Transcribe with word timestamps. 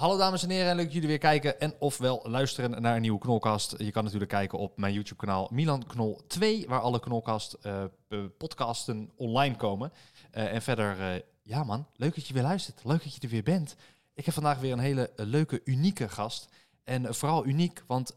Hallo 0.00 0.16
dames 0.16 0.42
en 0.42 0.50
heren, 0.50 0.76
leuk 0.76 0.84
dat 0.84 0.92
jullie 0.92 1.08
weer 1.08 1.18
kijken 1.18 1.60
en 1.60 1.74
ofwel 1.78 2.20
luisteren 2.24 2.82
naar 2.82 2.94
een 2.94 3.00
nieuwe 3.00 3.18
Knolkast. 3.18 3.74
Je 3.78 3.90
kan 3.90 4.04
natuurlijk 4.04 4.30
kijken 4.30 4.58
op 4.58 4.76
mijn 4.76 4.92
YouTube 4.92 5.20
kanaal 5.20 5.48
Milan 5.52 5.86
Knol 5.86 6.20
2, 6.26 6.64
waar 6.68 6.80
alle 6.80 7.00
Knolkast 7.00 7.52
eh, 7.52 7.84
podcasten 8.38 9.10
online 9.16 9.56
komen. 9.56 9.92
Eh, 10.30 10.54
en 10.54 10.62
verder, 10.62 11.00
eh, 11.00 11.20
ja 11.42 11.64
man, 11.64 11.86
leuk 11.96 12.14
dat 12.14 12.26
je 12.26 12.34
weer 12.34 12.42
luistert. 12.42 12.84
Leuk 12.84 13.02
dat 13.02 13.14
je 13.14 13.20
er 13.20 13.28
weer 13.28 13.42
bent. 13.42 13.76
Ik 14.14 14.24
heb 14.24 14.34
vandaag 14.34 14.58
weer 14.58 14.72
een 14.72 14.78
hele 14.78 15.10
leuke, 15.16 15.60
unieke 15.64 16.08
gast. 16.08 16.48
En 16.84 17.14
vooral 17.14 17.46
uniek, 17.46 17.82
want 17.86 18.14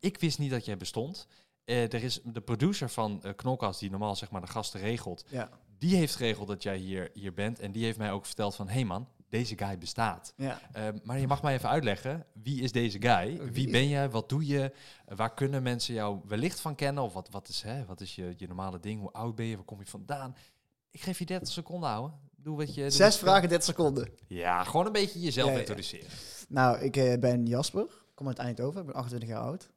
ik 0.00 0.18
wist 0.20 0.38
niet 0.38 0.50
dat 0.50 0.64
jij 0.64 0.76
bestond. 0.76 1.26
Er 1.64 1.94
is 1.94 2.20
de 2.24 2.40
producer 2.40 2.90
van 2.90 3.22
Knolkast, 3.36 3.80
die 3.80 3.90
normaal 3.90 4.16
zeg 4.16 4.30
maar 4.30 4.40
de 4.40 4.46
gasten 4.46 4.80
regelt, 4.80 5.24
Ja. 5.28 5.50
die 5.78 5.96
heeft 5.96 6.16
geregeld 6.16 6.48
dat 6.48 6.62
jij 6.62 6.76
hier, 6.76 7.10
hier 7.14 7.34
bent. 7.34 7.60
En 7.60 7.72
die 7.72 7.84
heeft 7.84 7.98
mij 7.98 8.12
ook 8.12 8.26
verteld 8.26 8.54
van, 8.54 8.66
hé 8.66 8.72
hey 8.72 8.84
man, 8.84 9.08
deze 9.28 9.58
guy 9.58 9.78
bestaat. 9.78 10.32
ja. 10.36 10.60
Ehm, 10.72 10.98
maar 11.02 11.18
je 11.18 11.26
mag 11.26 11.42
mij 11.42 11.54
even 11.54 11.68
uitleggen, 11.68 12.26
wie 12.42 12.62
is 12.62 12.72
deze 12.72 13.00
guy? 13.02 13.52
Wie 13.52 13.70
ben 13.70 13.88
jij? 13.88 14.10
Wat 14.10 14.28
doe 14.28 14.46
je? 14.46 14.72
Waar 15.06 15.34
kunnen 15.34 15.62
mensen 15.62 15.94
jou 15.94 16.20
wellicht 16.26 16.60
van 16.60 16.74
kennen? 16.74 17.02
Of 17.02 17.12
wat, 17.12 17.28
wat 17.30 17.48
is, 17.48 17.62
hè, 17.62 17.84
wat 17.84 18.00
is 18.00 18.14
je, 18.14 18.34
je 18.36 18.46
normale 18.46 18.80
ding? 18.80 19.00
Hoe 19.00 19.12
oud 19.12 19.34
ben 19.34 19.46
je? 19.46 19.56
Waar 19.56 19.64
kom 19.64 19.78
je 19.80 19.86
vandaan? 19.86 20.36
Ik 20.90 21.00
geef 21.02 21.18
je 21.18 21.24
30 21.26 21.48
seconden, 21.52 21.88
ouwe. 21.88 22.10
Doe 22.36 22.56
wat 22.56 22.74
je... 22.74 22.80
doe 22.80 22.90
Zes 22.90 22.98
wat 22.98 23.12
je- 23.14 23.18
vragen, 23.26 23.48
30 23.48 23.66
seconden. 23.66 24.08
Ja, 24.28 24.64
gewoon 24.64 24.86
een 24.86 24.92
beetje 24.92 25.20
jezelf 25.20 25.50
Ja, 25.52 25.58
introduceren. 25.58 26.08
Nou, 26.48 26.78
ik 26.78 26.96
eh, 26.96 27.18
ben 27.18 27.46
Jasper. 27.46 27.82
Ik 27.82 28.12
kom 28.14 28.26
uit 28.28 28.38
Eindhoven. 28.38 28.80
Ik 28.80 28.86
ben 28.86 28.94
28 28.94 29.28
jaar 29.28 29.40
oud. 29.42 29.70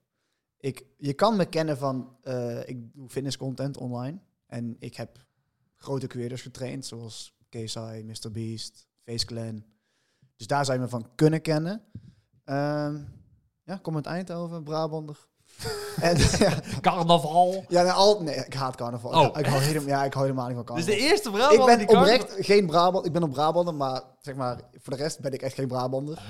Ik, 0.59 0.85
je 0.97 1.13
kan 1.13 1.35
me 1.35 1.45
kennen 1.45 1.77
van... 1.77 2.17
eh, 2.21 2.67
ik 2.67 2.93
doe 2.93 3.09
fitnesscontent 3.09 3.77
online. 3.77 4.19
En 4.47 4.75
ik 4.79 4.95
heb 4.95 5.25
grote 5.75 6.07
creators 6.07 6.41
getraind. 6.41 6.85
Zoals 6.85 7.37
KSI, 7.49 8.03
MrBeast, 8.05 8.87
Dus 10.35 10.47
daar 10.47 10.65
je 10.75 10.81
me 10.81 10.87
van 10.87 11.15
kunnen 11.15 11.41
kennen. 11.41 11.81
Ehm, 12.43 13.03
ja, 13.63 13.77
kom 13.81 13.95
uit 13.95 14.05
Eindhoven, 14.05 14.63
Brabander. 14.63 15.28
en, 16.01 16.17
ja, 16.45 16.59
Carnaval. 16.81 17.63
ja 17.67 17.81
nee, 17.83 17.91
al, 17.91 18.21
nee, 18.23 18.35
ik 18.35 18.53
haat 18.53 18.75
carnaval. 18.75 19.11
Oh, 19.11 19.23
ik, 19.27 19.37
ik 19.37 19.45
hou 19.45 19.61
helemaal, 19.61 19.87
ja, 19.87 20.03
ik 20.03 20.13
hou 20.13 20.25
helemaal 20.25 20.47
niet 20.47 20.55
van 20.65 20.75
Dus 20.75 20.85
carnaval. 20.85 21.03
de 21.05 21.09
eerste 21.11 21.29
ik 21.29 21.35
Brabant 21.35 21.65
ben 21.65 21.77
die 21.77 21.87
carnaval- 21.87 22.13
oprecht 22.15 22.45
geen 22.45 22.65
Brabant. 22.67 23.05
Ik 23.05 23.11
ben 23.11 23.21
een 23.23 23.29
Brabander, 23.29 23.73
maar 23.75 24.01
zeg 24.19 24.35
maar 24.35 24.59
voor 24.81 24.93
de 24.97 25.03
rest 25.03 25.19
ben 25.19 25.31
ik 25.33 25.41
echt 25.41 25.53
geen 25.53 25.67
Brabander. 25.67 26.21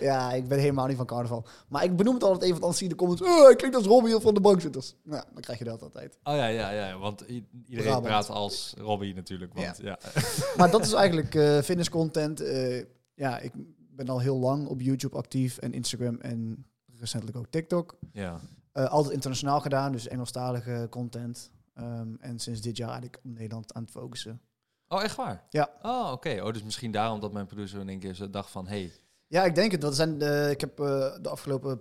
Ja, 0.00 0.32
ik 0.32 0.48
ben 0.48 0.58
helemaal 0.58 0.86
niet 0.86 0.96
van 0.96 1.06
carnaval. 1.06 1.46
Maar 1.68 1.84
ik 1.84 1.96
benoem 1.96 2.14
het 2.14 2.22
altijd 2.22 2.42
even, 2.42 2.52
want 2.60 2.62
anders 2.64 2.78
zie 2.80 2.88
je 2.88 2.94
de 2.94 2.98
comments. 3.00 3.22
Oh, 3.22 3.50
ik 3.50 3.56
klink 3.56 3.74
als 3.74 3.86
Robbie 3.86 4.20
van 4.20 4.34
de 4.34 4.40
bankzitters. 4.40 4.94
Nou, 5.04 5.22
dan 5.32 5.42
krijg 5.42 5.58
je 5.58 5.64
dat 5.64 5.82
altijd. 5.82 6.18
Oh 6.24 6.34
ja, 6.34 6.46
ja, 6.46 6.70
ja. 6.70 6.98
Want 6.98 7.20
iedereen 7.20 7.82
Brabant. 7.84 8.04
praat 8.04 8.30
als 8.30 8.74
Robbie 8.78 9.14
natuurlijk. 9.14 9.54
Want, 9.54 9.78
ja. 9.82 9.98
Maar 10.56 10.70
dat 10.70 10.84
is 10.84 10.92
eigenlijk 10.92 11.34
eh 11.34 11.58
fitnesscontent. 11.58 12.40
Eh, 12.40 12.84
ja, 13.14 13.38
ik 13.38 13.52
ben 13.90 14.08
al 14.08 14.18
heel 14.20 14.36
lang 14.38 14.66
op 14.68 14.80
YouTube 14.80 15.16
actief 15.16 15.58
en 15.58 15.72
Instagram 15.72 16.18
en 16.20 16.66
recentelijk 17.00 17.36
ook 17.36 17.46
TikTok. 17.50 17.96
ja. 18.12 18.40
Eh, 18.72 18.84
altijd 18.90 19.14
internationaal 19.14 19.60
gedaan, 19.60 19.92
dus 19.92 20.08
Engelstalige 20.08 20.86
content. 20.90 21.50
Ehm, 21.74 22.14
en 22.20 22.38
sinds 22.38 22.60
dit 22.60 22.76
jaar 22.76 22.88
eigenlijk 22.90 23.16
op 23.24 23.30
Nederland 23.30 23.74
aan 23.74 23.82
het 23.82 23.90
focussen. 23.90 24.40
Oh, 24.88 25.02
echt 25.02 25.16
waar? 25.16 25.44
Ja. 25.50 25.70
Oh, 25.82 26.10
oké. 26.12 26.40
Oh, 26.42 26.52
dus 26.52 26.62
misschien 26.62 26.90
daarom 26.90 27.20
dat 27.20 27.32
mijn 27.32 27.46
producer 27.46 27.80
in 27.80 27.88
één 27.88 27.98
keer 27.98 28.30
dacht 28.30 28.50
van... 28.50 28.66
Hey, 28.68 28.92
Ja, 29.26 29.44
ik 29.44 29.54
denk 29.54 29.72
het. 29.72 29.80
Dat 29.80 29.94
zijn 29.96 30.18
de, 30.18 30.48
ik 30.50 30.60
heb 30.60 30.80
eh, 30.80 30.86
de 31.22 31.28
afgelopen 31.28 31.80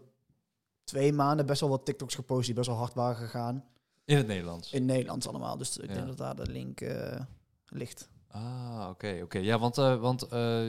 twee 0.83 1.13
maanden 1.13 1.45
best 1.45 1.61
wel 1.61 1.69
wat 1.69 1.85
TikToks 1.85 2.15
gepost 2.15 2.45
die 2.45 2.55
best 2.55 2.67
wel 2.67 2.77
hard 2.77 2.93
waren 2.93 3.15
gegaan. 3.15 3.63
in 4.05 4.17
het 4.17 4.27
Nederlands. 4.27 4.71
In 4.71 4.85
Nederlands 4.85 5.27
allemaal. 5.27 5.57
Dus 5.57 5.77
ik 5.77 5.89
Ja. 5.89 5.93
denk 5.95 6.07
dat 6.07 6.17
daar 6.17 6.35
de 6.35 6.51
link 6.51 6.81
eh, 6.81 7.19
ligt. 7.65 8.09
Ah, 8.37 8.89
oké, 8.89 9.19
oké. 9.23 9.37
Ja, 9.37 9.59
want, 9.59 9.77
eh, 9.77 9.99
want 9.99 10.27
eh, 10.27 10.67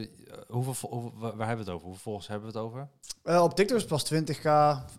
hoeveel, 0.48 1.12
waar 1.18 1.46
hebben 1.46 1.64
we 1.64 1.70
het 1.70 1.70
over? 1.70 1.86
Hoeveel 1.86 2.02
volgers 2.02 2.26
hebben 2.26 2.52
we 2.52 2.58
het 2.58 2.66
over? 2.66 2.88
Eh, 3.22 3.42
op 3.42 3.54
TikTok 3.54 3.76
is 3.76 3.82
het 3.82 3.90
pas 3.90 4.04
20k. 4.04 4.46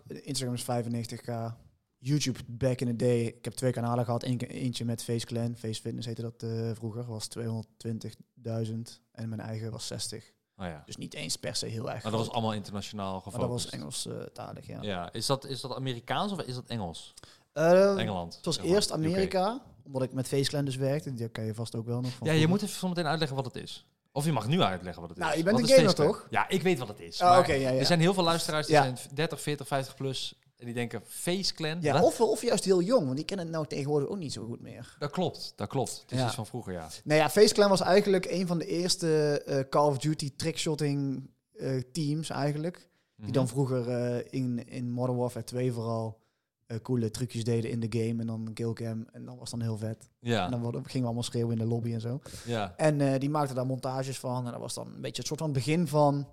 Instagram 0.06 0.54
is 0.54 0.62
95k. 0.62 1.56
YouTube, 1.98 2.38
back 2.46 2.80
in 2.80 2.86
the 2.86 2.96
day. 2.96 3.20
Ik 3.20 3.44
heb 3.44 3.54
twee 3.54 3.72
kanalen 3.72 4.04
gehad. 4.04 4.22
Eén, 4.22 4.38
eentje 4.38 4.84
met 4.84 5.02
Face 5.02 5.26
Clan. 5.26 5.56
Face 5.56 5.80
Fitness 5.80 6.06
heette 6.06 6.22
dat 6.22 6.44
vroeger. 6.76 7.04
Was 7.04 7.28
220.000. 7.38 9.00
En 9.12 9.28
mijn 9.28 9.40
eigen 9.40 9.70
was 9.70 9.86
60. 9.86 10.32
Oh 10.56 10.66
ja. 10.66 10.82
Dus 10.86 10.96
niet 10.96 11.14
eens 11.14 11.36
per 11.36 11.56
se 11.56 11.66
heel 11.66 11.90
erg 11.90 12.02
Maar 12.02 12.12
dat 12.12 12.20
was 12.20 12.30
allemaal 12.30 12.52
internationaal 12.52 13.20
gefocust. 13.20 13.38
Maar 13.38 13.48
dat 13.48 13.60
was 13.62 13.70
Engels-talig, 13.70 14.66
ja. 14.66 14.82
Ja, 14.82 15.12
is 15.12 15.26
dat, 15.26 15.44
is 15.44 15.60
dat 15.60 15.74
Amerikaans 15.74 16.32
of 16.32 16.40
is 16.40 16.54
dat 16.54 16.66
Engels? 16.66 17.14
Engeland. 17.52 18.36
het 18.36 18.44
was 18.44 18.58
eerst. 18.58 18.92
Amerika. 18.92 19.60
Omdat 19.92 20.02
ik 20.08 20.12
met 20.12 20.28
Face 20.28 20.50
Clan 20.50 20.64
dus 20.64 20.76
werkte. 20.76 21.14
Die 21.14 21.28
ken 21.28 21.44
je 21.44 21.54
vast 21.54 21.74
ook 21.76 21.86
wel 21.86 22.00
nog 22.00 22.10
van 22.12 22.26
Ja, 22.26 22.32
je 22.32 22.46
moet 22.46 22.62
even 22.62 22.76
zometeen 22.78 23.06
uitleggen 23.06 23.36
wat 23.36 23.44
het 23.44 23.56
is. 23.56 23.86
Of 24.12 24.24
je 24.24 24.32
mag 24.32 24.48
nu 24.48 24.60
uitleggen 24.60 25.00
wat 25.00 25.10
het 25.10 25.18
Nou, 25.18 25.30
is. 25.30 25.36
je 25.38 25.44
bent 25.44 25.60
Wat 25.60 25.70
een 25.70 25.76
gamer, 25.76 25.94
toch? 25.94 26.26
Ja, 26.30 26.48
ik 26.48 26.62
weet 26.62 26.78
wat 26.78 26.88
het 26.88 27.00
is. 27.00 27.22
Oh, 27.22 27.42
ja, 27.46 27.54
ja. 27.54 27.72
Er 27.72 27.86
zijn 27.86 28.00
heel 28.00 28.14
veel 28.14 28.22
luisteraars 28.22 28.66
die 28.66 28.74
Ja. 28.74 28.82
zijn 28.82 28.98
30, 29.14 29.40
40, 29.40 29.66
50 29.66 29.94
plus. 29.94 30.38
En 30.56 30.64
die 30.66 30.74
denken, 30.74 31.02
Face 31.06 31.54
Clan? 31.54 31.78
Ja, 31.80 32.02
of, 32.02 32.20
of 32.20 32.42
juist 32.42 32.64
heel 32.64 32.82
jong, 32.82 33.04
want 33.04 33.16
die 33.16 33.24
kennen 33.24 33.46
het 33.46 33.54
nou 33.54 33.66
tegenwoordig 33.66 34.08
ook 34.08 34.18
niet 34.18 34.32
zo 34.32 34.44
goed 34.46 34.60
meer. 34.60 34.96
Dat 34.98 35.10
klopt, 35.10 35.52
dat 35.56 35.68
klopt. 35.68 36.00
Het 36.06 36.12
is 36.18 36.24
iets 36.24 36.34
van 36.34 36.46
vroeger, 36.46 36.72
ja. 36.72 36.88
Nou 37.04 37.20
ja, 37.20 37.30
Face 37.30 37.54
Clan 37.54 37.68
was 37.68 37.80
eigenlijk 37.80 38.26
een 38.30 38.46
van 38.46 38.58
de 38.58 38.66
eerste 38.66 39.42
eh, 39.46 39.58
Call 39.68 39.86
of 39.88 39.98
Duty 39.98 40.30
trickshotting 40.36 41.30
eh, 41.58 41.76
teams 41.92 42.30
eigenlijk. 42.30 42.76
Die 43.16 43.24
Mhm. 43.24 43.32
dan 43.32 43.48
vroeger 43.48 43.88
eh, 43.88 44.26
in, 44.30 44.68
in 44.68 44.90
Modern 44.90 45.18
Warfare 45.18 45.44
2 45.44 45.72
vooral 45.72 46.18
eh, 46.70 46.78
coole 46.82 47.10
trucjes 47.10 47.44
deden 47.44 47.70
in 47.70 47.80
de 47.80 47.98
game 47.98 48.20
en 48.20 48.26
dan 48.26 48.46
een 48.46 48.52
killcam. 48.52 49.06
En 49.12 49.24
dat 49.24 49.38
was 49.38 49.50
dan 49.50 49.60
heel 49.60 49.76
vet. 49.78 50.08
En 50.20 50.30
Ja, 50.30 50.48
dan 50.48 50.60
worden- 50.60 50.82
gingen 50.82 51.00
we 51.00 51.04
allemaal 51.04 51.22
schreeuwen 51.22 51.52
in 51.52 51.62
de 51.62 51.68
lobby 51.68 51.92
en 51.92 52.00
zo. 52.00 52.20
ja. 52.46 52.74
En 52.76 53.00
eh, 53.00 53.18
die 53.20 53.30
maakten 53.30 53.54
daar 53.56 53.66
montages 53.66 54.18
van. 54.18 54.44
En 54.46 54.50
dat 54.52 54.60
was 54.60 54.74
dan 54.74 54.86
een 54.86 55.00
beetje 55.00 55.16
het 55.18 55.26
soort 55.26 55.40
van 55.40 55.52
begin 55.52 55.86
van 55.86 56.28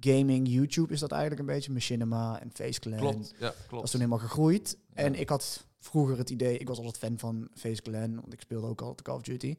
gaming. 0.00 0.48
YouTube 0.48 0.92
is 0.92 1.00
dat 1.00 1.10
eigenlijk 1.10 1.40
een 1.40 1.46
beetje. 1.54 1.72
Machinima 1.72 2.40
en 2.40 2.50
Face 2.52 2.80
Clan. 2.80 2.98
Klopt, 2.98 3.34
ja, 3.38 3.46
Dat 3.46 3.66
klopt. 3.68 3.84
is 3.84 3.90
toen 3.90 4.00
helemaal 4.00 4.22
gegroeid. 4.28 4.78
Ja. 4.94 4.94
En 5.02 5.14
ik 5.14 5.28
had 5.28 5.66
vroeger 5.78 6.18
het 6.18 6.30
idee, 6.30 6.58
ik 6.58 6.68
was 6.68 6.76
altijd 6.78 6.96
fan 6.98 7.18
van 7.18 7.48
Face 7.54 7.82
Clan, 7.82 8.14
want 8.14 8.32
ik 8.32 8.40
speelde 8.40 8.66
ook 8.66 8.80
altijd 8.80 9.02
Call 9.02 9.14
of 9.16 9.22
Duty. 9.22 9.56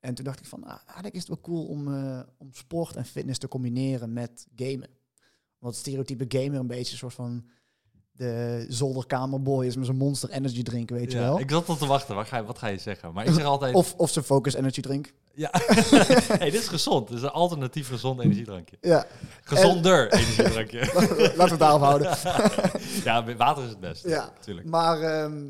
En 0.00 0.14
toen 0.14 0.24
dacht 0.24 0.38
ik 0.40 0.46
van, 0.46 0.64
ah, 0.64 0.78
eigenlijk 0.84 1.14
is 1.14 1.20
het 1.20 1.28
wel 1.28 1.40
cool 1.40 1.66
om, 1.66 1.94
eh, 1.94 2.20
om 2.38 2.48
sport 2.52 2.96
en 2.96 3.04
fitness 3.04 3.38
te 3.38 3.48
combineren 3.48 4.12
met 4.12 4.46
gamen. 4.56 4.88
Want 5.58 5.74
het 5.74 5.84
stereotype 5.86 6.24
gamer 6.28 6.58
een 6.60 6.66
beetje 6.66 6.92
een 6.92 6.98
soort 6.98 7.14
van 7.14 7.44
de 8.16 8.64
zolderkamerboy 8.68 9.66
is 9.66 9.76
met 9.76 9.84
zijn 9.84 9.96
monster 9.96 10.30
energy 10.30 10.62
drink, 10.62 10.90
weet 10.90 11.12
je 11.12 11.18
wel. 11.18 11.40
Ik 11.40 11.50
zat 11.50 11.64
tot 11.64 11.78
te 11.78 11.86
wachten, 11.86 12.14
wat 12.14 12.26
ga, 12.26 12.36
je, 12.36 12.44
wat 12.44 12.58
ga 12.58 12.66
je 12.66 12.78
zeggen? 12.78 13.12
Maar 13.12 13.26
ik 13.26 13.34
zeg 13.34 13.44
altijd... 13.44 13.74
Of, 13.74 13.94
of 13.96 14.10
zijn 14.10 14.24
focus 14.24 14.54
energy 14.54 14.80
drink. 14.80 15.12
Ja. 15.34 15.50
hey, 16.38 16.50
dit 16.50 16.60
is 16.60 16.68
gezond. 16.68 17.08
Dit 17.08 17.16
is 17.16 17.22
een 17.22 17.30
alternatief 17.30 17.88
gezond 17.88 18.20
energiedrankje. 18.20 18.76
Ja, 18.80 19.06
Gezonder 19.42 20.12
energiedrankje. 20.12 20.78
laten 20.94 21.36
we 21.36 21.42
het 21.42 21.58
daarop 21.58 21.80
houden. 21.80 22.08
ja, 23.04 23.36
water 23.36 23.62
is 23.62 23.68
het 23.68 23.80
best. 23.80 24.04
Ja, 24.04 24.32
Natuurlijk. 24.36 24.68
Maar, 24.68 25.00
ehm, 25.00 25.44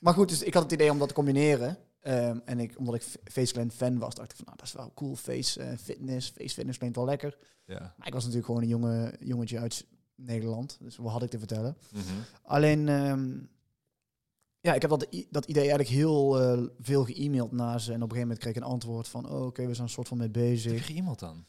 maar 0.00 0.14
goed, 0.14 0.28
dus 0.28 0.42
ik 0.42 0.54
had 0.54 0.62
het 0.62 0.72
idee 0.72 0.90
om 0.90 0.98
dat 0.98 1.08
te 1.08 1.14
combineren. 1.14 1.78
Ehm, 2.00 2.38
en 2.44 2.60
ik, 2.60 2.74
omdat 2.78 2.94
ik 2.94 3.02
Face 3.24 3.52
Clan 3.52 3.70
fan 3.70 3.98
was, 3.98 4.14
dacht 4.14 4.30
ik 4.30 4.36
van, 4.36 4.44
nou, 4.44 4.56
dat 4.56 4.66
is 4.66 4.72
wel 4.72 4.92
cool. 4.94 5.16
Face 5.16 5.62
eh, 5.62 5.68
fitness, 5.82 6.32
face 6.36 6.54
fitness 6.54 6.78
klinkt 6.78 6.96
wel 6.96 7.04
lekker. 7.04 7.38
Ja. 7.66 7.94
Maar 7.96 8.06
ik 8.06 8.12
was 8.12 8.22
natuurlijk 8.24 8.46
gewoon 8.46 8.62
een 8.62 8.68
jonge, 8.68 9.14
jongetje 9.20 9.58
uit 9.58 9.86
Nederland. 10.14 10.76
Dus 10.80 10.96
wat 10.96 11.12
had 11.12 11.22
ik 11.22 11.30
te 11.30 11.38
vertellen? 11.38 11.76
Mhm. 11.92 12.02
Alleen, 12.42 12.88
ehm, 12.88 13.30
ja, 14.60 14.74
ik 14.74 14.80
heb 14.82 14.90
dat, 14.90 15.06
dat 15.30 15.44
idee 15.46 15.62
eigenlijk 15.62 15.90
heel 15.90 16.40
eh, 16.40 16.62
veel 16.80 17.04
ge-mailed 17.04 17.52
naar 17.52 17.80
ze. 17.80 17.92
En 17.92 18.02
op 18.02 18.10
een 18.10 18.16
gegeven 18.16 18.20
moment 18.20 18.38
kreeg 18.38 18.54
ik 18.54 18.60
een 18.62 18.68
antwoord 18.68 19.08
van, 19.08 19.30
oh, 19.30 19.46
oké, 19.46 19.66
we 19.66 19.74
zijn 19.74 19.86
een 19.86 19.92
soort 19.92 20.08
van 20.08 20.18
mee 20.18 20.30
bezig. 20.30 20.86
geëmaild 20.86 21.18
dan? 21.18 21.44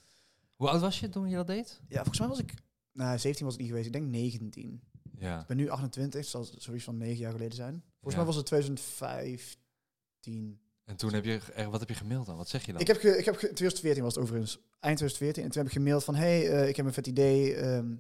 Hoe 0.56 0.70
oud 0.70 0.82
was 0.82 1.00
je 1.00 1.10
toen 1.10 1.30
je 1.30 1.36
dat 1.36 1.48
deed? 1.48 1.82
Ja, 1.88 1.96
volgens 1.96 2.20
mij 2.20 2.28
was 2.28 2.40
ik, 2.40 2.54
nou, 2.92 3.18
17 3.18 3.46
was 3.46 3.54
ik 3.54 3.60
niet 3.60 3.70
geweest. 3.70 3.88
Ik 3.88 3.94
denk 3.94 4.08
19. 4.10 4.82
Ja. 5.18 5.42
Ik 5.42 5.48
ben 5.48 5.58
nu 5.58 5.70
28, 5.70 6.20
het 6.20 6.30
zal 6.30 6.46
zoiets 6.58 6.84
van 6.84 6.98
9 6.98 7.18
jaar 7.18 7.32
geleden 7.32 7.56
zijn. 7.56 7.72
Volgens 7.74 8.12
Ja. 8.12 8.16
mij 8.18 8.26
was 8.26 8.36
het 8.36 8.46
2015. 8.46 10.60
En 10.86 10.96
toen 10.96 11.14
heb 11.14 11.26
je, 11.26 11.40
wat 11.70 11.80
heb 11.80 11.90
je 11.90 11.96
gemaild 11.96 12.26
dan? 12.26 12.38
Wat 12.38 12.50
zeg 12.50 12.66
je 12.66 12.72
dan? 12.72 12.82
Ik 12.82 12.88
heb, 12.88 12.98
ge, 13.00 13.18
ik 13.18 13.26
heb 13.26 13.36
ge- 13.36 13.54
2014 13.54 14.04
was 14.04 14.16
het 14.16 14.24
overigens, 14.24 14.54
eind 14.80 14.98
2014. 14.98 15.44
En 15.44 15.50
toen 15.50 15.62
heb 15.62 15.72
ik 15.72 15.78
gemaild 15.78 16.04
van, 16.04 16.16
hey, 16.16 16.50
eh, 16.52 16.68
ik 16.68 16.76
heb 16.76 16.86
een 16.86 16.94
vet 16.94 17.08
idee. 17.08 17.56
ehm, 17.56 17.96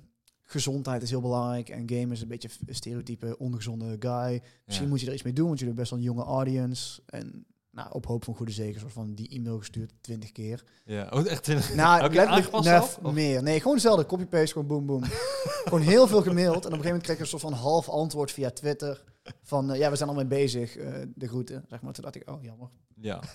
gezondheid 0.53 1.01
is 1.01 1.09
heel 1.09 1.21
belangrijk. 1.21 1.69
En 1.69 1.89
game 1.89 2.11
is 2.13 2.21
een 2.21 2.27
beetje 2.27 2.49
een 2.65 2.75
stereotype 2.75 3.37
ongezonde 3.37 3.95
guy. 3.99 4.41
Misschien 4.65 4.85
Ja. 4.85 4.91
moet 4.91 5.01
je 5.01 5.07
er 5.07 5.13
iets 5.13 5.23
mee 5.23 5.33
doen, 5.33 5.47
want 5.47 5.59
jullie 5.59 5.73
hebben 5.73 5.89
best 5.89 5.89
wel 5.89 5.99
een 5.99 6.15
jonge 6.15 6.37
audience. 6.37 7.01
En 7.05 7.45
nou, 7.71 7.91
op 7.91 8.05
hoop 8.05 8.23
van 8.23 8.35
goede 8.35 8.51
zegen, 8.51 8.79
soort 8.79 8.93
van 8.93 9.13
die 9.13 9.29
e-mail 9.29 9.57
gestuurd 9.57 9.93
20 10.01 10.31
keer. 10.31 10.63
Ja, 10.85 11.09
oh, 11.13 11.27
echt 11.27 11.47
in... 11.47 11.59
Nou, 11.75 12.13
letterlijk 12.13 12.51
nef, 12.51 12.63
zelf, 12.63 12.99
of? 13.03 13.13
meer. 13.13 13.43
Nee, 13.43 13.57
gewoon 13.57 13.73
hetzelfde. 13.73 14.05
Copy-paste, 14.05 14.51
gewoon 14.51 14.67
boom, 14.67 14.85
boom. 14.85 15.03
gewoon 15.63 15.81
heel 15.81 16.07
veel 16.07 16.21
gemaild. 16.21 16.49
En 16.49 16.57
op 16.57 16.63
een 16.63 16.69
gegeven 16.69 16.85
moment 16.85 17.03
kreeg 17.03 17.15
ik 17.15 17.21
een 17.21 17.27
soort 17.27 17.41
van 17.41 17.53
half 17.53 17.89
antwoord 17.89 18.31
via 18.31 18.51
Twitter. 18.51 19.03
Van, 19.43 19.71
eh, 19.71 19.79
ja, 19.79 19.89
we 19.89 19.95
zijn 19.95 20.09
al 20.09 20.15
mee 20.15 20.25
bezig, 20.25 20.75
eh, 20.77 20.93
de 21.15 21.27
groeten. 21.27 21.65
Zeg 21.67 21.81
maar. 21.81 21.93
Toen 21.93 22.03
dacht 22.03 22.15
ik, 22.15 22.29
oh, 22.29 22.43
jammer. 22.43 22.69
Ja. 22.95 23.19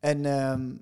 En 0.00 0.24
ehm, 0.24 0.72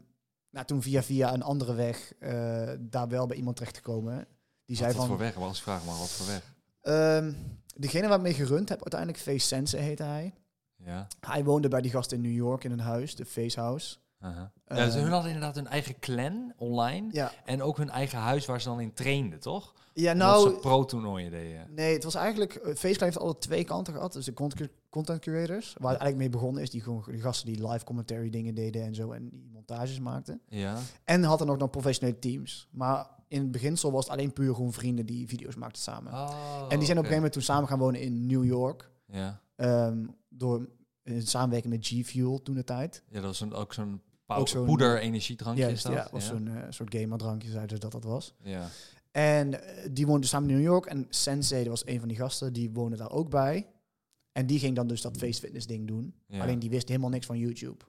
nou, 0.51 0.67
toen 0.67 0.83
via 0.83 1.03
via 1.03 1.33
een 1.35 1.43
andere 1.43 1.75
weg 1.75 2.13
eh, 2.19 2.71
daar 2.81 3.09
wel 3.09 3.27
bij 3.27 3.37
iemand 3.37 3.57
terechtgekomen. 3.57 4.27
Die 4.65 4.77
zei 4.77 4.89
wat 4.89 4.97
van, 4.97 5.07
voor 5.07 5.19
weg? 5.19 5.37
Ik 5.37 5.55
vraag 5.55 5.85
maar, 5.85 5.99
wat 5.99 6.11
voor 6.11 6.27
weg? 6.27 6.43
ehm, 6.81 7.33
degene 7.77 8.09
waar 8.09 8.17
ik 8.17 8.23
mee 8.23 8.35
gerund 8.35 8.69
heb, 8.69 8.81
uiteindelijk 8.81 9.21
Face 9.21 9.47
Sense 9.47 9.77
heette 9.77 10.03
hij. 10.03 10.35
Ja. 10.77 11.07
Hij 11.21 11.45
woonde 11.45 11.69
bij 11.69 11.81
die 11.81 11.91
gast 11.91 12.13
in 12.13 12.21
New 12.21 12.35
York 12.35 12.65
in 12.65 12.71
een 12.71 12.81
huis, 12.81 13.15
de 13.15 13.25
Face 13.25 13.61
House. 13.61 13.97
Uh-huh. 14.23 14.43
Ja, 14.67 14.85
dus 14.85 14.95
hun 14.95 15.09
hadden 15.09 15.31
inderdaad 15.31 15.55
hun 15.55 15.67
eigen 15.67 15.99
clan 15.99 16.53
online. 16.57 17.09
Ja, 17.13 17.33
En 17.45 17.63
ook 17.63 17.77
hun 17.77 17.91
eigen 17.91 18.19
huis 18.19 18.47
waar 18.47 18.61
ze 18.61 18.69
dan 18.69 18.81
in 18.81 18.93
trainden, 18.93 19.41
toch? 19.41 19.75
ja 19.95 20.13
nou, 20.13 20.51
ze 20.51 20.57
pro-toernooien 20.61 21.31
deden. 21.31 21.75
Nee, 21.75 21.93
het 21.93 22.05
was 22.05 22.15
eigenlijk... 22.15 22.55
eh, 22.55 22.75
FaceClan 22.75 23.05
heeft 23.09 23.19
altijd 23.19 23.41
twee 23.41 23.65
kanten 23.65 23.95
gehad. 23.95 24.13
Dus 24.13 24.25
de 24.25 24.33
content, 24.33 24.71
content 24.91 25.21
curators, 25.21 25.75
waar 25.79 25.93
het 25.93 26.01
eigenlijk 26.01 26.17
mee 26.17 26.29
begonnen 26.41 26.63
is. 26.63 26.71
Die, 26.71 26.81
gewoon, 26.81 27.05
die 27.11 27.21
gasten 27.21 27.53
die 27.53 27.69
live 27.69 27.85
commentary 27.85 28.31
dingen 28.31 28.55
deden 28.55 28.83
en 28.83 28.95
zo. 28.95 29.13
En 29.13 29.29
die 29.29 29.49
montages 29.53 30.01
maakten. 30.01 30.41
Ja. 30.49 30.79
En 31.05 31.23
hadden 31.23 31.51
ook 31.51 31.59
nog 31.59 31.71
professionele 31.71 32.19
teams. 32.19 32.69
Maar 32.71 33.07
in 33.35 33.41
het 33.43 33.51
beginsel 33.51 33.93
was 33.93 34.05
het 34.05 34.13
alleen 34.13 34.33
puur 34.33 34.55
gewoon 34.55 34.73
vrienden 34.73 35.07
die 35.07 35.29
video's 35.29 35.55
maakten 35.55 35.83
samen. 35.83 36.13
Oh, 36.13 36.67
en 36.69 36.79
die 36.79 36.87
zijn 36.87 36.99
op 36.99 37.05
een 37.05 37.11
gegeven 37.11 37.15
moment 37.15 37.33
toen 37.33 37.43
samen 37.43 37.69
gaan 37.69 37.79
wonen 37.79 38.01
in 38.01 38.27
New 38.27 38.45
York. 38.45 38.91
Ja. 39.07 39.41
ehm, 39.57 40.07
door 40.29 40.69
in 41.03 41.23
samenwerking 41.23 41.73
met 41.75 41.87
G 41.87 42.07
Fuel 42.07 42.43
toen 42.43 42.55
de 42.55 42.65
tijd. 42.65 43.03
ja, 43.09 43.15
dat 43.15 43.25
was 43.25 43.41
een, 43.41 43.53
ook 43.53 43.73
zo'n 43.73 44.03
Ook 44.27 44.39
ook 44.39 44.49
zo'n- 44.49 44.65
poeder 44.65 44.99
energiedrankje 44.99 45.63
is 45.63 45.69
Juist, 45.69 45.85
dat? 45.85 45.93
ja, 45.95 46.09
was 46.13 46.27
zo'n 46.27 46.49
eh, 46.49 46.63
soort 46.71 46.95
gamerdrankje, 46.95 47.51
zeiden 47.51 47.77
ze 47.77 47.83
dat 47.83 47.93
dat 47.93 48.05
was. 48.05 48.35
Ja. 48.43 48.69
En 49.11 49.63
eh, 49.63 49.89
die 49.93 50.07
woonde 50.07 50.27
samen 50.27 50.49
in 50.51 50.55
New 50.57 50.65
York. 50.65 50.87
En 50.87 51.07
Sensei, 51.09 51.61
dat 51.61 51.71
was 51.71 51.87
een 51.87 51.99
van 51.99 52.09
die 52.09 52.17
gasten, 52.17 52.53
die 52.53 52.71
woonde 52.71 52.97
daar 52.97 53.11
ook 53.11 53.31
bij. 53.31 53.67
En 54.33 54.47
die 54.47 54.59
ging 54.59 54.77
dan 54.77 54.87
dus 54.87 55.01
dat 55.03 55.17
face 55.17 55.41
fitness 55.41 55.67
ding 55.67 55.87
doen. 55.87 56.15
Ja. 56.27 56.43
Alleen 56.43 56.59
die 56.59 56.71
wist 56.71 56.89
helemaal 56.89 57.11
niks 57.11 57.27
van 57.27 57.39
YouTube. 57.39 57.85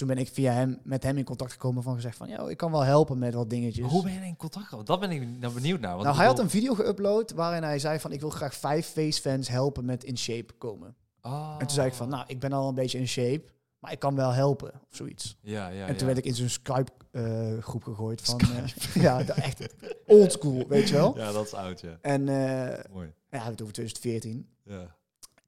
Toen 0.00 0.08
ben 0.08 0.18
ik 0.18 0.28
via 0.28 0.52
hem 0.52 0.78
met 0.82 1.02
hem 1.02 1.18
in 1.18 1.24
contact 1.24 1.52
gekomen 1.52 1.82
van 1.82 1.94
gezegd 1.94 2.16
van... 2.16 2.28
Ja, 2.28 2.48
ik 2.48 2.56
kan 2.56 2.70
wel 2.70 2.80
helpen 2.80 3.18
met 3.18 3.34
wat 3.34 3.50
dingetjes. 3.50 3.82
Maar 3.82 3.90
hoe 3.90 4.02
ben 4.02 4.12
je 4.12 4.20
in 4.20 4.36
contact 4.36 4.64
gekomen? 4.64 4.86
Dat 4.86 5.00
ben 5.00 5.10
ik 5.10 5.28
nou 5.38 5.54
benieuwd 5.54 5.80
naar. 5.80 5.90
Want 5.92 6.04
nou, 6.04 6.16
hij 6.16 6.26
had 6.26 6.38
een 6.38 6.50
video 6.50 6.74
geüpload 6.74 7.34
waarin 7.34 7.62
hij 7.62 7.78
zei 7.78 7.98
van... 7.98 8.12
Ik 8.12 8.20
wil 8.20 8.30
graag 8.30 8.54
vijf 8.54 8.86
face 8.86 9.20
fans 9.20 9.48
helpen 9.48 9.84
met 9.84 10.04
in 10.04 10.18
shape 10.18 10.52
komen. 10.58 10.96
Oh. 11.22 11.52
En 11.52 11.58
toen 11.58 11.70
zei 11.70 11.86
ik 11.86 11.94
van, 11.94 12.08
nou, 12.08 12.24
ik 12.26 12.40
ben 12.40 12.52
al 12.52 12.68
een 12.68 12.74
beetje 12.74 12.98
in 12.98 13.08
shape, 13.08 13.44
maar 13.78 13.92
ik 13.92 13.98
kan 13.98 14.14
wel 14.14 14.30
helpen, 14.30 14.72
of 14.74 14.96
zoiets. 14.96 15.36
Ja, 15.40 15.68
ja, 15.68 15.86
en 15.86 15.96
toen 15.96 15.98
ja. 15.98 16.04
werd 16.04 16.18
ik 16.18 16.24
in 16.24 16.34
zo'n 16.34 16.48
Skype-groep 16.48 17.84
gegooid 17.84 18.20
van... 18.22 18.40
eh, 18.40 18.94
ja, 19.04 19.26
echt 19.26 19.74
old 20.06 20.32
school, 20.32 20.64
weet 20.68 20.88
je 20.88 20.94
wel. 20.94 21.16
Ja, 21.16 21.32
dat 21.32 21.46
is 21.46 21.54
oud, 21.54 21.80
ja. 21.80 21.98
En 22.00 22.28
eh, 22.28 22.92
Mooi. 22.92 23.12
ja, 23.30 23.38
het 23.38 23.62
over 23.62 23.74
2014. 23.74 24.48
Ja. 24.64 24.98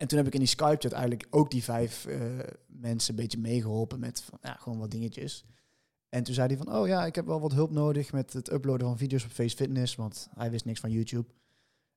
En 0.03 0.09
toen 0.09 0.19
heb 0.19 0.27
ik 0.27 0.35
in 0.35 0.41
die 0.41 0.49
Skype-chat 0.49 0.93
eigenlijk 0.93 1.27
ook 1.31 1.51
die 1.51 1.63
vijf 1.63 2.07
eh, 2.07 2.21
mensen 2.67 3.15
een 3.15 3.21
beetje 3.21 3.39
meegeholpen 3.39 4.01
met 4.01 4.25
ja, 4.41 4.53
gewoon 4.53 4.79
wat 4.79 4.91
dingetjes. 4.91 5.45
En 6.09 6.23
toen 6.23 6.35
zei 6.35 6.47
hij 6.47 6.57
van, 6.57 6.75
oh 6.75 6.87
ja, 6.87 7.07
ik 7.07 7.15
heb 7.15 7.27
wel 7.27 7.41
wat 7.41 7.53
hulp 7.53 7.71
nodig 7.71 8.13
met 8.13 8.33
het 8.33 8.53
uploaden 8.53 8.87
van 8.87 8.99
video's 8.99 9.25
op 9.25 9.31
Face 9.31 9.57
Fitness, 9.57 9.95
want 9.95 10.29
hij 10.35 10.51
wist 10.51 10.65
niks 10.65 10.81
van 10.81 10.91
YouTube. 10.91 11.29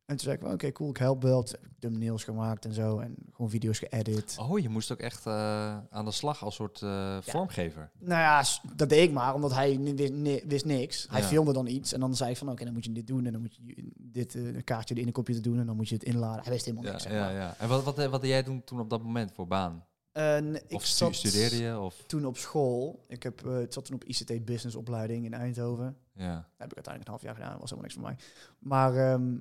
En 0.06 0.16
toen 0.16 0.20
zei 0.20 0.36
ik, 0.36 0.44
oké, 0.54 0.72
cool, 0.72 0.90
ik 0.90 0.98
help 0.98 1.22
wel. 1.22 1.44
Toen 1.44 1.56
heb 1.62 1.66
ik 1.72 1.80
thumbnails 1.80 2.24
gemaakt 2.24 2.66
en 2.66 2.74
zo 2.74 3.00
en 3.00 3.16
gewoon 3.32 3.50
video's 3.50 3.80
geëdit. 3.80 4.36
Oh, 4.40 4.60
je 4.60 4.70
moest 4.70 4.92
ook 4.92 5.00
echt 5.00 5.26
eh, 5.26 5.78
aan 5.90 6.06
de 6.06 6.12
slag 6.12 6.44
als 6.44 6.56
soort 6.56 6.82
eh, 6.82 7.18
vormgever. 7.22 7.92
Nou 8.00 8.22
ja, 8.22 8.44
dat 8.76 8.90
deed 8.90 9.08
ik 9.08 9.12
maar, 9.14 9.34
omdat 9.34 9.54
hij 9.54 9.80
wist, 9.80 10.14
ni- 10.14 10.42
wist 10.48 10.66
niks. 10.66 11.08
Hij 11.10 11.22
Ja. 11.22 11.28
filmde 11.28 11.54
dan 11.54 11.68
iets 11.68 11.94
en 11.94 12.00
dan 12.00 12.16
zei 12.16 12.32
ik 12.32 12.38
van, 12.38 12.50
oké, 12.50 12.64
dan 12.64 12.74
moet 12.74 12.86
je 12.86 12.92
dit 12.92 13.08
doen 13.08 13.26
en 13.26 13.32
dan 13.32 13.42
moet 13.42 13.56
je 13.56 13.90
dit 13.98 14.36
eh, 14.36 14.46
een 14.46 14.64
kaartje 14.64 14.96
in 14.96 15.06
de 15.06 15.12
computer 15.12 15.42
doen 15.44 15.60
en 15.60 15.66
dan 15.66 15.76
moet 15.76 15.90
je 15.90 15.96
het 15.96 16.04
inladen. 16.04 16.44
Hij 16.44 16.52
wist 16.52 16.66
helemaal 16.66 16.86
Ja, 16.86 16.92
niks, 16.92 17.04
zeg 17.04 17.14
ja, 17.14 17.20
maar. 17.20 17.34
ja. 17.34 17.56
En 17.58 17.68
wat, 17.70 17.84
wat, 17.84 18.06
wat 18.06 18.22
deed 18.22 18.30
jij 18.30 18.44
toen, 18.44 18.64
toen 18.64 18.80
op 18.80 18.90
dat 18.90 19.04
moment 19.04 19.32
voor 19.32 19.48
baan? 19.48 19.86
Eh, 20.12 20.38
ik 20.54 20.64
Of 20.70 20.86
zat 20.86 21.16
studeerde 21.16 21.58
je? 21.58 21.80
Of, 21.80 22.04
toen 22.08 22.26
op 22.26 22.38
school. 22.38 23.06
Ik 23.08 23.24
heb, 23.24 23.46
eh, 23.46 23.54
het 23.54 23.74
zat 23.74 23.86
toen 23.86 23.96
op 23.96 24.04
ICT 24.04 24.46
Business 24.46 24.76
opleiding 24.76 25.26
in 25.26 25.34
Eindhoven. 25.34 25.98
ja. 26.14 26.34
Dat 26.36 26.44
heb 26.58 26.70
ik 26.70 26.76
uiteindelijk 26.76 27.04
een 27.06 27.12
half 27.12 27.22
jaar 27.22 27.34
gedaan, 27.36 27.52
dat 27.52 27.60
was 27.60 27.70
helemaal 27.70 27.90
niks 27.92 28.00
voor 28.00 28.04
mij. 28.04 28.16
Maar 28.60 29.12
ehm, 29.14 29.38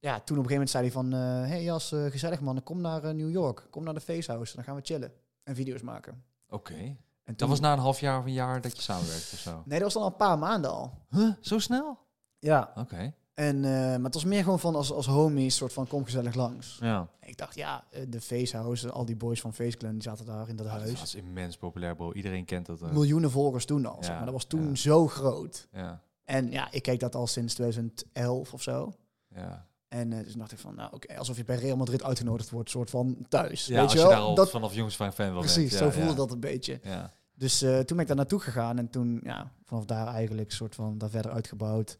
ja, 0.00 0.20
toen 0.20 0.38
op 0.38 0.44
een 0.44 0.50
gegeven 0.50 0.52
moment 0.52 0.70
zei 0.70 0.82
hij 0.82 0.92
van... 0.92 1.12
eh 1.12 1.48
hey 1.50 1.62
Jas, 1.62 1.92
eh, 1.92 2.04
gezellig 2.04 2.40
man, 2.40 2.62
kom 2.62 2.80
naar 2.80 3.04
eh, 3.04 3.14
New 3.14 3.30
York. 3.30 3.66
Kom 3.70 3.84
naar 3.84 3.94
de 3.94 4.00
Facehouse, 4.00 4.54
dan 4.54 4.64
gaan 4.64 4.74
we 4.76 4.80
chillen. 4.84 5.12
En 5.44 5.54
video's 5.54 5.82
maken. 5.82 6.22
Oké. 6.48 6.96
En 7.24 7.36
Dat 7.36 7.48
was 7.48 7.60
na 7.60 7.72
een 7.72 7.78
half 7.78 8.00
jaar 8.00 8.18
of 8.18 8.24
een 8.24 8.32
jaar 8.32 8.60
dat 8.60 8.76
je 8.76 8.82
samenwerkte 8.82 9.34
of 9.34 9.38
zo? 9.38 9.62
Nee, 9.64 9.78
dat 9.78 9.82
was 9.82 9.92
dan 9.92 10.02
al 10.02 10.08
een 10.08 10.16
paar 10.16 10.38
maanden 10.38 10.70
al. 10.70 10.92
Huh? 11.10 11.32
Zo 11.40 11.58
snel? 11.58 11.98
Ja. 12.38 12.72
Oké. 12.76 13.14
En, 13.34 13.60
maar 13.60 14.00
het 14.02 14.14
was 14.14 14.24
meer 14.24 14.42
gewoon 14.42 14.58
van 14.60 14.74
als, 14.74 14.92
als 14.92 15.06
homies, 15.06 15.56
soort 15.56 15.72
van 15.72 15.86
kom 15.86 16.04
gezellig 16.04 16.34
langs. 16.34 16.78
Ja. 16.80 17.08
Ik 17.20 17.36
dacht, 17.36 17.54
ja, 17.54 17.84
de 18.08 18.20
Facehouse, 18.20 18.90
al 18.90 19.04
die 19.04 19.16
boys 19.16 19.40
van 19.40 19.54
FaceClan, 19.54 19.92
die 19.92 20.02
zaten 20.02 20.26
daar 20.26 20.48
in 20.48 20.56
dat 20.56 20.66
Ah, 20.66 20.72
dat 20.72 20.82
huis. 20.82 20.98
was 21.00 21.14
immens 21.14 21.56
populair, 21.56 21.94
bro. 21.96 22.12
Iedereen 22.12 22.44
kent 22.44 22.66
dat. 22.66 22.80
Miljoenen 22.92 23.30
volgers 23.30 23.64
toen 23.64 23.86
al, 23.86 23.96
zeg 24.00 24.06
Ja, 24.08 24.14
maar. 24.16 24.24
Dat 24.24 24.34
was 24.34 24.44
toen 24.44 24.68
ja. 24.68 24.74
zo 24.74 25.06
groot. 25.08 25.68
Ja. 25.72 26.00
En 26.24 26.50
ja, 26.50 26.68
ik 26.70 26.82
keek 26.82 27.00
dat 27.00 27.14
al 27.14 27.26
sinds 27.26 27.54
2011 27.54 28.52
of 28.52 28.62
zo. 28.62 28.92
Ja. 29.28 29.68
En 29.90 30.12
eh, 30.12 30.24
dus 30.24 30.32
dacht 30.32 30.52
ik 30.52 30.58
van, 30.58 30.74
nou 30.74 30.92
oké, 30.92 31.18
alsof 31.18 31.36
je 31.36 31.44
bij 31.44 31.56
Real 31.56 31.76
Madrid 31.76 32.02
uitgenodigd 32.02 32.50
wordt, 32.50 32.70
soort 32.70 32.90
van 32.90 33.16
thuis. 33.28 33.66
ja 33.66 33.74
weet 33.74 33.82
als 33.82 33.92
je 33.92 33.98
wel? 33.98 34.08
daar 34.08 34.18
al 34.18 34.34
dat, 34.34 34.50
vanaf 34.50 34.74
jongens 34.74 34.96
van 34.96 35.12
fan 35.12 35.32
was. 35.32 35.44
precies, 35.44 35.72
ja, 35.72 35.78
zo 35.78 35.90
voelde 35.90 36.10
ja. 36.10 36.14
dat 36.14 36.30
een 36.30 36.40
beetje. 36.40 36.80
Ja. 36.82 37.12
Dus 37.34 37.62
eh, 37.62 37.78
toen 37.78 37.96
ben 37.96 37.98
ik 37.98 38.06
daar 38.06 38.16
naartoe 38.16 38.40
gegaan 38.40 38.78
en 38.78 38.90
toen, 38.90 39.20
ja, 39.22 39.52
vanaf 39.64 39.84
daar 39.84 40.06
eigenlijk 40.06 40.52
soort 40.52 40.74
van 40.74 40.98
daar 40.98 41.10
verder 41.10 41.32
uitgebouwd. 41.32 41.96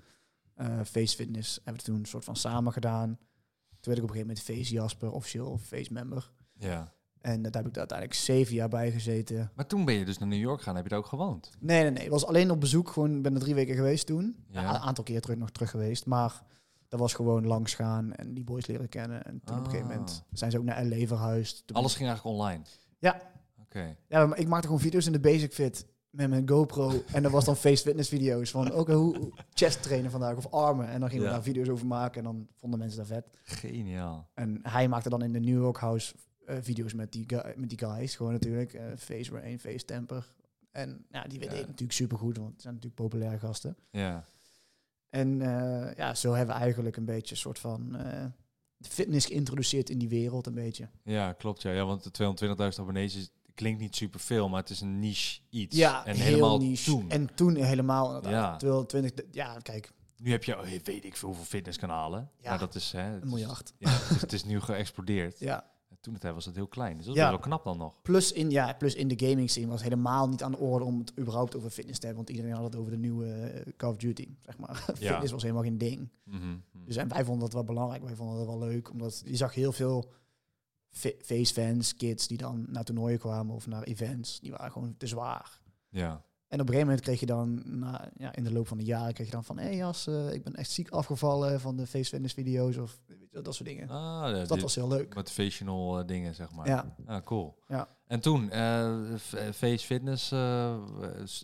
Eh, 0.55 0.81
face 0.85 1.17
Fitness 1.17 1.61
hebben 1.65 1.85
we 1.85 1.91
toen 1.91 1.99
een 1.99 2.07
soort 2.07 2.25
van 2.25 2.37
samen 2.37 2.73
gedaan. 2.73 3.09
Toen 3.81 3.95
werd 3.95 3.99
ik 3.99 4.03
op 4.03 4.09
een 4.11 4.17
gegeven 4.17 4.45
moment 4.47 4.67
Face 4.67 4.73
Jasper, 4.75 5.13
officieel 5.13 5.59
Face 5.59 5.93
Member. 5.93 6.31
ja. 6.59 6.93
En 7.21 7.43
daar 7.43 7.53
heb 7.53 7.67
ik 7.67 7.79
uiteindelijk 7.79 8.19
zeven 8.19 8.55
jaar 8.55 8.69
bij 8.69 8.91
gezeten. 8.91 9.51
Maar 9.55 9.67
toen 9.67 9.85
ben 9.85 9.95
je 9.95 10.05
dus 10.05 10.19
naar 10.19 10.29
New 10.29 10.41
York 10.41 10.59
gegaan. 10.59 10.75
Heb 10.75 10.85
je 10.85 10.91
daar 10.91 10.99
ook 10.99 11.07
gewoond? 11.07 11.51
Nee, 11.59 11.83
nee, 11.83 11.91
nee. 11.91 12.05
Ik 12.05 12.11
was 12.11 12.27
alleen 12.27 12.51
op 12.51 12.61
bezoek. 12.61 12.89
Gewoon 12.91 13.23
ben 13.23 13.35
er 13.35 13.41
drie 13.41 13.55
weken 13.55 13.75
geweest 13.75 14.07
toen. 14.07 14.45
Ja. 14.49 14.75
Een 14.75 14.81
aantal 14.81 15.05
keer 15.05 15.21
terug 15.21 15.37
nog 15.37 15.51
terug 15.51 15.71
geweest. 15.71 16.07
Maar 16.07 16.43
dat 16.91 17.01
was 17.01 17.15
gewoon 17.15 17.47
langs 17.47 17.75
gaan 17.75 18.13
en 18.13 18.35
die 18.35 18.45
boys 18.45 18.67
leren 18.67 18.89
kennen. 18.89 19.25
En 19.25 19.41
toen 19.45 19.59
op 19.59 19.65
een 19.65 19.71
gegeven 19.71 19.91
Ah. 19.91 19.97
moment 19.97 20.25
zijn 20.33 20.51
ze 20.51 20.59
ook 20.59 20.65
naar 20.65 20.85
LA 20.85 21.07
verhuisd. 21.07 21.63
Toen 21.67 21.77
Alles 21.77 21.95
ging 21.95 22.09
eigenlijk 22.09 22.37
online? 22.39 22.63
Ja. 22.99 23.21
Oké. 23.61 23.97
Ja, 24.09 24.27
maar 24.27 24.39
ik 24.39 24.49
maakte 24.49 24.67
gewoon 24.67 24.83
video's 24.83 25.07
in 25.07 25.13
de 25.13 25.21
Basic 25.21 25.53
Fit 25.53 25.87
met 26.11 26.29
mijn 26.31 26.49
GoPro. 26.49 27.03
en 27.13 27.23
dat 27.23 27.33
was 27.33 27.45
dan 27.45 27.57
face 27.57 27.83
fitness 27.83 28.09
video's 28.09 28.51
van 28.51 28.71
ook 28.73 28.89
hoe 28.89 29.17
hoe 29.19 29.33
chest 29.53 29.83
trainen 29.83 30.11
vandaag 30.11 30.37
of 30.37 30.51
armen. 30.53 30.89
En 30.89 31.01
dan 31.01 31.09
gingen 31.09 31.25
Ja. 31.25 31.31
we 31.31 31.35
daar 31.37 31.45
video's 31.45 31.69
over 31.69 31.87
maken 31.87 32.19
en 32.19 32.25
dan 32.25 32.49
vonden 32.57 32.79
mensen 32.79 32.99
dat 32.99 33.07
vet. 33.07 33.27
Geniaal. 33.43 34.29
En 34.35 34.59
hij 34.63 34.89
maakte 34.89 35.09
dan 35.09 35.23
in 35.23 35.33
de 35.33 35.41
New 35.41 35.61
York 35.63 35.77
House 35.77 36.15
eh, 36.47 36.57
video's 36.61 36.95
met 36.95 37.13
die, 37.13 37.27
met 37.57 37.69
die 37.69 37.79
guys. 37.79 38.17
Gewoon 38.17 38.33
natuurlijk. 38.33 38.73
eh 38.75 38.85
face 38.97 39.33
Rain, 39.33 39.59
Face 39.61 39.85
Temper. 39.85 40.35
En 40.71 41.05
ja, 41.11 41.23
die 41.25 41.39
weet 41.39 41.51
Ja. 41.53 41.57
ik 41.59 41.67
natuurlijk 41.67 41.93
supergoed, 41.93 42.37
want 42.37 42.53
het 42.53 42.63
zijn 42.63 42.75
natuurlijk 42.75 43.03
populaire 43.03 43.39
gasten. 43.39 43.77
Ja. 43.91 44.25
En 45.11 45.41
eh, 45.43 45.95
ja, 45.97 46.15
zo 46.15 46.33
hebben 46.33 46.55
we 46.55 46.61
eigenlijk 46.61 46.97
een 46.97 47.05
beetje 47.05 47.31
een 47.35 47.41
soort 47.41 47.59
van 47.59 47.97
eh, 47.97 48.25
fitness 48.81 49.27
geïntroduceerd 49.27 49.91
in 49.91 49.99
die 49.99 50.09
wereld 50.09 50.47
een 50.47 50.55
beetje. 50.55 50.89
Ja, 51.05 51.33
klopt. 51.33 51.63
Ja, 51.63 51.71
ja 51.73 51.85
want 51.85 52.17
de 52.17 52.35
220.000 52.73 52.81
abonnees 52.81 53.15
is, 53.17 53.31
klinkt 53.55 53.81
niet 53.81 53.97
superveel, 53.97 54.49
maar 54.49 54.61
het 54.61 54.71
is 54.71 54.81
een 54.81 54.99
niche 54.99 55.41
iets. 55.51 55.77
Ja, 55.77 56.07
en 56.07 56.15
heel 56.17 56.25
helemaal 56.25 56.59
niche. 56.59 56.91
toen. 56.91 57.11
En 57.11 57.35
toen 57.35 57.55
helemaal. 57.57 58.29
Ja. 58.29 58.57
220, 58.57 59.25
ja, 59.31 59.57
kijk, 59.63 59.93
Nu 60.17 60.31
heb 60.31 60.45
je, 60.45 60.59
oh, 60.59 60.67
weet 60.85 61.05
ik 61.05 61.17
veel 61.17 61.29
hoeveel 61.29 61.47
fitnesskanalen. 61.47 62.31
Ja, 62.41 62.57
dat 62.57 62.75
is, 62.75 62.93
hè, 62.93 63.01
het 63.01 63.15
een 63.23 63.23
is- 63.29 63.29
miljard. 63.35 63.73
Ja, 63.79 63.99
dus 64.09 64.21
het 64.21 64.33
is 64.33 64.45
nu 64.45 64.61
geëxplodeerd. 64.61 65.39
Ja. 65.51 65.71
En 65.91 65.97
Toen 66.01 66.15
het 66.15 66.23
was 66.23 66.45
het 66.45 66.55
heel 66.55 66.67
klein. 66.69 66.97
Dus 66.97 67.07
dat 67.07 67.15
is 67.15 67.21
Ja. 67.21 67.31
best 67.31 67.39
wel 67.45 67.49
knap 67.49 67.65
dan 67.65 67.79
nog. 67.79 68.03
Plus 68.03 68.33
in, 68.33 68.51
ja, 68.51 68.73
plus 68.73 68.95
in 68.95 69.09
de 69.09 69.27
gaming 69.29 69.51
scene 69.51 69.67
was 69.67 69.83
helemaal 69.83 70.29
niet 70.29 70.43
aan 70.43 70.51
de 70.51 70.59
orde 70.59 70.85
om 70.85 70.99
het 70.99 71.13
überhaupt 71.19 71.57
over 71.57 71.71
fitness 71.71 71.99
te 71.99 72.07
hebben. 72.07 72.25
Want 72.25 72.37
iedereen 72.37 72.57
had 72.57 72.65
het 72.73 72.81
over 72.81 72.91
de 72.91 72.99
nieuwe 72.99 73.27
eh, 73.33 73.73
Call 73.77 73.91
of 73.91 73.97
Duty, 73.97 74.29
zeg 74.43 74.59
maar. 74.59 74.75
fitness 74.97 75.33
was 75.33 75.43
helemaal 75.43 75.63
geen 75.63 75.79
ding. 75.79 76.09
Mhm, 76.25 76.37
mhm. 76.49 76.85
Dus 76.85 76.97
en 76.97 77.09
wij 77.09 77.25
vonden 77.25 77.45
dat 77.45 77.53
wel 77.53 77.65
belangrijk. 77.65 78.03
Wij 78.05 78.15
vonden 78.15 78.37
dat 78.37 78.47
wel 78.47 78.59
leuk. 78.59 78.91
Omdat 78.91 79.23
je 79.25 79.37
zag 79.37 79.55
heel 79.55 79.73
veel 79.73 80.13
fa- 80.91 81.13
face 81.21 81.53
fans, 81.53 81.95
kids 81.97 82.27
die 82.27 82.39
dan 82.39 82.67
naar 82.69 82.85
toernooien 82.85 83.19
kwamen 83.19 83.55
of 83.55 83.67
naar 83.67 83.83
events. 83.83 84.41
Die 84.41 84.51
waren 84.51 84.73
gewoon 84.73 84.97
te 84.97 85.07
zwaar. 85.07 85.61
ja. 85.89 86.25
En 86.51 86.61
op 86.61 86.67
een 86.69 86.73
gegeven 86.75 86.87
moment 86.87 87.01
kreeg 87.01 87.21
je 87.21 87.27
dan, 87.27 87.63
na, 87.79 88.11
ja, 88.17 88.35
in 88.35 88.45
de 88.45 88.53
loop 88.53 88.69
van 88.69 88.79
de 88.79 88.85
jaren, 88.85 89.13
kreeg 89.15 89.27
je 89.27 89.33
dan 89.33 89.45
van, 89.45 89.59
hé 89.59 89.65
hey 89.65 89.77
Jas, 89.77 90.07
eh, 90.07 90.33
ik 90.33 90.43
ben 90.45 90.55
echt 90.55 90.71
ziek 90.71 90.91
afgevallen 90.91 91.61
van 91.61 91.77
de 91.77 91.87
face 91.87 92.09
fitness 92.11 92.35
video's 92.35 92.77
of 92.77 93.01
weet 93.07 93.19
je, 93.31 93.41
dat 93.43 93.55
soort 93.55 93.69
dingen. 93.69 93.89
Ah, 93.89 94.25
Dus 94.35 94.49
dat 94.49 94.61
was 94.61 94.75
heel 94.75 94.89
leuk. 94.89 95.15
motivational 95.15 95.99
eh, 95.99 96.07
dingen, 96.07 96.35
zeg 96.35 96.53
maar. 96.53 96.67
Ja, 96.67 96.95
Ah, 97.07 97.25
cool. 97.25 97.59
Ja. 97.69 97.89
En 98.07 98.21
toen, 98.21 98.47
f- 99.19 99.33
eh, 99.33 99.53
Face 99.53 99.87
Fitness 99.87 100.33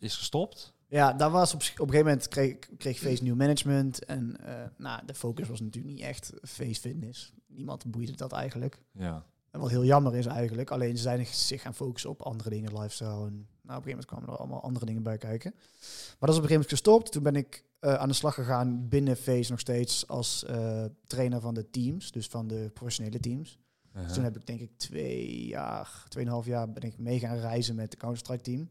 is- 0.01 0.17
gestopt. 0.17 0.73
ja 0.89 1.13
daar 1.13 1.31
was 1.31 1.55
op, 1.55 1.61
op 1.61 1.67
een 1.67 1.75
gegeven 1.77 1.99
moment 2.05 2.29
kreeg, 2.29 2.57
kreeg 2.79 2.99
Face 2.99 3.23
nieuw 3.23 3.35
management. 3.35 4.05
En 4.05 4.37
nou, 4.77 5.07
de 5.07 5.15
focus 5.15 5.49
was 5.49 5.61
natuurlijk 5.61 5.95
niet 5.95 6.05
echt 6.05 6.33
face 6.43 6.81
fitness. 6.81 7.33
Niemand 7.47 7.91
boeide 7.91 8.13
dat 8.15 8.33
eigenlijk. 8.33 8.83
Ja. 8.93 9.27
En 9.51 9.61
wat 9.61 9.71
heel 9.71 9.85
jammer 9.85 10.17
is 10.17 10.27
eigenlijk. 10.27 10.71
Alleen 10.71 10.97
ze 10.97 11.03
zijn 11.03 11.27
zich 11.27 11.63
gaan 11.63 11.75
focussen 11.75 12.11
op 12.11 12.23
andere 12.23 12.51
dingen, 12.51 12.73
lifestyle. 12.79 13.27
En 13.27 13.49
nou, 13.67 13.79
op 13.79 13.87
een 13.87 13.91
gegeven 13.91 13.91
moment 13.91 14.07
kwamen 14.07 14.29
er 14.29 14.37
allemaal 14.37 14.63
andere 14.63 14.87
dingen 14.87 15.03
bij 15.03 15.19
kijken. 15.19 15.53
Maar 15.55 16.29
dat 16.29 16.29
is 16.29 16.37
op 16.37 16.43
een 16.43 16.49
gegeven 16.49 16.53
moment 16.53 16.69
gestopt. 16.69 17.13
Toen 17.13 17.23
ben 17.23 17.37
ik 17.37 17.65
eh, 17.79 17.95
aan 17.95 18.09
de 18.09 18.15
slag 18.15 18.35
gegaan 18.35 18.89
binnen 18.89 19.17
Face 19.17 19.51
nog 19.51 19.61
steeds 19.61 20.09
als 20.09 20.45
eh, 20.45 20.85
trainer 21.07 21.41
van 21.41 21.55
de 21.55 21.71
teams. 21.71 22.13
Dus 22.13 22.27
van 22.27 22.47
de 22.47 22.71
professionele 22.75 23.21
teams. 23.21 23.59
Dus 24.05 24.13
toen 24.13 24.25
heb 24.25 24.37
ik 24.37 24.47
denk 24.47 24.61
ik 24.61 24.71
twee 24.77 25.47
jaar, 25.47 26.05
tweeënhalf 26.09 26.47
jaar 26.47 26.73
ben 26.73 26.83
ik 26.83 26.99
mee 26.99 27.19
gaan 27.19 27.37
reizen 27.37 27.75
met 27.75 27.91
de 27.91 27.97
Counter-Strike 27.97 28.43
team. 28.43 28.69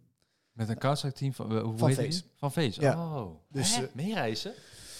Met 0.51 0.69
een 0.69 0.77
Counter-Strike 0.77 1.17
team 1.17 1.33
van, 1.33 1.57
eh, 1.57 1.63
hoe 1.63 1.77
Van 1.77 1.89
heet 1.89 2.11
die? 2.11 2.21
Van 2.35 2.51
Face. 2.51 2.81
Ja. 2.81 3.17
Oh. 3.17 3.35
Dus, 3.49 3.75
eh, 3.75 3.83
meereizen? 3.93 4.53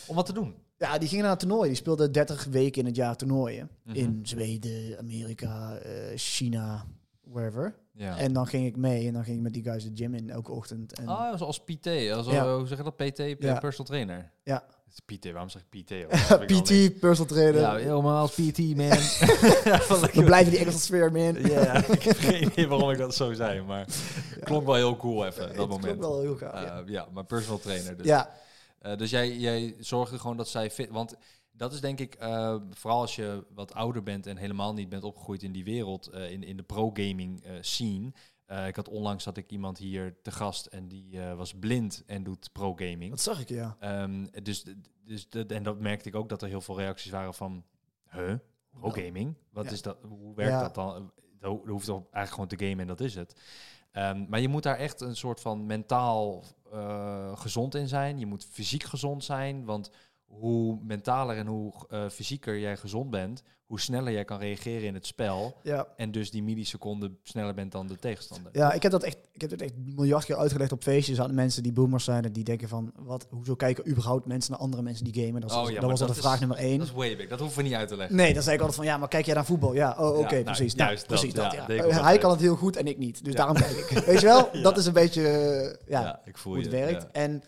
Om 0.08 0.16
wat 0.16 0.26
te 0.26 0.34
doen? 0.34 0.56
Ja, 0.78 0.98
die 0.98 1.08
gingen 1.08 1.24
naar 1.24 1.34
een 1.34 1.40
toernooi. 1.40 1.68
Die 1.68 1.78
speelden 1.78 2.12
30 2.12 2.46
weken 2.46 2.82
in 2.82 2.88
het 2.88 2.96
jaar 2.96 3.16
toernooien. 3.16 3.70
Mhm. 3.84 3.96
In 3.96 4.20
Zweden, 4.24 5.00
Amerika, 5.00 5.76
eh, 5.76 5.92
China, 6.16 6.86
wherever. 7.22 7.76
Ja. 7.98 8.18
En 8.18 8.34
dan 8.34 8.48
ging 8.48 8.66
ik 8.66 8.76
mee 8.78 9.08
en 9.08 9.14
dan 9.14 9.24
ging 9.24 9.38
ik 9.38 9.44
met 9.44 9.54
die 9.54 9.64
guys 9.64 9.84
de 9.84 9.92
gym 9.94 10.14
in 10.14 10.30
elke 10.30 10.52
ochtend. 10.52 10.94
En 11.00 11.08
Ah, 11.08 11.38
zoals 11.38 11.60
PT, 11.64 11.88
als, 11.88 12.28
Ja. 12.28 12.56
hoe 12.58 12.68
zeg 12.68 12.78
je 12.78 12.84
dat? 12.84 12.96
PT, 12.96 13.18
Ja. 13.18 13.60
personal 13.60 13.86
trainer. 13.88 14.32
Ja. 14.44 14.64
PT, 15.06 15.32
waarom 15.32 15.50
zeg 15.50 15.62
ik 15.70 15.84
PT? 15.84 15.94
PT, 16.46 16.70
personal 17.00 17.26
trainer. 17.36 17.62
Ja, 17.62 17.76
helemaal 17.76 18.18
als 18.22 18.32
PT, 18.32 18.58
man. 18.58 18.88
We 20.14 20.22
blijven 20.26 20.52
die 20.52 20.60
Engelse 20.60 20.80
sfeer, 20.80 21.12
man. 21.12 21.34
Ja, 21.42 21.74
ik 21.88 22.04
heb 22.04 22.18
geen 22.18 22.44
idee 22.44 22.68
waarom 22.68 22.90
ik 22.92 22.98
dat 22.98 23.16
zo 23.16 23.34
zei, 23.34 23.62
maar 23.62 23.86
klonk 24.44 24.66
wel 24.66 24.76
heel 24.76 24.96
cool 24.98 25.26
even, 25.26 25.42
dat 25.42 25.50
Het 25.58 25.68
moment. 25.68 25.82
klonk 25.84 26.00
wel 26.02 26.22
heel 26.22 26.36
gaaf. 26.36 26.54
Eh, 26.54 26.62
ja. 26.62 26.84
ja. 26.86 27.08
maar 27.14 27.26
personal 27.26 27.60
trainer. 27.60 27.98
Dus, 27.98 28.06
ja, 28.06 28.30
Eh, 28.80 28.98
dus 28.98 29.10
jij, 29.10 29.38
jij 29.38 29.76
zorgde 29.80 30.20
gewoon 30.20 30.38
dat 30.38 30.48
zij 30.50 30.72
fit... 30.72 30.90
Want 30.90 31.16
dat 31.58 31.74
is 31.74 31.82
denk 31.82 32.00
ik, 32.00 32.16
eh, 32.16 32.56
vooral 32.70 33.00
als 33.02 33.16
je 33.16 33.46
wat 33.54 33.74
ouder 33.74 34.04
bent 34.04 34.28
en 34.28 34.38
helemaal 34.38 34.74
niet 34.74 34.90
bent 34.90 35.04
opgegroeid 35.04 35.44
in 35.44 35.52
die 35.52 35.64
wereld, 35.64 36.08
eh, 36.08 36.32
in, 36.32 36.44
in 36.44 36.58
de 36.58 36.64
pro-gaming 36.64 37.44
eh, 37.44 37.52
scene. 37.62 38.14
Ik 38.68 38.76
had 38.76 38.88
onlangs 38.90 39.26
had 39.26 39.38
ik 39.38 39.52
iemand 39.52 39.78
hier 39.78 40.16
te 40.22 40.32
gast 40.32 40.66
en 40.66 40.88
die 40.88 41.20
was 41.20 41.54
blind 41.54 42.04
en 42.06 42.24
doet 42.24 42.50
pro-gaming. 42.52 43.10
dat 43.10 43.22
zag 43.22 43.40
ik, 43.42 43.50
ja. 43.50 43.76
Ehm, 43.80 44.26
dus, 44.44 44.66
dus 45.06 45.30
de, 45.30 45.46
en 45.46 45.64
dat 45.64 45.80
merkte 45.80 46.10
ik 46.10 46.16
ook 46.16 46.30
dat 46.30 46.42
er 46.42 46.48
heel 46.48 46.62
veel 46.62 46.78
reacties 46.80 47.12
waren 47.12 47.34
van, 47.34 47.64
huh, 48.10 48.34
pro-gaming? 48.80 49.36
Wat 49.52 49.66
Ja. 49.66 49.72
is 49.72 49.82
dat? 49.82 49.98
Hoe 50.02 50.36
werkt 50.36 50.52
Ja. 50.52 50.62
dat 50.62 50.76
dan? 50.76 51.12
Dat 51.40 51.50
ho- 51.52 51.58
dat 51.60 51.68
hoeft 51.68 51.86
toch 51.86 51.98
eigenlijk 52.12 52.30
gewoon 52.32 52.48
te 52.48 52.58
gamen 52.66 52.80
en 52.80 52.88
dat 52.88 53.00
is 53.02 53.16
het. 53.16 53.42
Ehm, 53.92 54.26
maar 54.30 54.40
je 54.40 54.48
moet 54.48 54.64
daar 54.64 54.78
echt 54.78 55.02
een 55.02 55.16
soort 55.16 55.42
van 55.42 55.66
mentaal 55.66 56.44
gezond 57.36 57.76
in 57.76 57.88
zijn. 57.88 58.20
Je 58.20 58.26
moet 58.26 58.46
fysiek 58.46 58.84
gezond 58.84 59.24
zijn, 59.24 59.66
want 59.66 59.92
hoe 60.26 60.80
mentaler 60.84 61.38
en 61.38 61.48
hoe 61.48 61.74
eh, 61.90 62.10
fysieker 62.10 62.60
jij 62.60 62.78
gezond 62.78 63.10
bent, 63.10 63.44
hoe 63.66 63.80
sneller 63.80 64.12
jij 64.14 64.26
kan 64.26 64.40
reageren 64.40 64.84
in 64.88 64.94
het 64.94 65.06
spel. 65.06 65.58
Ja, 65.64 65.88
En 65.96 66.12
dus 66.12 66.32
die 66.32 66.44
milliseconden 66.44 67.18
sneller 67.24 67.54
bent 67.54 67.72
dan 67.72 67.88
de 67.88 67.96
tegenstander. 67.96 68.52
ja 68.54 68.72
ik 68.74 68.84
heb 68.84 68.92
dat 68.92 69.04
echt, 69.04 69.18
ik 69.32 69.42
heb 69.42 69.50
het 69.52 69.62
echt 69.62 69.74
miljard 69.78 70.26
keer 70.26 70.36
uitgelegd 70.38 70.72
op 70.72 70.84
feestjes 70.84 71.20
aan 71.20 71.34
mensen 71.34 71.64
die 71.64 71.72
boomers 71.72 72.04
zijn 72.04 72.24
en 72.26 72.32
die 72.32 72.44
denken 72.44 72.68
van, 72.70 72.92
wat, 72.96 73.28
hoezo 73.30 73.56
kijken 73.56 73.90
überhaupt 73.90 74.26
mensen 74.26 74.52
naar 74.52 74.60
andere 74.60 74.82
mensen 74.84 75.12
die 75.12 75.26
gamen? 75.26 75.42
Dat, 75.42 75.52
is- 75.52 75.58
Oh 75.58 75.70
ja, 75.70 75.80
dat 75.80 75.90
was 75.90 76.00
dat 76.00 76.08
de 76.08 76.14
is- 76.16 76.20
vraag 76.22 76.40
nummer 76.40 76.58
één. 76.58 76.78
Dat 76.78 76.88
is 76.88 76.94
way 76.94 77.28
dat 77.28 77.40
hoeven 77.40 77.58
we 77.58 77.64
niet 77.64 77.74
uit 77.74 77.88
te 77.88 77.96
leggen. 77.96 78.16
Nee, 78.16 78.34
dan 78.34 78.44
zei 78.44 78.56
ik 78.56 78.62
altijd 78.62 78.78
van, 78.80 78.88
ja, 78.88 78.98
maar 78.98 79.08
kijk 79.08 79.26
jij 79.26 79.36
naar 79.36 79.46
voetbal? 79.46 79.74
Ja, 79.74 79.96
oh, 80.00 80.08
oké, 80.18 80.20
Ja, 80.20 80.30
nou, 80.32 80.44
precies. 80.44 80.74
juist 80.74 80.78
Nou, 80.78 80.96
dat, 80.96 81.06
precies 81.08 81.34
dat, 81.34 81.52
ja, 81.52 82.04
hij 82.04 82.18
kan 82.18 82.32
het 82.32 82.40
heel 82.40 82.56
goed 82.56 82.76
en 82.76 82.88
ik 82.88 82.98
niet, 82.98 83.24
dus 83.26 83.34
daarom 83.36 83.56
kijk 83.56 83.72
ik. 83.78 83.98
Weet 84.06 84.20
je 84.20 84.26
wel? 84.26 84.50
Dat 84.64 84.78
is 84.78 84.86
een 84.86 84.94
beetje, 84.94 85.28
eh, 85.28 85.76
ja, 85.88 86.22
hoe 86.44 86.58
het 86.58 86.70
werkt. 86.70 87.02
ja. 87.02 87.10
En 87.12 87.44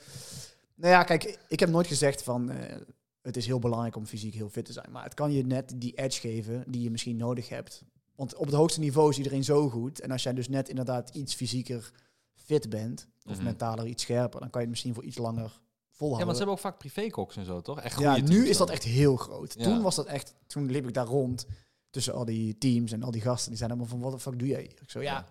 nou 0.78 0.92
ja, 0.94 1.04
kijk, 1.04 1.40
ik 1.48 1.60
heb 1.60 1.70
nooit 1.70 1.88
gezegd 1.88 2.24
van 2.24 2.50
eh, 2.52 2.78
het 3.22 3.38
is 3.38 3.46
heel 3.46 3.60
belangrijk 3.60 3.96
om 3.96 4.06
fysiek 4.06 4.34
heel 4.34 4.50
fit 4.50 4.66
te 4.66 4.74
zijn. 4.74 4.92
Maar 4.92 5.04
het 5.04 5.14
kan 5.14 5.32
je 5.32 5.46
net 5.46 5.74
die 5.76 5.94
edge 5.98 6.20
geven 6.20 6.64
die 6.68 6.82
je 6.82 6.92
misschien 6.92 7.18
nodig 7.18 7.50
hebt. 7.50 7.84
Want 8.16 8.36
op 8.36 8.46
het 8.46 8.56
hoogste 8.56 8.80
niveau 8.80 9.10
is 9.10 9.18
iedereen 9.18 9.44
zo 9.44 9.70
goed. 9.70 10.00
En 10.00 10.12
als 10.12 10.24
jij 10.24 10.34
dus 10.34 10.50
net 10.50 10.70
inderdaad 10.70 11.10
iets 11.16 11.34
fysieker 11.36 11.92
fit 12.36 12.70
bent, 12.70 13.08
of 13.26 13.36
Mhm. 13.36 13.44
mentaler 13.44 13.88
iets 13.88 14.04
scherper, 14.04 14.40
dan 14.40 14.50
kan 14.50 14.62
je 14.62 14.68
het 14.68 14.70
misschien 14.70 14.94
voor 14.94 15.04
iets 15.04 15.18
langer 15.18 15.44
Ja, 15.44 15.52
volhouden. 15.92 16.26
want 16.26 16.38
ze 16.38 16.44
hebben 16.44 16.56
ook 16.64 16.72
vaak 16.72 16.78
privékoks 16.80 17.36
en 17.38 17.46
zo, 17.46 17.62
toch? 17.62 17.80
Echt 17.82 18.00
Ja, 18.00 18.18
nu 18.18 18.48
is 18.48 18.58
dat 18.58 18.70
echt 18.70 18.84
heel 18.84 19.16
groot. 19.16 19.54
Ja. 19.58 19.64
Toen 19.64 19.82
was 19.82 19.96
dat 19.96 20.06
echt, 20.06 20.34
toen 20.48 20.72
liep 20.72 20.88
ik 20.88 20.94
daar 20.94 21.06
rond 21.06 21.46
tussen 21.90 22.14
al 22.14 22.26
die 22.26 22.58
teams 22.58 22.92
en 22.92 23.04
al 23.04 23.12
die 23.12 23.22
gasten. 23.22 23.50
Die 23.50 23.58
zijn 23.58 23.70
allemaal 23.70 23.88
van, 23.90 24.00
wat 24.00 24.12
de 24.12 24.20
fuck 24.20 24.40
doe 24.40 24.48
jij 24.48 24.62
hier? 24.62 24.82
Ik 24.82 24.90
zo, 24.90 25.02
ja, 25.02 25.26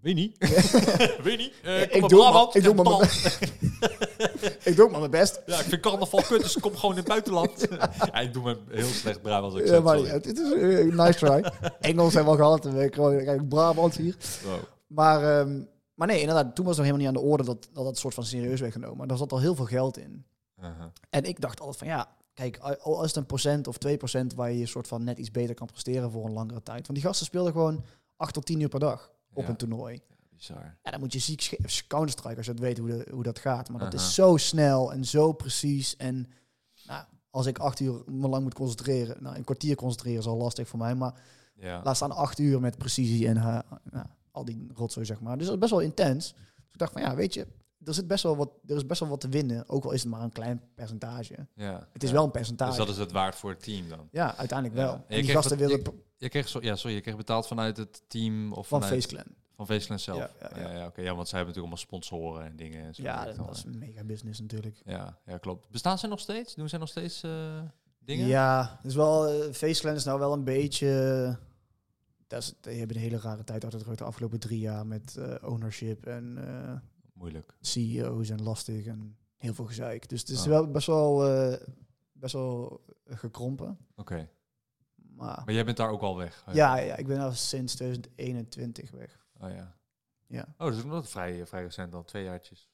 Weet 0.00 0.14
niet. 0.14 0.36
Weet 1.22 1.38
niet. 1.38 1.52
Eh, 1.62 1.82
ik 1.82 2.08
doe 2.08 2.30
maar- 2.30 2.56
ik 2.56 2.62
doe 2.62 2.74
maar 2.74 3.02
ik 4.68 4.76
doe 4.76 4.90
maar 4.90 4.98
mijn 4.98 5.10
best. 5.10 5.42
Ja, 5.46 5.58
ik 5.58 5.64
vind 5.64 5.80
carnaval 5.82 6.22
kut, 6.22 6.42
dus 6.42 6.56
ik 6.56 6.62
kom 6.62 6.74
gewoon 6.76 6.90
in 6.90 6.98
het 6.98 7.08
buitenland. 7.08 7.66
ja, 8.12 8.14
ik 8.14 8.32
doe 8.32 8.42
me 8.42 8.58
heel 8.70 8.86
slecht 8.86 9.22
Brabant 9.22 9.52
als 9.52 9.62
ik 9.62 9.68
Ja, 9.68 9.80
maar 9.80 9.96
sorry. 9.96 10.10
het 10.10 10.26
is 10.26 10.38
een 10.38 10.96
nice 10.96 11.18
try. 11.18 11.52
Engels 11.80 12.14
hebben 12.14 12.32
we 12.32 12.38
gehad. 12.38 12.66
en 12.66 12.92
gewoon 12.92 13.24
kijk, 13.24 13.48
Brabant 13.48 13.96
hier. 13.96 14.16
Wow. 14.44 14.54
Maar, 14.86 15.38
ehm, 15.40 15.62
maar 15.94 16.06
nee, 16.06 16.20
inderdaad, 16.20 16.54
toen 16.54 16.64
was 16.64 16.76
het 16.76 16.86
nog 16.86 16.94
helemaal 16.94 16.98
niet 16.98 17.06
aan 17.06 17.24
de 17.24 17.30
orde 17.30 17.44
dat 17.44 17.68
dat, 17.72 17.84
dat 17.84 17.98
soort 17.98 18.14
van 18.14 18.24
serieus 18.24 18.60
werd 18.60 18.72
genomen. 18.72 19.08
Daar 19.08 19.16
zat 19.18 19.32
al 19.32 19.40
heel 19.40 19.54
veel 19.54 19.64
geld 19.64 19.98
in. 19.98 20.24
Uh-huh. 20.60 20.72
En 21.10 21.24
ik 21.24 21.40
dacht 21.40 21.60
altijd 21.60 21.78
van 21.78 21.86
ja, 21.86 22.08
kijk, 22.34 22.58
al 22.58 23.00
is 23.00 23.06
het 23.08 23.16
een 23.16 23.26
procent 23.26 23.66
of 23.66 23.78
2 23.78 23.96
procent 23.96 24.34
waar 24.34 24.52
je 24.52 24.66
soort 24.66 24.88
van 24.88 25.04
net 25.04 25.18
iets 25.18 25.30
beter 25.30 25.54
kan 25.54 25.66
presteren 25.66 26.10
voor 26.10 26.24
een 26.24 26.32
langere 26.32 26.62
tijd. 26.62 26.86
Want 26.86 26.98
die 26.98 27.02
gasten 27.08 27.26
speelden 27.26 27.52
gewoon 27.52 27.84
8 28.16 28.34
tot 28.34 28.46
10 28.46 28.60
uur 28.60 28.68
per 28.68 28.80
dag 28.80 29.10
op 29.38 29.44
Ja. 29.44 29.50
een 29.50 29.56
toernooi. 29.56 30.00
Bizar. 30.30 30.76
Ja, 30.82 30.90
dan 30.90 31.00
moet 31.00 31.12
je 31.12 31.18
ziek 31.18 31.58
Counter-Strike 31.88 32.36
als 32.36 32.46
je 32.46 32.52
het 32.52 32.60
weet 32.60 32.78
hoe, 32.78 32.88
de, 32.88 33.06
hoe 33.10 33.22
dat 33.22 33.38
gaat. 33.38 33.68
Maar 33.68 33.80
dat 33.80 33.94
is 33.94 34.14
zo 34.14 34.36
snel 34.36 34.92
en 34.92 35.04
zo 35.04 35.32
precies. 35.32 35.96
En 35.96 36.26
nou, 36.86 37.04
als 37.30 37.46
ik 37.46 37.58
acht 37.58 37.80
uur 37.80 38.02
me 38.06 38.28
lang 38.28 38.42
moet 38.42 38.54
concentreren, 38.54 39.22
nou, 39.22 39.36
een 39.36 39.44
kwartier 39.44 39.76
concentreren 39.76 40.18
is 40.20 40.26
al 40.26 40.36
lastig 40.36 40.68
voor 40.68 40.78
mij. 40.78 40.94
Maar 40.94 41.14
Ja. 41.54 41.80
laat 41.84 41.96
staan 41.96 42.12
acht 42.12 42.38
uur 42.38 42.60
met 42.60 42.78
precisie 42.78 43.28
en 43.28 43.36
eh, 43.36 43.58
nou, 43.90 44.06
al 44.30 44.44
die 44.44 44.66
rotzooi, 44.74 45.06
zeg 45.06 45.20
maar. 45.20 45.36
Dus 45.36 45.44
dat 45.46 45.54
is 45.54 45.60
best 45.60 45.70
wel 45.72 45.80
intens. 45.80 46.32
Dus 46.32 46.72
ik 46.72 46.78
dacht 46.78 46.92
van 46.92 47.02
ja, 47.02 47.14
weet 47.14 47.34
je, 47.34 47.46
er, 47.84 47.94
zit 47.94 48.06
best 48.06 48.22
wel 48.22 48.36
wat, 48.36 48.50
er 48.66 48.76
is 48.76 48.86
best 48.86 49.00
wel 49.00 49.08
wat 49.08 49.20
te 49.20 49.28
winnen. 49.28 49.68
Ook 49.68 49.84
al 49.84 49.90
is 49.92 50.00
het 50.02 50.10
maar 50.10 50.22
een 50.22 50.32
klein 50.32 50.62
percentage. 50.74 51.46
ja. 51.54 51.88
Het 51.92 52.02
is 52.02 52.08
Ja. 52.08 52.14
wel 52.14 52.24
een 52.24 52.30
percentage. 52.30 52.70
Dus 52.76 52.78
dat 52.86 52.88
is 52.88 52.96
het 53.00 53.12
waard 53.12 53.34
voor 53.34 53.50
het 53.50 53.62
team 53.62 53.88
dan? 53.88 54.08
Ja, 54.10 54.36
uiteindelijk 54.36 54.78
Ja. 54.80 54.84
wel. 54.86 55.04
En 55.08 55.22
die 55.22 55.30
gasten 55.30 55.58
willen 55.58 55.76
je- 55.78 56.06
Je 56.18 56.28
kreeg, 56.28 56.48
zo, 56.48 56.58
ja, 56.62 56.76
sorry, 56.76 56.94
je 56.96 57.02
kreeg 57.02 57.16
betaald 57.16 57.46
vanuit 57.46 57.76
het 57.76 58.02
team 58.08 58.52
of 58.52 58.68
van 58.68 58.80
vanuit, 58.82 59.02
Face 59.02 59.14
Clan. 59.14 59.34
van 59.54 59.66
Faceclan 59.66 59.98
zelf. 59.98 60.18
Ja, 60.18 60.30
Ja, 60.40 60.50
ja, 60.60 60.70
ja. 60.70 60.78
ja. 60.78 60.86
oké. 60.86 61.00
ja, 61.00 61.14
want 61.14 61.28
zij 61.28 61.38
hebben 61.38 61.54
natuurlijk 61.56 61.56
allemaal 61.56 61.76
sponsoren 61.76 62.44
en 62.44 62.56
dingen. 62.56 62.84
En 62.84 62.94
zo 62.94 63.02
Ja, 63.02 63.24
dat, 63.24 63.36
dat 63.36 63.56
is 63.56 63.64
een 63.64 63.78
mega 63.78 64.04
business 64.04 64.40
natuurlijk. 64.40 64.80
ja, 64.84 65.18
ja, 65.26 65.38
klopt. 65.38 65.70
Bestaan 65.70 65.98
ze 65.98 66.06
nog 66.06 66.20
steeds? 66.20 66.54
Doen 66.54 66.68
zij 66.68 66.78
nog 66.78 66.88
steeds 66.88 67.22
eh, 67.22 67.60
dingen? 67.98 68.26
Ja, 68.26 68.80
dus 68.82 68.94
wel, 68.94 69.28
Face 69.52 69.80
Clan 69.80 69.94
is 69.94 70.04
nou 70.04 70.18
wel 70.18 70.32
een 70.32 70.44
beetje... 70.44 71.38
Dat 72.26 72.42
is, 72.42 72.54
die 72.60 72.78
hebben 72.78 72.96
een 72.96 73.02
hele 73.02 73.18
rare 73.18 73.44
tijd 73.44 73.64
achter 73.64 73.78
de 73.78 73.84
rug 73.84 73.96
de 73.96 74.04
afgelopen 74.04 74.38
drie 74.40 74.60
jaar 74.60 74.86
met 74.86 75.16
eh, 75.16 75.34
ownership 75.50 76.06
en 76.06 76.38
Moeilijk. 77.12 77.56
CEO's 77.60 78.28
en 78.30 78.42
lastig 78.42 78.86
en 78.86 79.16
heel 79.36 79.54
veel 79.54 79.64
gezeik. 79.64 80.08
Dus 80.08 80.20
het 80.20 80.28
is 80.28 80.40
Ah. 80.40 80.46
wel 80.46 80.70
best 80.70 80.86
wel, 80.86 81.18
best 82.12 82.32
wel 82.32 82.80
gekrompen. 83.06 83.78
Oké. 83.96 84.28
Maar 85.18 85.42
Maar 85.44 85.54
jij 85.54 85.64
bent 85.64 85.76
daar 85.76 85.90
ook 85.90 86.02
al 86.02 86.16
weg? 86.16 86.44
ja, 86.52 86.76
ja, 86.76 86.96
ik 86.96 87.06
ben 87.06 87.18
al 87.20 87.32
sinds 87.32 87.74
2021 87.74 88.90
weg. 88.90 89.26
Oh 89.40 89.50
ja. 89.50 89.76
Ja, 90.26 90.44
Oh, 90.58 90.66
dat 90.66 90.76
is 90.76 90.84
ook 90.84 90.90
nog 90.90 91.08
vrij, 91.08 91.46
vrij 91.46 91.62
recent 91.62 91.94
al. 91.94 92.04
Twee 92.04 92.24
jaartjes. 92.24 92.68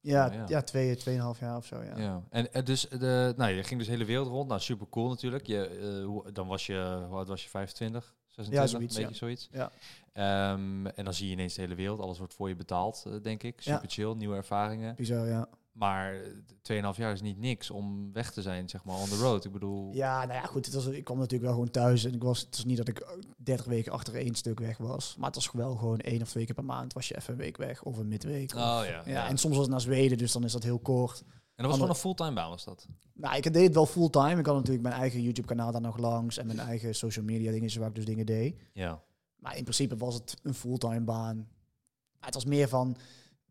ja, 0.00 0.26
Oh, 0.28 0.34
ja. 0.34 0.44
ja. 0.48 0.62
twee, 0.62 0.96
tweeënhalf 0.96 1.40
jaar 1.40 1.56
of 1.56 1.66
zo, 1.66 1.82
ja. 1.82 1.98
Ja. 1.98 2.22
En, 2.30 2.52
en 2.52 2.64
dus, 2.64 2.88
de, 2.88 3.34
nou, 3.36 3.52
je 3.52 3.62
ging 3.62 3.78
dus 3.78 3.88
de 3.88 3.92
hele 3.94 4.04
wereld 4.04 4.28
rond. 4.28 4.48
Nou, 4.48 4.60
super 4.60 4.88
cool 4.88 5.08
natuurlijk. 5.08 5.46
Je, 5.46 5.66
eh, 5.66 6.04
hoe, 6.04 6.32
dan 6.32 6.46
was 6.46 6.66
je, 6.66 7.04
hoe 7.08 7.16
oud 7.16 7.28
was 7.28 7.42
je? 7.42 7.48
25? 7.48 8.14
26? 8.28 8.70
zoiets, 8.70 8.96
Een 8.96 9.02
beetje 9.02 9.12
ja. 9.12 9.18
zoiets. 9.18 9.48
Ja. 9.52 9.70
Ehm, 10.12 10.86
en 10.86 11.04
dan 11.04 11.14
zie 11.14 11.26
je 11.26 11.32
ineens 11.32 11.54
de 11.54 11.60
hele 11.60 11.74
wereld. 11.74 12.00
Alles 12.00 12.18
wordt 12.18 12.34
voor 12.34 12.48
je 12.48 12.56
betaald, 12.56 13.04
eh, 13.06 13.12
denk 13.22 13.42
ik. 13.42 13.60
Ja. 13.60 13.74
Super 13.74 13.90
chill, 13.90 14.14
nieuwe 14.14 14.36
ervaringen. 14.36 14.94
Bizar, 14.94 15.26
ja. 15.26 15.48
Maar 15.80 16.14
eh, 16.14 16.92
2,5 16.92 16.96
jaar 16.98 17.12
is 17.12 17.20
niet 17.22 17.38
niks 17.38 17.70
om 17.70 18.12
weg 18.12 18.32
te 18.32 18.42
zijn, 18.42 18.68
zeg 18.68 18.84
maar, 18.84 18.96
on 18.96 19.08
the 19.08 19.16
road. 19.16 19.44
Ik 19.44 19.52
bedoel... 19.52 19.94
Ja, 19.94 20.18
nou 20.26 20.32
ja, 20.40 20.46
goed. 20.46 20.64
Het 20.66 20.74
was, 20.74 20.86
ik 20.86 21.04
kwam 21.04 21.16
natuurlijk 21.16 21.44
wel 21.44 21.52
gewoon 21.52 21.70
thuis. 21.70 22.04
En 22.04 22.14
ik 22.14 22.22
was, 22.22 22.40
het 22.40 22.54
is 22.56 22.64
niet 22.64 22.76
dat 22.76 22.88
ik 22.88 22.98
eh, 22.98 23.08
30 23.36 23.66
weken 23.66 23.92
achter 23.92 24.14
één 24.14 24.34
stuk 24.34 24.58
weg 24.58 24.76
was. 24.78 25.14
Maar 25.18 25.26
het 25.26 25.34
was 25.34 25.50
wel 25.52 25.76
gewoon 25.76 25.98
één 25.98 26.22
of 26.22 26.28
twee 26.30 26.44
keer 26.44 26.54
per 26.54 26.64
maand 26.64 26.92
was 26.92 27.08
je 27.08 27.16
even 27.16 27.32
een 27.32 27.38
week 27.38 27.56
weg. 27.56 27.82
Of 27.82 27.98
een 27.98 28.08
midweek. 28.08 28.54
of- 28.54 28.60
Oh 28.60 28.82
ja. 28.86 29.02
ja, 29.06 29.28
en 29.28 29.38
soms 29.38 29.52
was 29.54 29.62
het 29.62 29.70
naar 29.72 29.80
Zweden, 29.80 30.18
dus 30.18 30.32
dan 30.32 30.44
is 30.44 30.52
dat 30.52 30.62
heel 30.62 30.78
kort. 30.78 31.20
En 31.20 31.28
dat 31.56 31.66
was 31.66 31.74
gewoon 31.74 31.90
een 31.90 31.96
fulltime 31.96 32.32
baan, 32.32 32.50
was 32.50 32.64
dat? 32.64 32.86
Nou, 33.14 33.36
ik 33.36 33.52
deed 33.52 33.64
het 33.64 33.74
wel 33.74 33.86
fulltime. 33.86 34.38
Ik 34.38 34.46
had 34.46 34.54
natuurlijk 34.54 34.82
mijn 34.82 34.94
eigen 34.94 35.22
YouTube-kanaal 35.22 35.72
daar 35.72 35.80
nog 35.80 35.98
langs. 35.98 36.38
En 36.38 36.46
mijn 36.46 36.58
eigen 36.58 36.94
social 36.94 37.24
media 37.24 37.50
dingen 37.50 37.78
waar 37.78 37.88
ik 37.88 37.94
dus 37.94 38.04
dingen 38.04 38.26
deed. 38.26 38.56
Ja. 38.72 39.02
Maar 39.36 39.56
in 39.56 39.62
principe 39.62 39.96
was 39.96 40.14
het 40.14 40.36
een 40.42 40.54
fulltime 40.54 41.00
baan. 41.00 41.36
Maar 42.18 42.26
het 42.28 42.34
was 42.34 42.44
meer 42.44 42.68
van... 42.68 42.96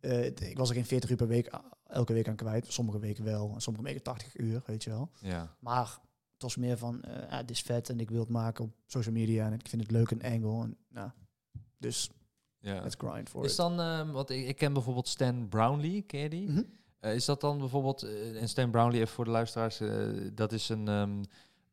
eh, 0.01 0.11
het- 0.11 0.41
ik 0.41 0.57
was 0.57 0.69
er 0.69 0.75
geen 0.75 0.85
40 0.85 1.09
uur 1.09 1.15
per 1.17 1.27
week 1.27 1.59
elke 1.87 2.13
week 2.13 2.27
aan 2.27 2.35
kwijt. 2.35 2.65
Sommige 2.73 2.99
weken 2.99 3.23
wel. 3.23 3.51
En 3.53 3.61
sommige 3.61 3.85
weken 3.85 4.03
80 4.03 4.37
uur, 4.37 4.61
weet 4.65 4.83
je 4.83 4.89
wel. 4.89 5.09
Ja. 5.21 5.55
Maar 5.59 5.85
het 6.33 6.41
was 6.41 6.55
meer 6.55 6.77
van, 6.77 7.01
eh 7.01 7.29
ja, 7.29 7.39
dit 7.39 7.49
is 7.49 7.61
vet 7.61 7.89
en 7.89 7.99
ik 7.99 8.09
wil 8.09 8.19
het 8.19 8.29
maken 8.29 8.63
op 8.63 8.71
social 8.85 9.13
media 9.13 9.45
en 9.45 9.53
ik 9.53 9.67
vind 9.67 9.81
het 9.81 9.91
leuk 9.91 10.11
en 10.11 10.21
angle. 10.21 10.63
En, 10.63 10.77
nou, 10.89 11.09
dus 11.77 12.09
ja. 12.59 12.81
let's 12.81 12.95
grind 12.97 13.29
for 13.29 13.45
Is 13.45 13.51
it. 13.51 13.57
dan, 13.57 13.79
ehm 13.79 14.11
want 14.11 14.29
ik, 14.29 14.47
ik 14.47 14.55
ken 14.55 14.73
bijvoorbeeld 14.73 15.07
Stan 15.07 15.47
Brownlee, 15.49 16.01
ken 16.01 16.19
je 16.19 16.29
die? 16.29 16.49
Mhm. 16.49 16.63
Eh, 16.99 17.15
is 17.15 17.25
dat 17.25 17.41
dan 17.41 17.57
bijvoorbeeld, 17.57 18.03
eh, 18.03 18.41
en 18.41 18.49
Stan 18.49 18.71
Brownlee, 18.71 19.01
even 19.01 19.13
voor 19.13 19.25
de 19.25 19.31
luisteraars, 19.31 19.79
eh, 19.79 20.07
dat 20.33 20.51
is 20.51 20.69
een, 20.69 20.87
ehm, 20.87 21.23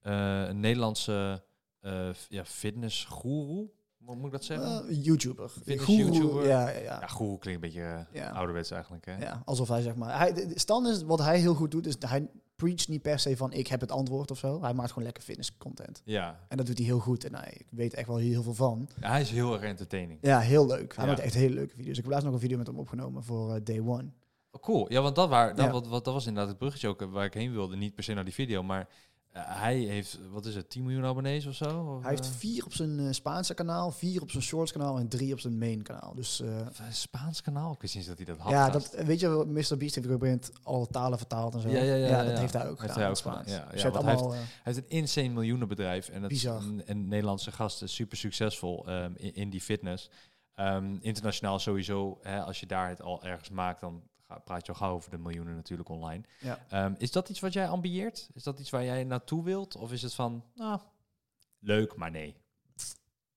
eh, 0.00 0.48
een 0.48 0.60
Nederlandse 0.60 1.44
eh 1.80 2.08
ja, 2.28 2.44
fitnessgoeroe, 2.44 3.70
hoe 4.06 4.16
moet 4.16 4.26
ik 4.26 4.32
dat 4.32 4.44
zeggen? 4.44 4.88
Eh, 4.88 5.04
YouTuber. 5.04 5.48
Fitness 5.48 5.84
Goeroe, 5.84 6.04
YouTuber. 6.12 6.46
Ja, 6.46 6.68
ja, 6.68 6.78
ja. 6.78 6.98
ja, 7.00 7.06
goeroe 7.06 7.38
klinkt 7.38 7.62
een 7.64 7.70
beetje 7.70 7.86
eh, 7.86 8.00
Ja. 8.12 8.30
ouderwets 8.30 8.70
eigenlijk, 8.70 9.06
hè? 9.06 9.16
Ja, 9.16 9.42
alsof 9.44 9.68
hij 9.68 9.82
zeg 9.82 9.94
maar... 9.94 10.18
Hij, 10.18 10.32
de- 10.32 10.46
de- 10.46 10.58
Stan 10.58 10.86
is, 10.86 11.02
wat 11.02 11.18
hij 11.18 11.38
heel 11.38 11.54
goed 11.54 11.70
doet, 11.70 11.86
is 11.86 11.98
dat 11.98 12.10
hij 12.10 12.28
preacht 12.56 12.88
niet 12.88 13.02
per 13.02 13.18
se 13.18 13.36
van 13.36 13.52
ik 13.52 13.66
heb 13.66 13.80
het 13.80 13.92
antwoord 13.92 14.30
of 14.30 14.38
zo. 14.38 14.62
Hij 14.62 14.74
maakt 14.74 14.88
gewoon 14.88 15.04
lekker 15.04 15.22
fitness 15.22 15.56
content. 15.58 16.02
Ja. 16.04 16.38
En 16.48 16.56
dat 16.56 16.66
doet 16.66 16.76
hij 16.78 16.86
heel 16.86 16.98
goed 16.98 17.24
en 17.24 17.34
hij, 17.34 17.52
ik 17.58 17.66
weet 17.70 17.94
echt 17.94 18.06
wel 18.08 18.16
heel 18.16 18.42
veel 18.42 18.54
van. 18.54 18.88
Ja, 19.00 19.10
hij 19.10 19.20
is 19.20 19.30
heel 19.30 19.52
erg 19.52 19.62
entertaining. 19.62 20.18
Ja, 20.22 20.38
heel 20.40 20.66
leuk. 20.66 20.96
Hij 20.96 21.04
Ja. 21.04 21.10
maakt 21.10 21.22
echt 21.22 21.34
hele 21.34 21.54
leuke 21.54 21.74
video's. 21.74 21.96
Ik 21.96 22.02
heb 22.02 22.06
laatst 22.12 22.24
nog 22.24 22.34
een 22.34 22.40
video 22.40 22.58
met 22.58 22.66
hem 22.66 22.78
opgenomen 22.78 23.22
voor 23.24 23.54
eh, 23.54 23.60
Day 23.64 23.80
One. 23.80 24.10
Oh, 24.50 24.62
cool. 24.62 24.92
Ja, 24.92 25.02
want 25.02 25.14
dat, 25.16 25.28
waar, 25.28 25.54
dat, 25.56 25.64
Ja. 25.66 25.70
wat, 25.72 25.86
wat, 25.86 26.04
dat 26.04 26.14
was 26.14 26.26
inderdaad 26.26 26.48
het 26.48 26.58
bruggetje 26.58 26.88
ook 26.88 27.00
waar 27.10 27.24
ik 27.24 27.34
heen 27.34 27.52
wilde. 27.52 27.76
Niet 27.76 27.94
per 27.94 28.04
se 28.04 28.14
naar 28.14 28.24
die 28.24 28.34
video, 28.34 28.62
maar 28.62 28.88
hij 29.38 29.76
heeft, 29.76 30.18
wat 30.30 30.46
is 30.46 30.54
het, 30.54 30.70
10 30.70 30.82
miljoen 30.82 31.04
abonnees 31.04 31.46
of 31.46 31.54
zo? 31.54 31.94
Of, 31.96 32.02
Hij 32.02 32.10
heeft 32.10 32.24
eh, 32.24 32.30
vier 32.30 32.64
op 32.64 32.72
zijn 32.72 32.98
eh, 32.98 33.12
Spaanse 33.12 33.54
kanaal, 33.54 33.90
vier 33.90 34.22
op 34.22 34.30
zijn 34.30 34.42
Shorts 34.42 34.72
kanaal 34.72 34.98
en 34.98 35.08
drie 35.08 35.32
op 35.32 35.40
zijn 35.40 35.58
main 35.58 35.82
kanaal. 35.82 36.14
Dus 36.14 36.40
eh, 36.40 36.66
Spaans 36.90 37.42
kanaal? 37.42 37.72
Ik 37.72 37.80
wist 37.80 37.94
niet 37.94 38.06
dat 38.06 38.16
hij 38.16 38.26
dat 38.26 38.38
had. 38.38 38.50
ja, 38.50 38.70
dat, 38.70 38.94
weet 39.04 39.20
je, 39.20 39.28
Mr. 39.28 39.76
Beast 39.76 39.94
heeft 39.94 39.98
ook 39.98 40.04
op 40.04 40.22
een 40.22 40.28
moment 40.28 40.50
alle 40.62 40.86
talen 40.86 41.18
vertaald 41.18 41.54
en 41.54 41.60
zo. 41.60 41.68
Ja, 41.68 41.82
ja, 41.82 41.94
ja, 41.94 42.06
ja, 42.06 42.22
dat 42.22 42.32
ja. 42.32 42.38
heeft 42.38 42.52
hij 42.52 42.68
ook 42.68 42.80
Heeft 42.80 42.92
gedaan 42.92 42.96
hij 42.96 43.04
in 43.04 43.10
ook 43.10 43.16
gedaan, 43.16 43.44
Spaans. 43.44 43.50
ja. 43.50 43.72
Dus 43.72 43.82
hij 43.82 43.90
eh, 43.92 44.30
Hij 44.30 44.46
heeft 44.62 44.78
een 44.78 44.88
insane 44.88 45.28
miljoenenbedrijf. 45.28 46.08
En, 46.08 46.22
het, 46.22 46.28
Bizar. 46.30 46.62
Een, 46.62 46.82
een 46.86 47.08
Nederlandse 47.08 47.52
gast 47.52 47.82
is 47.82 47.94
super 47.94 48.16
succesvol 48.16 48.86
ehm, 48.86 49.12
in, 49.16 49.34
in 49.34 49.50
die 49.50 49.60
fitness. 49.60 50.10
Ehm, 50.54 50.96
internationaal 51.00 51.58
sowieso, 51.58 52.18
hè, 52.22 52.42
als 52.42 52.60
je 52.60 52.66
daar 52.66 52.88
het 52.88 53.02
al 53.02 53.24
ergens 53.24 53.50
maakt, 53.50 53.80
dan 53.80 54.02
praat 54.44 54.66
je 54.66 54.72
al 54.72 54.78
gauw 54.78 54.94
over 54.94 55.10
de 55.10 55.18
miljoenen 55.18 55.54
natuurlijk 55.54 55.88
online. 55.88 56.24
Ja. 56.40 56.66
Ehm, 56.68 56.94
is 56.98 57.12
dat 57.12 57.28
iets 57.28 57.40
wat 57.40 57.52
jij 57.52 57.68
ambieert? 57.68 58.28
Is 58.32 58.42
dat 58.42 58.58
iets 58.58 58.70
waar 58.70 58.84
jij 58.84 59.04
naartoe 59.04 59.44
wilt? 59.44 59.76
Of 59.76 59.92
is 59.92 60.02
het 60.02 60.14
van, 60.14 60.44
nou, 60.54 60.80
leuk, 61.58 61.96
maar 61.96 62.10
nee? 62.10 62.36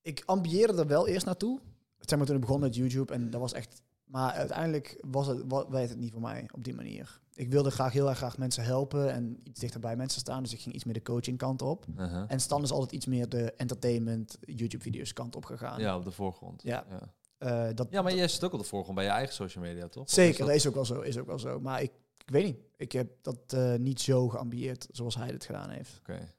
ik 0.01 0.24
ambieerde 0.25 0.81
er 0.81 0.88
wel 0.88 1.08
eerst 1.08 1.25
naartoe. 1.25 1.60
Zeg 2.00 2.17
maar 2.17 2.27
toen 2.27 2.36
ik 2.36 2.41
begon 2.41 2.60
met 2.60 2.75
YouTube 2.75 3.13
en 3.13 3.29
dat 3.29 3.41
was 3.41 3.53
echt... 3.53 3.81
Maar 4.03 4.31
uiteindelijk 4.31 5.03
was 5.08 5.27
het, 5.27 5.43
werd 5.48 5.89
het 5.89 5.98
niet 5.98 6.12
voor 6.12 6.22
mij 6.22 6.50
op 6.51 6.63
die 6.63 6.74
manier. 6.74 7.19
Ik 7.34 7.50
wilde 7.50 7.72
graag 7.72 7.93
heel 7.93 8.10
erg 8.10 8.17
graag 8.17 8.38
mensen 8.38 8.63
helpen 8.63 9.12
en 9.12 9.39
iets 9.43 9.60
dichter 9.60 9.79
bij 9.79 9.96
mensen 9.96 10.19
staan. 10.19 10.43
Dus 10.43 10.53
ik 10.53 10.60
ging 10.60 10.75
iets 10.75 10.84
meer 10.84 10.93
de 10.93 11.01
coaching 11.01 11.38
kant 11.38 11.62
op. 11.62 11.86
Uh-huh. 11.98 12.24
En 12.27 12.39
Stan 12.39 12.63
is 12.63 12.72
altijd 12.72 12.91
iets 12.91 13.05
meer 13.05 13.29
de 13.29 13.53
entertainment, 13.53 14.38
YouTube-video's 14.41 15.13
kant 15.13 15.36
op 15.36 15.46
gegaan. 15.46 15.79
Ja, 15.79 15.98
op 15.98 16.03
de 16.03 16.12
voorgrond. 16.12 16.63
Ja. 16.63 16.86
ja. 16.89 17.13
Eh, 17.39 17.67
dat, 17.74 17.88
Ja, 17.89 18.01
maar 18.01 18.15
jij 18.15 18.27
zit 18.27 18.43
ook 18.43 18.53
op 18.53 18.60
de 18.60 18.65
voorgrond 18.65 18.96
bij 18.96 19.05
je 19.05 19.12
eigen 19.12 19.34
social 19.36 19.63
media, 19.63 19.88
toch? 19.88 20.10
Zeker, 20.10 20.29
is 20.31 20.38
dat- 20.38 20.48
dat 20.48 20.55
is 20.55 20.67
ook 20.67 20.74
wel 20.74 20.86
zo. 20.86 21.00
Is 21.01 21.17
ook 21.17 21.25
wel 21.27 21.39
zo. 21.39 21.60
Maar 21.60 21.81
ik, 21.81 21.91
ik 22.25 22.29
weet 22.29 22.46
niet. 22.46 22.58
Ik 22.77 22.91
heb 22.91 23.12
dat 23.22 23.39
eh, 23.53 23.75
niet 23.75 24.01
zo 24.01 24.27
geambieerd 24.29 24.88
zoals 24.91 25.15
hij 25.15 25.27
het 25.27 25.46
gedaan 25.46 25.69
heeft. 25.69 25.98
Oké. 26.00 26.34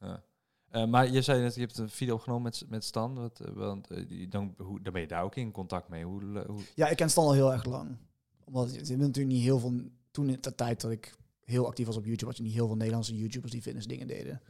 Ja. 0.00 0.22
Eh, 0.70 0.86
maar 0.86 1.10
je 1.10 1.22
zei 1.22 1.42
net, 1.42 1.54
je 1.54 1.60
hebt 1.60 1.78
een 1.78 1.88
video 1.90 2.14
opgenomen 2.14 2.42
met, 2.42 2.64
met 2.68 2.84
Stan. 2.84 3.14
Wat, 3.14 3.40
want, 3.54 3.88
dan, 4.28 4.54
hoe, 4.58 4.82
dan 4.82 4.92
ben 4.92 5.02
je 5.02 5.08
daar 5.08 5.22
ook 5.22 5.36
in 5.36 5.50
contact 5.50 5.88
mee. 5.88 6.04
Hoe, 6.04 6.44
hoe, 6.46 6.60
Ja, 6.74 6.88
ik 6.88 6.96
ken 6.96 7.10
Stan 7.10 7.24
al 7.24 7.32
heel 7.32 7.52
erg 7.52 7.64
lang. 7.64 7.96
Omdat 8.44 8.70
je 8.72 8.76
hebt 8.78 8.88
natuurlijk 8.96 9.34
niet 9.34 9.42
heel 9.42 9.58
veel... 9.58 9.72
Toen 10.10 10.28
in 10.30 10.38
de 10.40 10.54
tijd 10.54 10.80
dat 10.80 10.90
ik 10.90 11.14
heel 11.44 11.66
actief 11.66 11.86
was 11.86 11.96
op 11.96 12.04
YouTube, 12.04 12.26
had 12.26 12.36
je 12.36 12.42
niet 12.42 12.52
heel 12.52 12.66
veel 12.66 12.76
Nederlandse 12.76 13.16
YouTubers 13.16 13.52
die 13.52 13.62
fitness 13.62 13.86
dingen 13.86 14.06
deden. 14.06 14.40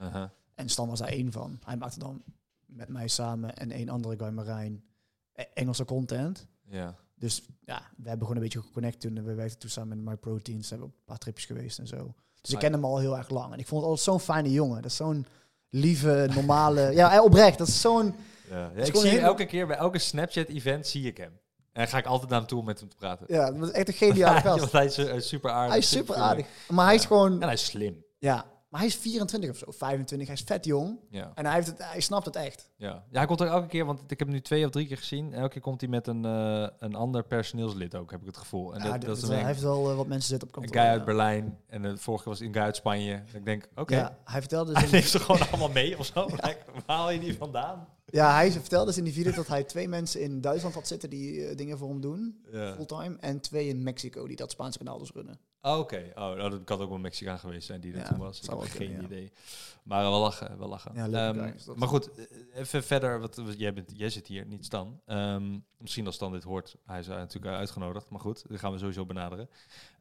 En 0.54 0.68
Stan 0.68 0.88
was 0.88 0.98
daar 0.98 1.08
één 1.08 1.32
van. 1.32 1.58
Hij 1.64 1.76
maakte 1.76 1.98
dan 1.98 2.22
met 2.66 2.88
mij 2.88 3.08
samen 3.08 3.56
en 3.56 3.70
één 3.70 3.88
andere 3.88 4.18
guy, 4.18 4.28
Marijn, 4.28 4.84
Engelse 5.54 5.84
content. 5.84 6.46
Ja. 6.68 6.94
Dus 7.14 7.42
ja, 7.64 7.82
we 7.96 8.08
hebben 8.08 8.26
gewoon 8.26 8.42
een 8.42 8.48
beetje 8.48 8.62
geconnect 8.62 9.00
toen. 9.00 9.24
We 9.24 9.34
werkten 9.34 9.58
toen 9.58 9.70
samen 9.70 9.96
met 10.02 10.06
My 10.06 10.16
Proteins. 10.16 10.70
Hebben 10.70 10.88
op 10.88 10.94
een 10.94 11.04
paar 11.04 11.18
tripjes 11.18 11.46
geweest 11.46 11.78
en 11.78 11.86
zo. 11.86 12.14
Dus 12.40 12.50
ik 12.50 12.58
ken 12.58 12.72
hem 12.72 12.84
al 12.84 12.98
heel 12.98 13.16
erg 13.16 13.28
lang. 13.28 13.52
En 13.52 13.58
ik 13.58 13.66
vond 13.66 13.80
het 13.80 13.90
altijd 13.90 14.08
zo'n 14.08 14.20
fijne 14.34 14.50
jongen. 14.50 14.82
Dat 14.82 14.90
is 14.90 14.96
zo'n 14.96 15.26
lieve, 15.68 16.28
normale... 16.34 16.80
ja, 16.94 17.08
hij 17.08 17.18
oprecht. 17.18 17.58
Dat 17.58 17.68
is 17.68 17.80
zo'n... 17.80 18.14
Ja, 18.50 18.70
ik 18.74 18.96
zie 18.96 19.10
hem 19.10 19.24
elke 19.24 19.46
keer 19.46 19.66
bij 19.66 19.76
elke 19.76 19.98
Snapchat-event 19.98 20.86
zie 20.86 21.06
ik 21.06 21.16
hem. 21.16 21.38
En 21.72 21.88
ga 21.88 21.98
ik 21.98 22.06
altijd 22.06 22.30
naar 22.30 22.38
hem 22.38 22.48
toe 22.48 22.58
om 22.58 22.64
met 22.64 22.80
hem 22.80 22.88
te 22.88 22.96
praten. 22.96 23.26
Ja, 23.28 23.50
dat 23.50 23.68
is 23.68 23.74
echt 23.74 23.88
een 23.88 23.94
geniale 23.94 24.40
gast. 24.48 24.72
hij 24.72 24.84
is 24.84 24.96
eh, 24.96 25.20
super 25.20 25.50
aardig. 25.50 25.68
Hij 25.68 25.78
is 25.78 25.88
super 25.88 26.14
vriendelijk. 26.14 26.46
aardig. 26.46 26.70
Maar 26.70 26.86
hij 26.86 26.94
is 26.94 27.04
gewoon... 27.04 27.32
En 27.32 27.42
hij 27.42 27.52
is 27.52 27.64
slim. 27.64 28.04
Ja, 28.18 28.44
maar 28.76 28.84
hij 28.84 28.94
is 28.94 29.00
24 29.00 29.50
of 29.50 29.56
zo, 29.56 29.64
25. 29.68 30.26
Hij 30.28 30.36
is 30.36 30.42
vet 30.46 30.64
jong. 30.64 30.98
Ja. 31.10 31.32
En 31.34 31.44
hij, 31.44 31.54
heeft 31.54 31.66
het, 31.66 31.78
hij 31.78 32.00
snapt 32.00 32.24
het 32.26 32.36
echt. 32.36 32.70
Ja. 32.76 32.88
ja, 32.88 33.18
hij 33.18 33.26
komt 33.26 33.40
er 33.40 33.46
elke 33.46 33.66
keer, 33.66 33.84
want 33.84 34.00
ik 34.00 34.18
heb 34.18 34.18
hem 34.18 34.30
nu 34.30 34.40
twee 34.40 34.64
of 34.64 34.70
drie 34.70 34.86
keer 34.86 34.96
gezien. 34.96 35.32
En 35.32 35.38
elke 35.38 35.52
keer 35.52 35.60
komt 35.60 35.80
hij 35.80 35.90
met 35.90 36.06
een, 36.06 36.24
eh, 36.24 36.68
een 36.78 36.94
ander 36.94 37.24
personeelslid 37.24 37.94
ook, 37.94 38.10
heb 38.10 38.20
ik 38.20 38.26
het 38.26 38.36
gevoel. 38.36 38.74
En 38.74 38.82
Ja, 38.82 38.90
dat, 38.90 39.00
dat 39.00 39.16
is 39.16 39.22
een, 39.22 39.34
hij 39.34 39.44
heeft 39.44 39.60
wel 39.60 39.90
eh, 39.90 39.96
wat 39.96 40.06
mensen 40.06 40.28
zitten 40.28 40.48
op 40.48 40.56
een 40.56 40.62
kantoor. 40.62 40.80
guy 40.82 40.90
uit 40.90 40.98
ja. 40.98 41.04
Berlijn. 41.04 41.58
En 41.66 41.82
de 41.82 41.96
vorige 41.96 42.22
keer 42.22 42.32
was 42.32 42.42
een 42.42 42.52
guy 42.52 42.62
uit 42.62 42.76
Spanje. 42.76 43.12
En 43.12 43.34
ik 43.34 43.44
denk, 43.44 43.68
oké. 43.74 43.96
Ja, 43.96 44.18
hij 44.24 44.40
vertelde 44.40 44.72
dus 44.72 44.82
Hij 44.82 44.90
neemt 44.90 45.04
ze 45.04 45.18
gewoon 45.18 45.48
allemaal 45.48 45.70
mee 45.70 45.98
of 45.98 46.06
zo. 46.06 46.28
Waar 46.30 46.56
haal 46.86 47.10
je 47.10 47.20
die 47.20 47.36
vandaan? 47.36 47.86
Ja, 48.16 48.34
hij 48.34 48.52
vertelde 48.52 48.86
dus 48.86 48.96
in 48.98 49.04
die 49.04 49.12
video 49.12 49.32
dat 49.32 49.46
hij 49.46 49.64
twee 49.64 49.88
mensen 49.88 50.20
in 50.20 50.40
Duitsland 50.40 50.74
had 50.74 50.86
zitten 50.86 51.10
die 51.10 51.46
eh, 51.46 51.56
dingen 51.56 51.78
voor 51.78 51.88
hem 51.88 52.00
doen, 52.00 52.44
Ja. 52.52 52.74
fulltime. 52.74 53.16
En 53.20 53.40
twee 53.40 53.68
in 53.68 53.82
Mexico 53.82 54.26
die 54.26 54.36
dat 54.36 54.50
Spaanse 54.50 54.78
kanaal 54.78 54.98
dus 54.98 55.10
runnen. 55.12 55.38
Oh, 55.60 55.78
Oké, 55.78 56.12
oh, 56.14 56.34
nou, 56.34 56.50
dat 56.50 56.64
kan 56.64 56.80
ook 56.80 56.88
wel 56.88 56.98
Mexicaan 56.98 57.38
geweest 57.38 57.66
zijn 57.66 57.80
die 57.80 57.92
er 57.92 57.98
Ja, 57.98 58.04
toen 58.04 58.18
was. 58.18 58.40
Ik 58.40 58.50
heb 58.50 58.58
geen 58.60 58.68
kunnen, 58.76 58.96
ja. 59.00 59.06
idee. 59.06 59.32
Maar 59.82 60.02
wel 60.02 60.20
lachen, 60.20 60.58
wel 60.58 60.68
lachen. 60.68 60.92
Ja, 60.94 61.04
Ehm, 61.28 61.52
dat. 61.66 61.76
maar 61.76 61.88
goed, 61.88 62.10
eh, 62.14 62.24
even 62.54 62.82
verder. 62.82 63.20
Wat, 63.20 63.40
jij, 63.56 63.72
bent, 63.72 63.92
jij 63.94 64.10
zit 64.10 64.26
hier, 64.26 64.46
niet 64.46 64.64
Stan. 64.64 65.00
Ehm, 65.06 65.58
misschien 65.78 66.06
als 66.06 66.14
Stan 66.14 66.32
dit 66.32 66.42
hoort, 66.42 66.76
hij 66.84 66.98
is 66.98 67.06
natuurlijk 67.06 67.54
uitgenodigd. 67.54 68.10
Maar 68.10 68.20
goed, 68.20 68.44
dat 68.48 68.58
gaan 68.58 68.72
we 68.72 68.78
sowieso 68.78 69.06
benaderen. 69.06 69.48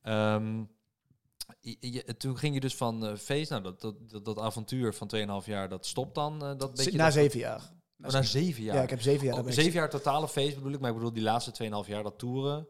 Ehm, 0.01 0.63
je- 1.61 1.77
je- 1.79 2.17
toen 2.17 2.37
ging 2.37 2.53
je 2.53 2.59
dus 2.59 2.75
van 2.75 3.05
eh 3.05 3.15
feest, 3.15 3.49
nou 3.49 3.63
dat, 3.63 3.81
dat, 3.81 4.09
dat, 4.09 4.25
dat 4.25 4.39
avontuur 4.39 4.93
van 4.93 5.07
2,5 5.07 5.45
jaar, 5.45 5.69
dat 5.69 5.85
stopt 5.85 6.15
dan? 6.15 6.33
eh, 6.43 6.57
dat 6.57 6.75
beetje 6.75 6.97
Na 6.97 7.03
dat- 7.03 7.13
zeven 7.13 7.39
jaar. 7.39 7.73
Oh, 8.03 8.11
na 8.11 8.21
zeven 8.21 8.63
jaar? 8.63 8.75
Ja, 8.75 8.81
ik 8.81 8.89
heb 8.89 9.01
zeven 9.01 9.25
jaar. 9.25 9.39
Oh, 9.39 9.49
zeven 9.49 9.73
jaar 9.73 9.89
totale 9.89 10.27
feest 10.27 10.55
bedoel 10.55 10.71
ik, 10.71 10.79
maar 10.79 10.89
ik 10.89 10.95
bedoel 10.95 11.13
die 11.13 11.23
laatste 11.23 11.63
2,5 11.83 11.87
jaar 11.89 12.03
dat 12.03 12.17
toeren. 12.17 12.67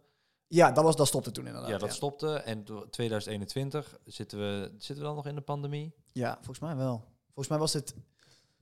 Ja, 0.47 0.71
dat, 0.71 0.83
was, 0.83 0.95
dat 0.95 1.07
stopte 1.07 1.31
toen 1.31 1.45
inderdaad. 1.47 1.69
ja, 1.69 1.77
dat 1.77 1.93
stopte. 1.93 2.33
En 2.35 2.63
to- 2.63 2.89
2021 2.89 3.97
zitten 4.05 4.39
we, 4.39 4.69
zitten 4.77 4.95
we 4.97 5.01
dan 5.03 5.15
nog 5.15 5.27
in 5.27 5.35
de 5.35 5.41
pandemie? 5.41 5.93
Ja, 6.11 6.33
volgens 6.35 6.59
mij 6.59 6.75
wel. 6.75 7.03
Volgens 7.25 7.47
mij 7.47 7.57
was 7.57 7.73
het 7.73 7.95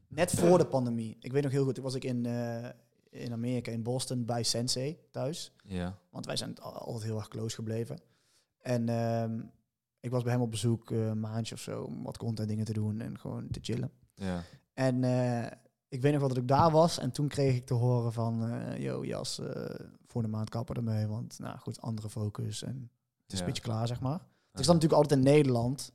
net 0.07 0.31
voor 0.31 0.57
de 0.57 0.65
pandemie. 0.65 1.17
Ik 1.19 1.31
weet 1.31 1.43
nog 1.43 1.51
heel 1.51 1.63
goed, 1.65 1.77
was 1.77 1.93
ik 1.95 2.03
in, 2.03 2.25
eh, 2.25 2.69
in 3.09 3.31
Amerika, 3.31 3.71
in 3.71 3.83
Boston, 3.83 4.25
bij 4.25 4.43
Sensei 4.43 4.99
thuis. 5.11 5.51
Ja. 5.63 5.97
Want 6.09 6.25
wij 6.25 6.35
zijn 6.35 6.59
al- 6.59 6.71
altijd 6.73 7.03
heel 7.03 7.17
erg 7.17 7.27
close 7.27 7.55
gebleven. 7.55 7.99
En 8.61 8.89
ehm, 8.89 9.39
ik 9.99 10.11
was 10.11 10.23
bij 10.23 10.31
hem 10.31 10.41
op 10.41 10.51
bezoek 10.51 10.91
eh, 10.91 11.05
een 11.07 11.19
maandje 11.19 11.55
of 11.55 11.61
zo 11.61 11.81
om 11.83 12.03
wat 12.03 12.17
content 12.17 12.47
dingen 12.49 12.65
te 12.65 12.73
doen 12.73 13.01
en 13.01 13.19
gewoon 13.19 13.47
te 13.51 13.59
chillen. 13.61 13.91
Ja. 14.15 14.43
En 14.73 15.03
eh, 15.03 15.51
ik 15.93 16.01
weet 16.01 16.11
nog 16.11 16.19
wel 16.19 16.29
dat 16.29 16.37
ik 16.37 16.47
daar 16.47 16.71
was 16.71 16.99
en 16.99 17.11
toen 17.11 17.27
kreeg 17.27 17.55
ik 17.55 17.65
te 17.65 17.73
horen 17.73 18.13
van, 18.13 18.49
eh 18.49 18.77
yo 18.83 19.05
Jas, 19.05 19.39
eh, 19.39 19.75
voor 20.07 20.21
de 20.21 20.27
maand 20.27 20.49
kappen 20.49 20.75
ermee, 20.75 21.07
want 21.07 21.39
nou 21.39 21.57
goed, 21.57 21.81
andere 21.81 22.09
focus 22.09 22.63
en 22.63 22.91
het 23.23 23.31
is 23.31 23.33
Ja. 23.33 23.39
een 23.39 23.45
beetje 23.45 23.63
klaar, 23.63 23.87
zeg 23.87 23.99
maar. 24.01 24.15
Ik 24.53 24.63
zat 24.63 24.73
natuurlijk 24.73 25.01
altijd 25.01 25.19
in 25.19 25.25
Nederland 25.25 25.91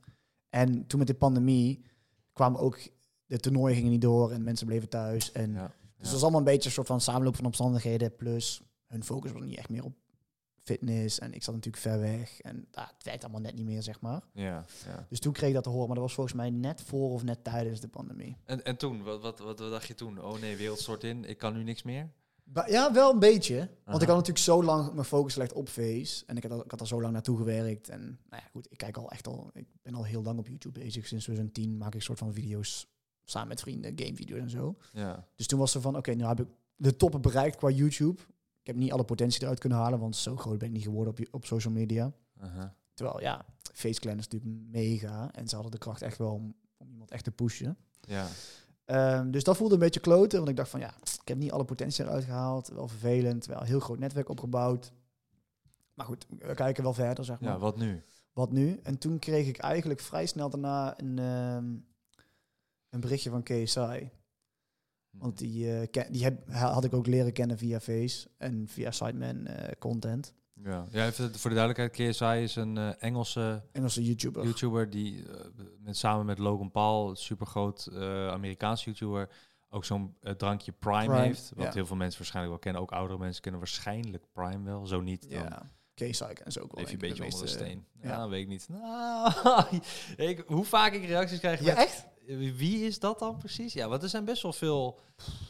en 0.49 0.87
toen 0.87 0.99
met 0.99 1.07
de 1.07 1.13
pandemie 1.13 1.85
kwamen 2.33 2.59
ook, 2.59 2.79
de 3.25 3.39
toernooien 3.39 3.75
gingen 3.75 3.91
niet 3.91 4.01
door 4.01 4.31
en 4.31 4.43
mensen 4.43 4.67
bleven 4.67 4.89
thuis. 4.89 5.31
En, 5.31 5.51
Ja. 5.53 5.67
Dus 5.97 6.07
het 6.07 6.11
was 6.11 6.21
allemaal 6.21 6.39
een 6.39 6.45
beetje 6.53 6.65
een 6.65 6.75
soort 6.75 6.87
van 6.87 7.01
samenloop 7.01 7.35
van 7.35 7.45
omstandigheden, 7.45 8.15
plus 8.15 8.61
hun 8.85 9.03
focus 9.03 9.31
was 9.31 9.41
niet 9.43 9.57
echt 9.57 9.69
meer 9.69 9.83
op 9.83 9.93
fitness 10.73 11.19
en 11.19 11.33
ik 11.33 11.43
zat 11.43 11.53
natuurlijk 11.53 11.83
ver 11.83 11.99
weg 11.99 12.41
en 12.41 12.67
ah, 12.73 12.87
het 12.95 13.03
werkte 13.03 13.23
allemaal 13.23 13.41
net 13.41 13.55
niet 13.55 13.65
meer, 13.65 13.81
zeg 13.83 14.01
maar. 14.01 14.21
Ja, 14.33 14.65
ja. 14.85 15.05
Dus 15.09 15.19
toen 15.19 15.33
kreeg 15.33 15.47
ik 15.49 15.53
dat 15.55 15.63
te 15.63 15.69
horen, 15.69 15.85
maar 15.87 15.95
dat 15.95 16.05
was 16.05 16.13
volgens 16.13 16.35
mij 16.35 16.49
net 16.49 16.81
voor 16.81 17.09
of 17.11 17.23
net 17.23 17.43
tijdens 17.43 17.79
de 17.79 17.87
pandemie. 17.87 18.37
En, 18.45 18.65
en 18.65 18.77
toen, 18.77 19.03
wat, 19.03 19.21
wat, 19.21 19.39
wat, 19.39 19.59
wat 19.59 19.71
dacht 19.71 19.87
je 19.87 19.95
toen? 19.95 20.21
Oh 20.23 20.39
nee, 20.39 20.55
wereld 20.55 20.79
stort 20.79 21.03
in, 21.03 21.25
ik 21.25 21.37
kan 21.37 21.53
nu 21.53 21.63
niks 21.63 21.83
meer? 21.83 22.09
Ba- 22.43 22.67
Ja, 22.67 22.93
wel 22.93 23.13
een 23.13 23.19
beetje. 23.19 23.55
Want 23.57 23.69
Aha. 23.83 23.95
ik 24.01 24.07
had 24.07 24.15
natuurlijk 24.15 24.37
zo 24.45 24.63
lang 24.63 24.93
mijn 24.93 25.05
focus 25.05 25.33
gelegd 25.33 25.53
op 25.53 25.69
Face. 25.69 26.23
En 26.25 26.37
ik 26.37 26.43
had, 26.43 26.51
al, 26.51 26.63
ik 26.63 26.71
had 26.71 26.81
er 26.81 26.87
zo 26.87 27.01
lang 27.01 27.13
naartoe 27.13 27.37
gewerkt. 27.37 27.89
En 27.89 28.01
nou 28.01 28.41
ja, 28.43 28.49
goed, 28.51 28.67
ik 28.71 28.77
kijk 28.77 28.97
al 28.97 29.11
echt 29.11 29.27
al... 29.27 29.49
Ik 29.53 29.65
ben 29.81 29.93
al 29.95 30.03
heel 30.05 30.23
lang 30.23 30.39
op 30.39 30.47
YouTube 30.47 30.79
bezig. 30.79 31.07
Sinds 31.07 31.23
2010 31.23 31.77
maak 31.77 31.95
ik 31.95 32.01
soort 32.01 32.17
van 32.19 32.33
video's 32.33 32.87
samen 33.23 33.47
met 33.47 33.59
vrienden, 33.59 33.91
gamevideo's 33.95 34.39
en 34.39 34.49
zo. 34.49 34.77
Ja. 34.93 35.27
Dus 35.35 35.47
toen 35.47 35.59
was 35.59 35.75
er 35.75 35.81
van, 35.81 35.97
oké, 35.97 36.11
nu 36.11 36.25
heb 36.25 36.39
ik 36.39 36.47
de 36.75 36.95
toppen 36.95 37.21
bereikt 37.21 37.55
qua 37.55 37.69
YouTube. 37.69 38.21
Ik 38.69 38.75
heb 38.75 38.83
niet 38.83 38.93
alle 38.93 39.03
potentie 39.03 39.41
eruit 39.41 39.59
kunnen 39.59 39.77
halen, 39.77 39.99
want 39.99 40.15
zo 40.15 40.35
groot 40.35 40.57
ben 40.57 40.67
ik 40.67 40.73
niet 40.73 40.83
geworden 40.83 41.13
op, 41.13 41.27
op 41.31 41.45
social 41.45 41.73
media. 41.73 42.11
Terwijl, 42.93 43.21
ja, 43.21 43.45
Face 43.73 43.99
Clan 43.99 44.17
is 44.17 44.27
natuurlijk 44.27 44.61
mega. 44.71 45.31
En 45.33 45.47
ze 45.47 45.53
hadden 45.53 45.71
de 45.71 45.77
kracht 45.77 46.01
echt 46.01 46.17
wel 46.17 46.33
om, 46.33 46.55
om 46.77 46.89
iemand 46.91 47.11
echt 47.11 47.23
te 47.23 47.31
pushen. 47.31 47.77
Ja. 48.01 48.27
Ehm, 48.85 49.31
dus 49.31 49.43
dat 49.43 49.57
voelde 49.57 49.73
een 49.73 49.79
beetje 49.79 49.99
kloten, 49.99 50.37
want 50.37 50.49
ik 50.49 50.55
dacht 50.55 50.69
van 50.69 50.79
ja, 50.79 50.93
ik 51.21 51.27
heb 51.27 51.37
niet 51.37 51.51
alle 51.51 51.65
potentie 51.65 52.05
eruit 52.05 52.23
gehaald. 52.23 52.67
Wel 52.67 52.87
vervelend, 52.87 53.45
wel 53.45 53.59
een 53.59 53.67
heel 53.67 53.79
groot 53.79 53.99
netwerk 53.99 54.29
opgebouwd. 54.29 54.93
Maar 55.93 56.05
goed, 56.05 56.25
we 56.39 56.53
kijken 56.53 56.83
wel 56.83 56.93
verder, 56.93 57.25
zeg 57.25 57.39
maar. 57.39 57.51
ja, 57.51 57.59
wat 57.59 57.77
nu? 57.77 58.03
Wat 58.33 58.51
nu? 58.51 58.79
En 58.83 58.97
toen 58.97 59.19
kreeg 59.19 59.47
ik 59.47 59.57
eigenlijk 59.57 59.99
vrij 59.99 60.25
snel 60.25 60.49
daarna 60.49 60.99
een, 60.99 61.19
ehm, 61.19 61.75
een 62.89 62.99
berichtje 62.99 63.29
van 63.29 63.43
KSI. 63.43 64.09
Want 65.19 65.37
die, 65.37 65.73
eh, 65.79 65.87
ken- 65.91 66.11
die 66.11 66.23
heb, 66.23 66.49
had 66.51 66.83
ik 66.83 66.93
ook 66.93 67.07
leren 67.07 67.33
kennen 67.33 67.57
via 67.57 67.79
Face 67.79 68.27
en 68.37 68.67
via 68.67 68.91
Sideman 68.91 69.45
eh, 69.45 69.71
content. 69.79 70.33
Ja, 70.63 70.85
ja 70.91 71.05
even 71.05 71.35
voor 71.35 71.49
de 71.49 71.55
duidelijkheid, 71.55 72.11
KSI 72.11 72.25
is 72.43 72.55
een 72.55 72.77
eh, 72.77 72.89
Engelse 72.99 73.61
Engelse 73.71 74.03
YouTuber. 74.03 74.43
YouTuber 74.43 74.89
die 74.89 75.23
met, 75.79 75.97
samen 75.97 76.25
met 76.25 76.37
Logan 76.39 76.71
Paul, 76.71 77.15
supergroot 77.15 77.85
eh 77.93 78.27
Amerikaans 78.27 78.83
YouTuber, 78.83 79.29
ook 79.69 79.85
zo'n 79.85 80.15
drankje 80.37 80.71
Prime, 80.71 81.05
Prime, 81.05 81.21
heeft. 81.21 81.51
Wat 81.55 81.65
ja. 81.65 81.73
heel 81.73 81.85
veel 81.85 81.95
mensen 81.95 82.17
waarschijnlijk 82.19 82.53
wel 82.55 82.63
kennen. 82.63 82.81
Ook 82.81 82.91
oudere 82.99 83.19
mensen 83.19 83.41
kennen 83.41 83.59
waarschijnlijk 83.61 84.23
Prime 84.33 84.63
wel. 84.63 84.85
Zo 84.85 85.01
niet, 85.01 85.21
dan 85.31 85.39
Ja, 85.39 85.61
KSI 85.93 86.25
kennen 86.25 86.51
ze 86.51 86.61
ook 86.63 86.71
wel. 86.71 86.79
leef 86.79 86.87
je 86.87 86.93
een 86.93 86.99
beetje 87.09 87.15
de 87.23 87.23
onder 87.33 87.41
de 87.41 87.47
steen. 87.51 87.85
Ja, 88.01 88.09
ja. 88.09 88.29
weet 88.29 88.41
ik 88.41 88.47
niet. 88.47 88.67
Nou, 88.69 89.31
ik, 90.29 90.43
hoe 90.47 90.65
vaak 90.65 90.93
ik 90.93 91.05
reacties 91.05 91.39
krijg 91.39 91.59
Ja, 91.59 91.65
met- 91.65 91.77
echt? 91.77 92.05
Wie 92.37 92.85
is 92.85 92.99
dat 92.99 93.19
dan 93.19 93.37
precies? 93.37 93.73
Ja, 93.73 93.87
want 93.87 94.03
er 94.03 94.09
zijn 94.09 94.25
best 94.25 94.41
wel 94.41 94.53
veel... 94.53 94.99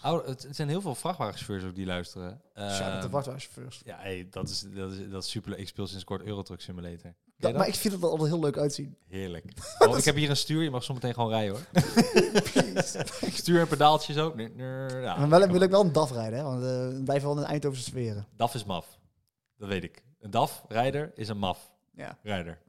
Oude, 0.02 0.30
het, 0.30 0.44
het 0.44 0.56
zijn 0.56 0.70
heel 0.70 0.82
veel 0.82 0.96
vrachtwagenchauffeurs 0.96 1.64
ook 1.64 1.76
die 1.76 1.86
luisteren. 1.86 2.42
Shout 2.56 2.70
out 2.70 2.80
Ehm, 2.82 3.02
de 3.02 3.10
wachtwagenchauffeurs. 3.10 3.82
Ja, 3.86 3.98
hey, 4.00 4.28
dat, 4.32 4.50
is, 4.50 4.66
dat, 4.74 4.92
is, 4.92 5.10
dat 5.10 5.24
is 5.24 5.30
super 5.30 5.50
leuk. 5.50 5.60
Ik 5.60 5.68
speel 5.68 5.88
sinds 5.88 6.04
kort 6.04 6.22
Eurotruck 6.22 6.62
Simulator. 6.62 7.14
Dat, 7.38 7.54
maar 7.54 7.68
ik 7.68 7.76
vind 7.76 7.94
het 7.94 8.04
altijd 8.04 8.30
heel 8.30 8.40
leuk 8.40 8.58
uitzien. 8.58 8.98
Heerlijk. 9.08 9.46
Oh, 9.88 9.98
ik 9.98 10.04
heb 10.04 10.16
hier 10.16 10.30
een 10.30 10.38
stuur. 10.38 10.64
Je 10.64 10.70
mag 10.70 10.84
zo 10.84 10.94
meteen 10.94 11.14
gewoon 11.14 11.30
rijden, 11.30 11.52
hoor. 11.56 11.66
ik 13.22 13.36
stuur 13.36 13.60
en 13.60 13.68
pedaaltjes 13.68 14.18
ook. 14.18 14.36
Nee, 14.36 14.52
ja, 14.56 15.16
maar 15.18 15.30
wel 15.30 15.48
wil 15.48 15.62
ik 15.62 15.70
wel 15.70 15.82
een 15.82 15.92
DAF 15.92 16.12
rijden, 16.12 16.38
hè? 16.40 16.44
want 16.44 16.64
eh, 16.64 16.70
we 16.70 17.02
blijven 17.04 17.28
wel 17.28 17.38
in 17.38 17.44
de 17.44 17.48
Eindhovense 17.48 17.90
sferen. 17.90 18.28
DAF 18.36 18.54
is 18.54 18.64
maf. 18.64 19.00
Dat 19.58 19.68
weet 19.68 19.84
ik. 19.84 20.04
Een 20.20 20.32
DAF-rijder 20.32 21.12
is 21.16 21.28
een 21.30 21.38
maf-rijder. 21.38 21.79
Ja, 21.96 22.18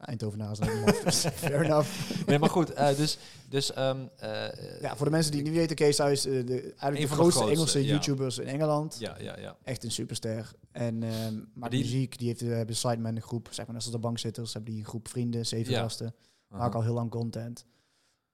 Eindhovenaars 0.01 0.61
allemaal 0.61 0.87
af, 0.87 1.01
dus 1.01 1.21
fair 1.35 1.65
enough. 1.65 2.27
Nee, 2.27 2.39
maar 2.39 2.49
goed. 2.51 2.73
eh, 2.73 2.97
dus 2.97 3.19
dus 3.49 3.73
ehm, 3.73 4.07
eh, 4.17 4.81
Ja, 4.81 4.97
voor 4.97 5.05
de 5.07 5.13
mensen 5.13 5.33
die 5.33 5.41
het 5.41 5.51
niet 5.51 5.59
weten, 5.59 5.77
Kees 5.77 5.99
Huis, 5.99 6.25
eh, 6.27 6.33
de, 6.33 6.39
eigenlijk 6.63 6.81
Een 6.81 7.01
de 7.01 7.01
van 7.01 7.01
de 7.01 7.07
grootste 7.07 7.21
grootste, 7.43 7.51
Engelse 7.51 7.79
ja. 7.85 7.85
YouTubers 7.91 8.39
in 8.39 8.47
Engeland. 8.47 8.97
ja, 8.99 9.17
ja, 9.19 9.39
ja. 9.39 9.57
Echt 9.65 9.85
een 9.85 9.91
superster. 9.91 10.51
En 10.73 11.03
ehm 11.03 11.35
maakt 11.55 11.73
die- 11.73 11.81
muziek, 11.83 12.19
die 12.19 12.27
heeft, 12.29 12.41
hebben 12.41 12.77
Sideman 12.77 13.17
een 13.17 13.23
groep, 13.23 13.49
zeg 13.51 13.67
maar, 13.67 13.75
als 13.75 13.91
de 13.91 13.99
bankzitters, 13.99 14.53
hebben 14.53 14.71
die 14.73 14.81
een 14.81 14.89
groep 14.89 15.09
vrienden, 15.09 15.47
zeven 15.47 15.73
Ja. 15.73 15.81
gasten. 15.81 16.15
Aha. 16.49 16.61
Maakt 16.63 16.75
al 16.75 16.83
heel 16.83 16.95
lang 16.95 17.11
content. 17.11 17.65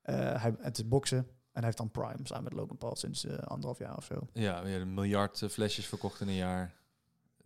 Eh, 0.02 0.42
hij, 0.42 0.54
het 0.58 0.78
is 0.78 0.88
boksen 0.88 1.18
en 1.18 1.26
hij 1.52 1.64
heeft 1.64 1.76
dan 1.76 1.90
Prime 1.90 2.16
samen 2.22 2.44
met 2.44 2.52
Logan 2.52 2.76
Paul 2.78 2.96
sinds 2.96 3.24
eh, 3.26 3.38
anderhalf 3.38 3.78
jaar 3.78 3.96
of 3.96 4.04
zo. 4.04 4.14
Ja, 4.32 4.62
we 4.62 4.68
hebben 4.68 4.88
een 4.88 4.94
miljard 4.94 5.42
flesjes 5.50 5.86
verkocht 5.86 6.20
in 6.20 6.28
een 6.28 6.34
jaar. 6.34 6.74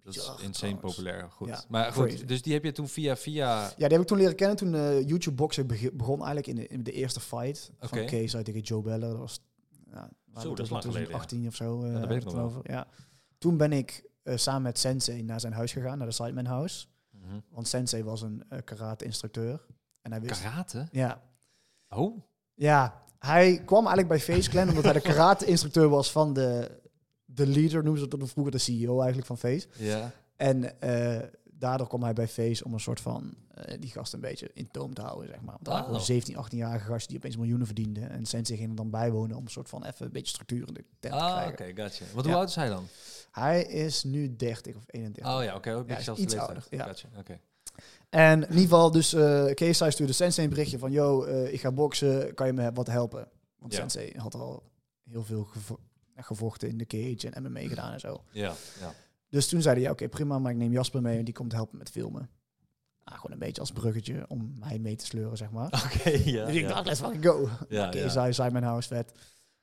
Dat 0.03 0.15
is 0.17 0.25
Ja, 0.25 0.31
insane 0.31 0.53
trouwens. 0.53 0.81
populair. 0.97 1.31
Goed. 1.31 1.49
Ja, 1.49 1.65
maar 1.69 1.93
goed, 1.93 2.07
crazy. 2.07 2.25
dus 2.25 2.43
die 2.43 2.53
heb 2.53 2.65
je 2.65 2.73
toen 2.73 2.89
via 2.89 3.17
via. 3.17 3.63
Ja, 3.63 3.69
die 3.77 3.87
heb 3.87 4.01
ik 4.01 4.07
toen 4.07 4.19
leren 4.19 4.35
kennen 4.37 4.57
toen 4.57 4.75
eh, 4.75 5.09
YouTube 5.09 5.49
bege- 5.67 5.93
begon 5.93 6.17
eigenlijk 6.19 6.47
in 6.47 6.55
de, 6.55 6.67
in 6.67 6.83
de 6.83 6.93
eerste 6.93 7.21
fight 7.21 7.71
Oké. 7.77 7.87
van 7.89 8.07
Kees 8.07 8.37
uit 8.37 8.45
tegen 8.45 8.61
Joe 8.61 8.83
Beller. 8.83 9.09
Dat 9.11 9.19
was 9.19 9.41
ja, 9.93 10.11
Zo, 10.41 10.49
dat 10.55 10.65
is 10.67 10.71
lang 10.71 10.83
geleden, 10.85 11.09
ja. 11.11 11.15
18 11.17 11.47
of 11.47 11.55
zo. 11.55 11.83
eh, 11.85 11.93
dat 11.93 12.07
weet 12.09 12.25
heb 12.25 12.33
ik 12.33 12.39
over. 12.39 12.61
Ja. 12.71 12.87
Toen 13.39 13.57
ben 13.57 13.73
ik 13.73 14.05
eh, 14.23 14.37
samen 14.37 14.63
met 14.63 14.79
Sensei 14.79 15.23
naar 15.23 15.41
zijn 15.41 15.53
huis 15.53 15.73
gegaan, 15.73 15.99
naar 15.99 16.07
de 16.07 16.13
Sideman 16.13 16.45
House. 16.47 16.87
Mhm. 17.11 17.39
Want 17.51 17.69
Sensei 17.69 18.05
was 18.05 18.23
een 18.23 18.45
eh, 18.49 18.59
karate-instructeur. 18.65 19.67
En 20.03 20.11
hij 20.11 20.21
wist... 20.21 20.43
Karate? 20.43 20.89
Ja. 20.93 21.23
Oh, 21.89 22.23
ja, 22.55 23.03
hij 23.19 23.63
kwam 23.65 23.87
eigenlijk 23.87 24.09
bij 24.09 24.21
Face 24.21 24.51
Clan 24.51 24.69
omdat 24.69 24.85
hij 24.85 24.93
de 24.93 25.01
karate-instructeur 25.11 25.89
was 25.89 26.13
van 26.13 26.33
de, 26.33 26.79
de 27.35 27.47
leader, 27.47 27.83
noemden 27.85 28.03
ze 28.03 28.09
dat 28.19 28.29
vroeger 28.31 28.53
de 28.53 28.59
CEO 28.59 28.97
eigenlijk 28.99 29.27
van 29.27 29.39
Face. 29.39 29.67
ja. 29.79 30.13
En 30.37 30.81
eh, 30.81 31.29
daardoor 31.53 31.87
kwam 31.89 32.03
hij 32.03 32.13
bij 32.13 32.29
Face 32.29 32.65
om 32.65 32.73
een 32.73 32.81
soort 32.81 33.01
van 33.01 33.35
eh, 33.55 33.81
die 33.81 33.91
gast 33.91 34.13
een 34.13 34.21
beetje 34.21 34.51
in 34.55 34.69
toom 34.71 34.95
te 34.95 35.01
houden, 35.01 35.29
zeg 35.29 35.41
maar. 35.41 35.57
Want 35.63 35.95
een 35.95 36.01
17, 36.01 36.37
18-jarige 36.37 36.85
gast 36.87 37.09
die 37.09 37.17
opeens 37.17 37.37
miljoenen 37.37 37.67
verdiende. 37.67 38.01
En 38.01 38.27
Sensei 38.27 38.59
ging 38.59 38.71
er 38.71 38.77
dan 38.77 38.91
bijwonen 38.91 39.37
om 39.37 39.45
een 39.45 39.51
soort 39.51 39.69
van 39.69 39.85
even 39.85 40.07
een 40.07 40.13
beetje 40.13 40.29
structuur 40.29 40.69
in 40.69 40.75
de 40.75 40.85
tent 41.01 41.15
te 41.15 41.21
Ah, 41.21 41.33
krijgen. 41.33 41.53
oké, 41.53 41.83
gotcha. 41.83 42.05
Want 42.13 42.25
Ja. 42.27 42.31
hoe 42.33 42.41
oud 42.41 42.49
is 42.49 42.55
hij 42.55 42.69
dan? 42.69 42.85
Hij 43.31 43.63
is 43.63 44.05
nu 44.05 44.37
30 44.37 44.77
of 44.77 44.83
31. 44.87 45.35
Oh 45.37 45.43
ja, 45.45 45.55
oké, 45.55 45.75
ook 45.75 45.89
een 45.89 45.95
Ja, 45.95 46.01
zelfs 46.03 46.21
iets 46.21 46.37
ouder, 46.37 46.67
ja. 46.71 46.85
Gotcha, 46.85 47.09
oké. 47.19 47.41
En 48.09 48.33
in 48.43 48.49
ieder 48.49 48.61
geval, 48.63 48.91
dus 48.91 49.13
eh 49.13 49.55
Kees 49.55 49.79
hij 49.79 49.91
stuurde 49.91 50.13
Sensei 50.13 50.47
een 50.47 50.53
berichtje 50.53 50.79
van... 50.79 50.91
Yo, 50.93 51.25
eh, 51.25 51.53
ik 51.53 51.61
ga 51.61 51.73
boksen, 51.73 52.35
kan 52.35 52.47
je 52.47 52.53
me 52.53 52.73
wat 52.73 52.87
helpen? 52.87 53.29
Want 53.59 53.73
Ja. 53.73 53.79
Sensei 53.79 54.13
had 54.17 54.35
al 54.35 54.63
heel 55.11 55.25
veel 55.25 55.49
gevo- 56.23 56.35
gevochten 56.35 56.69
in 56.69 56.79
de 56.79 56.87
cage 56.87 57.31
en 57.31 57.43
MMA 57.43 57.61
gedaan 57.61 57.93
en 57.93 58.01
zo. 58.01 58.25
Ja, 58.31 58.53
ja. 58.81 58.93
Dus 59.29 59.49
toen 59.49 59.63
zei 59.63 59.75
hij, 59.75 59.85
ja, 59.85 59.91
oké, 59.91 60.09
prima, 60.09 60.39
maar 60.39 60.51
ik 60.53 60.57
neem 60.59 60.73
Jasper 60.73 61.03
mee 61.03 61.19
en 61.19 61.25
die 61.25 61.35
komt 61.35 61.53
helpen 61.53 61.79
met 61.79 61.91
filmen. 61.91 62.31
Ah, 63.05 63.15
gewoon 63.15 63.33
een 63.33 63.39
beetje 63.39 63.61
als 63.61 63.73
bruggetje 63.73 64.25
om 64.29 64.55
mij 64.59 64.79
mee 64.79 64.97
te 64.97 65.05
sleuren, 65.07 65.37
zeg 65.37 65.51
maar. 65.51 65.67
Oké, 65.85 66.11
ja. 66.11 66.47
dus 66.47 66.55
ik 66.55 66.69
dacht, 66.69 66.87
let's 66.87 67.01
fucking 67.01 67.25
go. 67.27 67.49
Ja, 67.69 67.91
hij 67.91 68.33
zei 68.33 68.51
mijn 68.51 68.65
house 68.65 68.89
vet. 68.89 69.13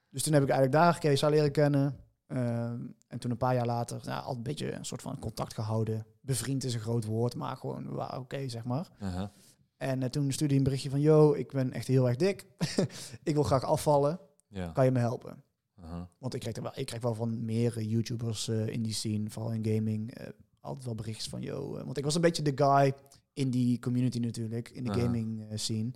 Dus 0.09 0.23
toen 0.23 0.33
heb 0.33 0.43
ik 0.43 0.49
eigenlijk 0.49 0.81
daar 0.83 0.99
Kees 0.99 1.21
hij 1.21 1.29
leren 1.29 1.51
kennen. 1.51 1.97
Ehm, 2.27 2.79
en 3.07 3.19
toen 3.19 3.31
een 3.31 3.37
paar 3.37 3.53
jaar 3.53 3.65
later, 3.65 4.01
nou, 4.05 4.23
al 4.25 4.35
een 4.35 4.43
beetje 4.43 4.71
een 4.71 4.85
soort 4.85 5.01
van 5.01 5.19
contact 5.19 5.53
gehouden. 5.53 6.05
Bevriend 6.21 6.63
is 6.63 6.73
een 6.73 6.79
groot 6.79 7.05
woord, 7.05 7.35
maar 7.35 7.57
gewoon, 7.57 8.15
oké, 8.17 8.49
zeg 8.49 8.63
maar. 8.63 8.87
En 9.77 10.03
eh, 10.03 10.09
toen 10.09 10.31
stuurde 10.31 10.47
hij 10.53 10.57
een 10.57 10.63
berichtje 10.63 10.89
van, 10.89 10.99
yo, 11.01 11.33
ik 11.33 11.51
ben 11.51 11.71
echt 11.73 11.87
heel 11.87 12.07
erg 12.07 12.15
dik. 12.17 12.45
ik 13.23 13.33
wil 13.33 13.43
graag 13.43 13.63
afvallen, 13.63 14.19
Ja. 14.47 14.67
kan 14.67 14.85
je 14.85 14.91
me 14.91 14.99
helpen? 14.99 15.43
Aha. 15.83 16.09
Want 16.17 16.33
ik 16.33 16.39
krijg, 16.39 16.55
er 16.55 16.61
wel, 16.61 16.71
ik 16.75 16.85
krijg 16.85 17.01
wel 17.01 17.15
van 17.15 17.45
meer 17.45 17.77
eh, 17.77 17.89
YouTubers 17.91 18.47
eh, 18.47 18.67
in 18.67 18.81
die 18.83 18.93
scene, 18.93 19.29
vooral 19.29 19.51
in 19.51 19.65
gaming, 19.75 20.13
eh, 20.13 20.27
altijd 20.59 20.85
wel 20.85 20.95
berichtjes 20.95 21.27
van, 21.29 21.41
yo. 21.41 21.75
eh, 21.75 21.83
want 21.83 21.97
ik 21.97 22.03
was 22.03 22.15
een 22.15 22.21
beetje 22.21 22.41
de 22.41 22.51
guy 22.55 22.93
in 23.33 23.49
die 23.49 23.79
community 23.79 24.19
natuurlijk, 24.19 24.69
in 24.69 24.83
de 24.83 24.91
Aha. 24.91 24.99
gaming 24.99 25.45
scene. 25.53 25.91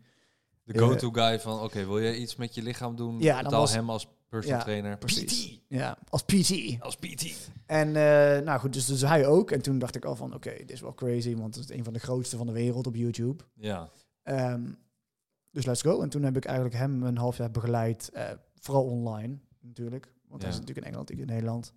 De 0.63 0.77
go-to 0.79 1.09
guy 1.11 1.39
van, 1.39 1.59
oké, 1.61 1.85
wil 1.85 1.99
je 1.99 2.17
iets 2.17 2.35
met 2.35 2.55
je 2.55 2.61
lichaam 2.61 2.95
doen? 2.95 3.19
Ja, 3.19 3.33
dan 3.35 3.43
Betaal 3.43 3.59
was- 3.59 3.73
hem 3.73 3.89
als 3.89 4.07
personal 4.29 4.57
Ja, 4.57 4.63
trainer. 4.63 4.97
precies. 4.97 5.55
PT. 5.57 5.61
Ja, 5.67 5.97
als 6.09 6.23
PT. 6.23 6.53
Als 6.79 6.95
PT. 6.95 7.51
En 7.65 7.91
nou 8.43 8.59
goed, 8.59 8.73
dus, 8.73 8.85
dus 8.85 9.01
hij 9.01 9.27
ook. 9.27 9.51
En 9.51 9.61
toen 9.61 9.79
dacht 9.79 9.95
ik 9.95 10.05
al 10.05 10.15
van, 10.15 10.33
oké, 10.33 10.53
dit 10.57 10.71
is 10.71 10.81
wel 10.81 10.93
crazy, 10.93 11.35
want 11.35 11.55
het 11.55 11.69
is 11.69 11.77
een 11.77 11.83
van 11.83 11.93
de 11.93 11.99
grootste 11.99 12.37
van 12.37 12.45
de 12.45 12.51
wereld 12.53 12.87
op 12.87 12.95
YouTube. 12.95 13.43
Ja. 13.55 13.89
Ehm, 14.23 14.71
dus 15.51 15.65
let's 15.65 15.81
go. 15.81 16.01
En 16.01 16.09
toen 16.09 16.23
heb 16.23 16.37
ik 16.37 16.45
eigenlijk 16.45 16.75
hem 16.75 17.03
een 17.03 17.17
half 17.17 17.37
jaar 17.37 17.51
begeleid, 17.51 18.11
vooral 18.59 18.83
online 18.85 19.37
natuurlijk. 19.61 20.13
Want 20.27 20.41
hij 20.41 20.51
is 20.51 20.57
natuurlijk 20.57 20.85
in 20.85 20.91
Engeland, 20.91 21.11
ik 21.11 21.19
in 21.19 21.25
Nederland. 21.25 21.73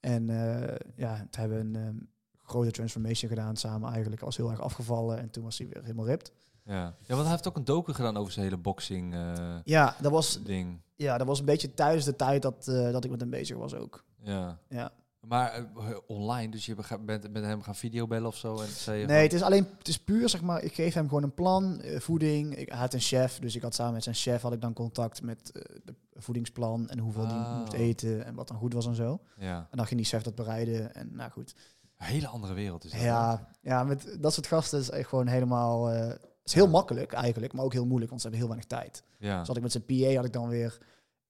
En 0.00 0.30
eh, 0.30 0.76
ja, 0.96 1.16
toen 1.16 1.40
hebben 1.40 1.58
een 1.58 1.76
ehm, 1.76 1.96
grote 2.36 2.70
transformation 2.70 3.30
gedaan 3.30 3.56
samen 3.56 3.90
eigenlijk. 3.92 4.20
Was 4.20 4.36
heel 4.36 4.50
erg 4.50 4.60
afgevallen 4.60 5.18
en 5.18 5.30
toen 5.30 5.44
was 5.44 5.58
hij 5.58 5.68
weer 5.68 5.82
helemaal 5.82 6.06
ripped. 6.06 6.32
Ja. 6.64 6.74
ja, 6.74 6.94
want 7.08 7.20
hij 7.20 7.30
heeft 7.30 7.48
ook 7.48 7.56
een 7.56 7.64
docu 7.64 7.92
gedaan 7.92 8.16
over 8.16 8.32
zijn 8.32 8.44
hele 8.44 8.56
boxing 8.56 9.14
eh, 9.14 9.56
Ja, 9.64 9.96
dat 10.00 10.12
was, 10.12 10.42
ding. 10.42 10.80
ja, 10.96 11.18
dat 11.18 11.26
was 11.26 11.38
een 11.38 11.44
beetje 11.44 11.74
tijdens 11.74 12.04
de 12.04 12.16
tijd 12.16 12.42
dat, 12.42 12.68
eh, 12.68 12.92
dat 12.92 13.04
ik 13.04 13.10
met 13.10 13.20
hem 13.20 13.30
bezig 13.30 13.56
was 13.56 13.74
ook. 13.74 14.04
Ja. 14.22 14.58
Ja. 14.68 14.92
Maar 15.26 15.52
eh, 15.52 15.64
online, 16.06 16.50
dus 16.50 16.66
je 16.66 16.74
bent 17.04 17.32
met 17.32 17.44
hem 17.44 17.62
gaan 17.62 17.74
videobellen 17.74 18.26
of 18.28 18.36
zo? 18.36 18.60
En 18.60 18.68
zei 18.68 19.00
je 19.00 19.06
Nee, 19.06 19.22
het 19.22 19.32
is 19.32 19.42
alleen, 19.42 19.66
het 19.78 19.88
is 19.88 19.98
puur 19.98 20.28
zeg 20.28 20.42
maar, 20.42 20.62
ik 20.62 20.74
geef 20.74 20.94
hem 20.94 21.08
gewoon 21.08 21.22
een 21.22 21.34
plan, 21.34 21.80
eh, 21.80 22.00
voeding. 22.00 22.56
Ik, 22.56 22.68
hij 22.68 22.78
had 22.78 22.94
een 22.94 23.00
chef, 23.00 23.38
dus 23.38 23.56
ik 23.56 23.62
had 23.62 23.74
samen 23.74 23.92
met 23.92 24.02
zijn 24.02 24.14
chef 24.14 24.42
had 24.42 24.52
ik 24.52 24.60
dan 24.60 24.72
contact 24.72 25.22
met 25.22 25.50
eh, 25.52 25.62
de 25.84 25.94
voedingsplan 26.14 26.88
en 26.88 26.98
hoeveel 26.98 27.26
die 27.28 27.36
Ah. 27.36 27.58
moest 27.58 27.72
eten 27.72 28.24
en 28.24 28.34
wat 28.34 28.48
dan 28.48 28.56
goed 28.56 28.72
was 28.72 28.86
en 28.86 28.94
zo. 28.94 29.20
ja, 29.36 29.56
En 29.70 29.76
dan 29.76 29.86
ging 29.86 30.00
die 30.00 30.08
chef 30.08 30.22
dat 30.22 30.34
bereiden 30.34 30.94
en 30.94 31.08
nou 31.14 31.30
goed. 31.30 31.54
een 31.98 32.06
hele 32.06 32.26
andere 32.28 32.54
wereld 32.54 32.84
is 32.84 32.90
dat. 32.90 33.00
Ja, 33.00 33.48
ja, 33.60 33.84
met 33.84 34.16
dat 34.20 34.32
soort 34.34 34.46
gasten 34.46 34.80
is 34.80 34.90
echt 34.90 35.08
gewoon 35.08 35.26
helemaal, 35.26 35.90
eh, 35.90 36.06
het 36.08 36.20
is 36.44 36.52
heel 36.54 36.64
Ja. 36.64 36.70
makkelijk 36.70 37.12
eigenlijk, 37.12 37.52
maar 37.52 37.64
ook 37.64 37.72
heel 37.72 37.86
moeilijk, 37.86 38.10
want 38.10 38.22
ze 38.22 38.28
hebben 38.28 38.46
heel 38.48 38.56
weinig 38.56 38.78
tijd. 38.78 39.02
Ja. 39.18 39.38
Dus 39.38 39.46
had 39.48 39.56
ik 39.56 39.62
met 39.62 39.72
zijn 39.72 39.84
PA 39.84 40.14
had 40.16 40.24
ik 40.24 40.32
dan 40.32 40.48
weer, 40.48 40.78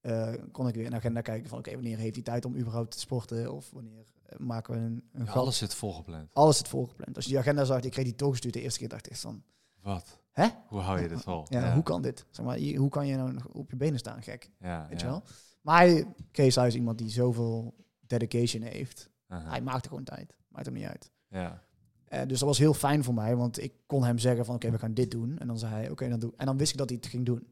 eh, 0.02 0.32
kon 0.52 0.68
ik 0.68 0.74
weer 0.74 0.84
in 0.84 0.90
de 0.90 0.96
agenda 0.96 1.20
kijken 1.20 1.48
van 1.48 1.58
oké, 1.58 1.72
wanneer 1.72 1.98
heeft 1.98 2.14
hij 2.14 2.24
tijd 2.24 2.44
om 2.44 2.56
überhaupt 2.56 2.90
te 2.90 2.98
sporten 2.98 3.52
of 3.52 3.70
wanneer 3.70 4.04
eh, 4.22 4.38
maken 4.38 4.74
we 4.74 4.80
een, 4.80 5.02
een 5.12 5.24
Ja, 5.24 5.32
alles 5.32 5.58
zit 5.58 5.74
volgepland. 5.74 6.34
Alles 6.34 6.56
zit 6.56 6.68
volgepland. 6.68 7.16
Als 7.16 7.24
je 7.24 7.30
die 7.30 7.40
agenda 7.40 7.64
zag, 7.64 7.80
ik 7.80 7.90
kreeg 7.90 8.04
die 8.04 8.14
toegestuurd 8.14 8.54
de 8.54 8.60
eerste 8.60 8.78
keer, 8.78 8.88
dacht 8.88 9.10
ik 9.10 9.16
van, 9.16 9.42
Wat? 9.80 10.20
Hè? 10.30 10.46
Hoe 10.68 10.80
hou 10.80 11.00
je 11.00 11.08
dit 11.08 11.20
vol? 11.20 11.46
ja, 11.48 11.74
hoe 11.74 11.82
kan 11.82 12.02
dit? 12.02 12.26
Zeg 12.30 12.46
maar, 12.46 12.58
hoe 12.58 12.88
kan 12.88 13.06
je 13.06 13.16
nou 13.16 13.32
nog 13.32 13.46
op 13.46 13.70
je 13.70 13.76
benen 13.76 13.98
staan, 13.98 14.22
gek? 14.22 14.50
Ja, 14.58 14.86
Weet 14.88 15.00
je 15.00 15.06
wel? 15.06 15.22
Maar 15.60 16.02
Kees 16.30 16.54
hij 16.54 16.66
is 16.66 16.74
iemand 16.74 16.98
die 16.98 17.10
zoveel 17.10 17.74
dedication 18.00 18.62
heeft. 18.62 19.10
Hij 19.26 19.60
maakte 19.62 19.88
gewoon 19.88 20.04
tijd. 20.04 20.36
Maakt 20.48 20.64
hem 20.66 20.74
niet 20.74 20.84
uit. 20.84 21.10
Ja. 21.28 21.62
Eh, 22.04 22.20
dus 22.26 22.38
dat 22.38 22.48
was 22.48 22.58
heel 22.58 22.74
fijn 22.74 23.04
voor 23.04 23.14
mij, 23.14 23.36
want 23.36 23.62
ik 23.62 23.72
kon 23.86 24.04
hem 24.04 24.18
zeggen 24.18 24.44
van 24.44 24.54
oké, 24.54 24.70
we 24.70 24.78
gaan 24.78 24.94
dit 24.94 25.10
doen. 25.10 25.38
En 25.38 25.46
dan 25.46 25.58
zei 25.58 25.72
hij 25.72 25.90
oké, 25.90 26.08
dan 26.08 26.18
doe. 26.18 26.32
En 26.36 26.46
dan 26.46 26.56
wist 26.56 26.72
ik 26.72 26.78
dat 26.78 26.88
hij 26.88 26.98
het 27.02 27.10
ging 27.10 27.26
doen. 27.26 27.46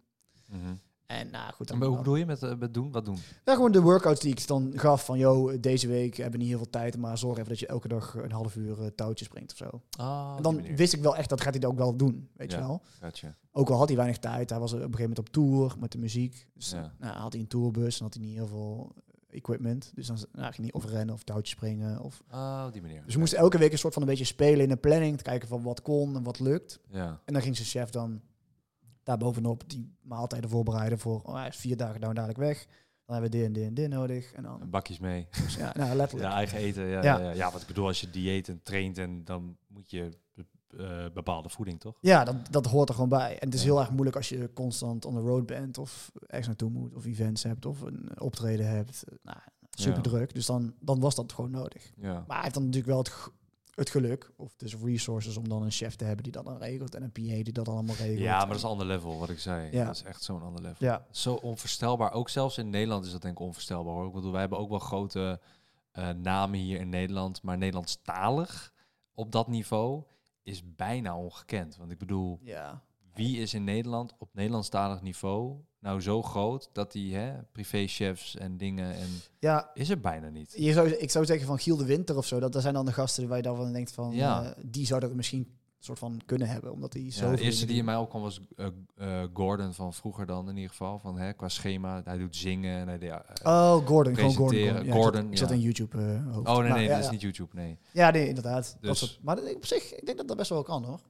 Mhm. 0.49 0.75
En 1.11 1.31
nou 1.31 1.53
goed, 1.53 1.71
En 1.71 1.79
dan 1.79 1.89
hoe 1.89 1.97
bedoel 1.97 2.17
je 2.17 2.27
met, 2.27 2.43
eh, 2.43 2.55
met 2.59 2.75
doen? 2.75 2.91
Wat 2.93 3.05
doen? 3.05 3.19
ja, 3.45 3.55
gewoon 3.55 3.73
de 3.73 3.81
workouts 3.81 4.21
die 4.21 4.31
ik 4.31 4.47
dan 4.47 4.73
gaf 4.75 5.05
van 5.05 5.19
yo, 5.19 5.61
deze 5.61 5.89
week 5.89 6.15
hebben 6.15 6.33
we 6.33 6.39
niet 6.39 6.49
heel 6.49 6.57
veel 6.59 6.71
tijd, 6.71 6.97
maar 6.97 7.19
zorg 7.19 7.37
even 7.37 7.49
dat 7.49 7.59
je 7.59 7.67
elke 7.67 7.89
dag 7.89 8.15
een 8.15 8.33
half 8.33 8.57
uur 8.57 8.81
eh, 8.81 8.87
touwtjes 8.87 9.29
springt 9.29 9.53
of 9.53 9.57
zo. 9.57 9.81
Ah, 9.99 10.35
en 10.37 10.43
dan 10.43 10.63
wist 10.77 10.93
ik 10.93 11.03
wel 11.03 11.17
echt 11.17 11.29
dat 11.29 11.41
gaat 11.41 11.51
hij 11.53 11.61
dat 11.61 11.71
ook 11.71 11.79
wel 11.79 11.97
doen, 11.97 12.29
weet 12.37 12.51
Ja. 12.53 12.59
je 12.59 12.65
wel. 12.65 12.83
Gotcha. 13.03 13.37
Ook 13.53 13.71
al 13.71 13.77
had 13.79 13.89
hij 13.89 13.97
weinig 13.97 14.19
tijd, 14.19 14.51
hij 14.51 14.59
was 14.59 14.73
op 14.73 14.79
een 14.79 14.85
gegeven 14.85 15.09
moment 15.09 15.19
op 15.19 15.29
tour 15.29 15.75
met 15.79 15.93
de 15.93 15.99
muziek. 15.99 16.47
Dus 16.55 16.71
Ja. 16.71 16.93
nou, 16.99 17.17
had 17.17 17.33
hij 17.33 17.41
een 17.43 17.49
tourbus 17.49 17.99
en 17.99 18.05
had 18.05 18.15
hij 18.15 18.23
niet 18.23 18.35
heel 18.35 18.47
veel 18.47 18.93
equipment. 19.31 19.93
Dus 19.95 20.07
dan 20.07 20.17
nou, 20.17 20.43
ging 20.45 20.55
hij 20.57 20.65
niet 20.65 20.75
of 20.75 20.85
rennen 20.85 21.15
of 21.15 21.23
touwtjes 21.23 21.51
springen. 21.51 22.01
Of... 22.01 22.23
Op 22.67 22.73
die 22.73 22.83
manier. 22.83 23.03
Dus 23.05 23.13
we 23.15 23.19
moesten 23.21 23.39
elke 23.39 23.59
week 23.59 23.73
een 23.73 23.79
soort 23.79 23.93
van 23.93 24.03
een 24.03 24.09
beetje 24.09 24.25
spelen 24.25 24.65
in 24.65 24.71
een 24.71 24.81
planning. 24.81 25.17
Te 25.17 25.23
kijken 25.23 25.49
van 25.49 25.63
wat 25.63 25.83
kon 25.83 26.17
en 26.17 26.23
wat 26.23 26.41
lukt. 26.41 26.81
Ja. 26.89 27.21
En 27.25 27.33
dan 27.33 27.43
ging 27.43 27.57
zijn 27.57 27.69
chef 27.69 27.91
dan 27.91 28.21
daar 29.03 29.19
bovenop 29.19 29.63
die 29.67 29.95
maaltijden 30.03 30.51
voorbereiden 30.51 30.99
voor... 30.99 31.21
Oh, 31.23 31.35
hij 31.35 31.49
is 31.49 31.57
vier 31.57 31.77
dagen 31.77 32.01
nou 32.01 32.15
dadelijk 32.15 32.39
weg. 32.39 32.67
Dan 33.05 33.21
hebben 33.23 33.31
we 33.31 33.37
dit 33.37 33.47
en 33.47 33.53
dit 33.53 33.65
en 33.67 33.75
dit 33.75 33.89
nodig. 33.89 34.33
En 34.33 34.43
dan, 34.43 34.71
Bakjes 34.71 34.99
mee. 34.99 35.27
dus 35.45 35.55
ja, 35.55 35.73
nou, 35.77 35.95
letterlijk. 35.97 36.29
Ja, 36.31 36.35
eigen 36.37 36.59
eten. 36.59 36.87
Ja, 36.87 37.03
Ja. 37.03 37.19
ja. 37.19 37.31
Ja, 37.33 37.51
wat 37.53 37.61
ik 37.61 37.67
bedoel, 37.67 37.87
als 37.87 38.01
je 38.01 38.11
dieet 38.11 38.49
en 38.49 38.61
traint, 38.63 38.99
en 38.99 39.25
dan 39.25 39.57
moet 39.67 39.91
je 39.91 40.19
eh, 40.79 41.05
bepaalde 41.15 41.49
voeding, 41.49 41.81
toch? 41.81 41.99
Ja, 42.01 42.25
dat, 42.25 42.37
dat 42.51 42.67
hoort 42.67 42.89
er 42.89 42.95
gewoon 42.95 43.09
bij. 43.09 43.39
En 43.39 43.47
het 43.47 43.55
is 43.55 43.61
Ja. 43.63 43.67
heel 43.67 43.81
erg 43.81 43.91
moeilijk 43.91 44.17
als 44.17 44.29
je 44.29 44.51
constant 44.55 45.05
on 45.05 45.15
the 45.15 45.21
road 45.21 45.47
bent 45.47 45.79
of 45.79 46.13
ergens 46.27 46.47
naartoe 46.47 46.71
moet 46.71 46.95
of 46.95 47.05
events 47.05 47.43
hebt 47.43 47.67
of 47.67 47.81
een 47.81 48.21
optreden 48.21 48.69
hebt. 48.69 49.05
Nou, 49.23 49.39
super 49.71 49.97
Ja. 49.97 50.01
druk. 50.03 50.35
Dus 50.35 50.47
dan, 50.47 50.75
dan 50.81 51.01
was 51.01 51.15
dat 51.15 51.33
gewoon 51.33 51.51
nodig. 51.51 51.93
Ja. 51.97 52.13
Maar 52.13 52.25
hij 52.37 52.43
heeft 52.43 52.55
dan 52.55 52.65
natuurlijk 52.65 52.93
wel 52.93 52.99
het, 52.99 53.13
het 53.81 53.91
geluk, 53.91 54.33
of 54.37 54.57
dus 54.57 54.77
resources 54.77 55.37
om 55.37 55.49
dan 55.49 55.63
een 55.63 55.71
chef 55.71 55.97
te 55.97 56.05
hebben 56.05 56.23
die 56.23 56.33
dat 56.33 56.45
dan 56.45 56.59
regelt 56.59 56.95
en 56.95 57.03
een 57.03 57.13
PA 57.13 57.21
die 57.21 57.53
dat 57.53 57.69
allemaal 57.69 57.97
regelt. 57.97 58.19
Ja, 58.19 58.39
maar 58.39 58.47
dat 58.47 58.57
is 58.57 58.63
een 58.63 58.69
ander 58.69 58.87
level, 58.87 59.19
wat 59.19 59.31
ik 59.31 59.39
zei. 59.39 59.73
Ja. 59.73 59.85
Dat 59.85 59.95
is 59.95 60.03
echt 60.03 60.23
zo'n 60.23 60.43
ander 60.43 60.63
level. 60.63 60.87
Ja, 60.87 61.07
Zo 61.11 61.35
onvoorstelbaar. 61.35 62.13
Ook 62.13 62.29
zelfs 62.29 62.59
in 62.59 62.71
Nederland 62.71 63.05
is 63.05 63.13
dat 63.13 63.23
denk 63.23 63.35
ik 63.35 63.41
onvoorstelbaar 63.41 63.95
hoor. 63.95 64.07
Ik 64.07 64.13
bedoel, 64.13 64.31
wij 64.33 64.41
hebben 64.41 64.59
ook 64.59 64.69
wel 64.71 64.79
grote 64.79 65.41
eh, 65.93 66.09
namen 66.11 66.59
hier 66.59 66.81
in 66.81 66.89
Nederland, 66.89 67.43
maar 67.43 67.59
Nederlandstalig 67.59 68.73
op 69.15 69.33
dat 69.33 69.49
niveau 69.49 70.03
is 70.43 70.75
bijna 70.75 71.17
ongekend. 71.17 71.77
Want 71.77 71.91
ik 71.91 71.99
bedoel, 71.99 72.39
ja. 72.43 72.83
Wie 73.15 73.39
is 73.39 73.55
in 73.55 73.65
Nederland 73.65 74.15
op 74.19 74.29
Nederlandstalig 74.33 75.03
niveau 75.03 75.57
nou 75.79 76.01
zo 76.01 76.23
groot 76.23 76.71
dat 76.73 76.93
die 76.93 77.15
hè, 77.15 77.33
privéchefs 77.53 78.37
en 78.37 78.57
dingen 78.57 78.95
en 78.95 79.09
Ja, 79.39 79.71
is 79.75 79.89
er 79.89 80.01
bijna 80.01 80.29
niet. 80.29 80.55
je 80.57 80.73
zou, 80.73 80.89
ik 80.89 81.11
zou 81.11 81.25
zeggen 81.25 81.47
van 81.47 81.59
Giel 81.59 81.77
de 81.77 81.85
Winter 81.85 82.17
of 82.17 82.27
zo. 82.27 82.41
Dat, 82.41 82.53
dat 82.53 82.63
zijn 82.63 82.75
dan 82.75 82.87
de 82.87 82.93
gasten 82.93 83.29
waar 83.29 83.37
je 83.37 83.43
daarvan 83.43 83.73
denkt 83.73 83.93
van, 83.93 84.13
Ja. 84.15 84.43
eh, 84.45 84.51
die 84.67 84.87
zouden 84.87 85.09
het 85.09 85.17
misschien 85.19 85.59
soort 85.79 85.99
van 85.99 86.21
kunnen 86.27 86.49
hebben, 86.49 86.73
omdat 86.73 86.93
die 86.93 87.13
zo. 87.13 87.31
Ja, 87.31 87.37
de 87.37 87.43
eerste 87.43 87.67
die 87.67 87.77
in 87.77 87.85
mij 87.85 87.97
opkwam 87.97 88.23
was 88.23 88.41
eh, 88.57 88.67
eh, 88.97 89.29
Gordon 89.35 89.75
van 89.75 89.95
vroeger 89.95 90.27
dan 90.27 90.49
in 90.49 90.55
ieder 90.55 90.71
geval. 90.71 90.99
Van, 90.99 91.19
hè, 91.19 91.33
qua 91.33 91.49
schema, 91.49 92.01
hij 92.05 92.19
doet 92.19 92.37
zingen 92.37 92.79
en 92.81 92.89
hij 92.89 92.99
deed, 92.99 93.09
ja, 93.09 93.25
Oh, 93.43 93.87
Gordon, 93.87 94.15
gewoon 94.15 94.35
Gordon. 94.35 94.61
Gordon. 94.69 94.85
Ja, 94.85 94.93
Gordon, 94.93 95.31
ik 95.31 95.39
zat 95.39 95.49
ja. 95.49 95.55
in 95.55 95.61
YouTube. 95.61 95.97
Oh 96.45 96.59
nee, 96.59 96.73
nee, 96.73 96.89
dat 96.89 96.99
is 96.99 97.11
niet 97.11 97.21
YouTube, 97.21 97.55
nee. 97.57 97.79
Ja, 97.93 98.11
nee, 98.11 98.29
inderdaad. 98.29 98.77
Dat 98.81 98.91
Dus- 98.91 98.99
soort, 98.99 99.19
maar 99.23 99.39
op 99.55 99.67
zich, 99.67 99.95
ik 99.95 100.07
denk 100.07 100.19
dat 100.19 100.29
dat 100.29 100.37
best 100.37 100.51
wel 100.51 100.63
kan 100.63 100.85
hoor. 100.85 101.01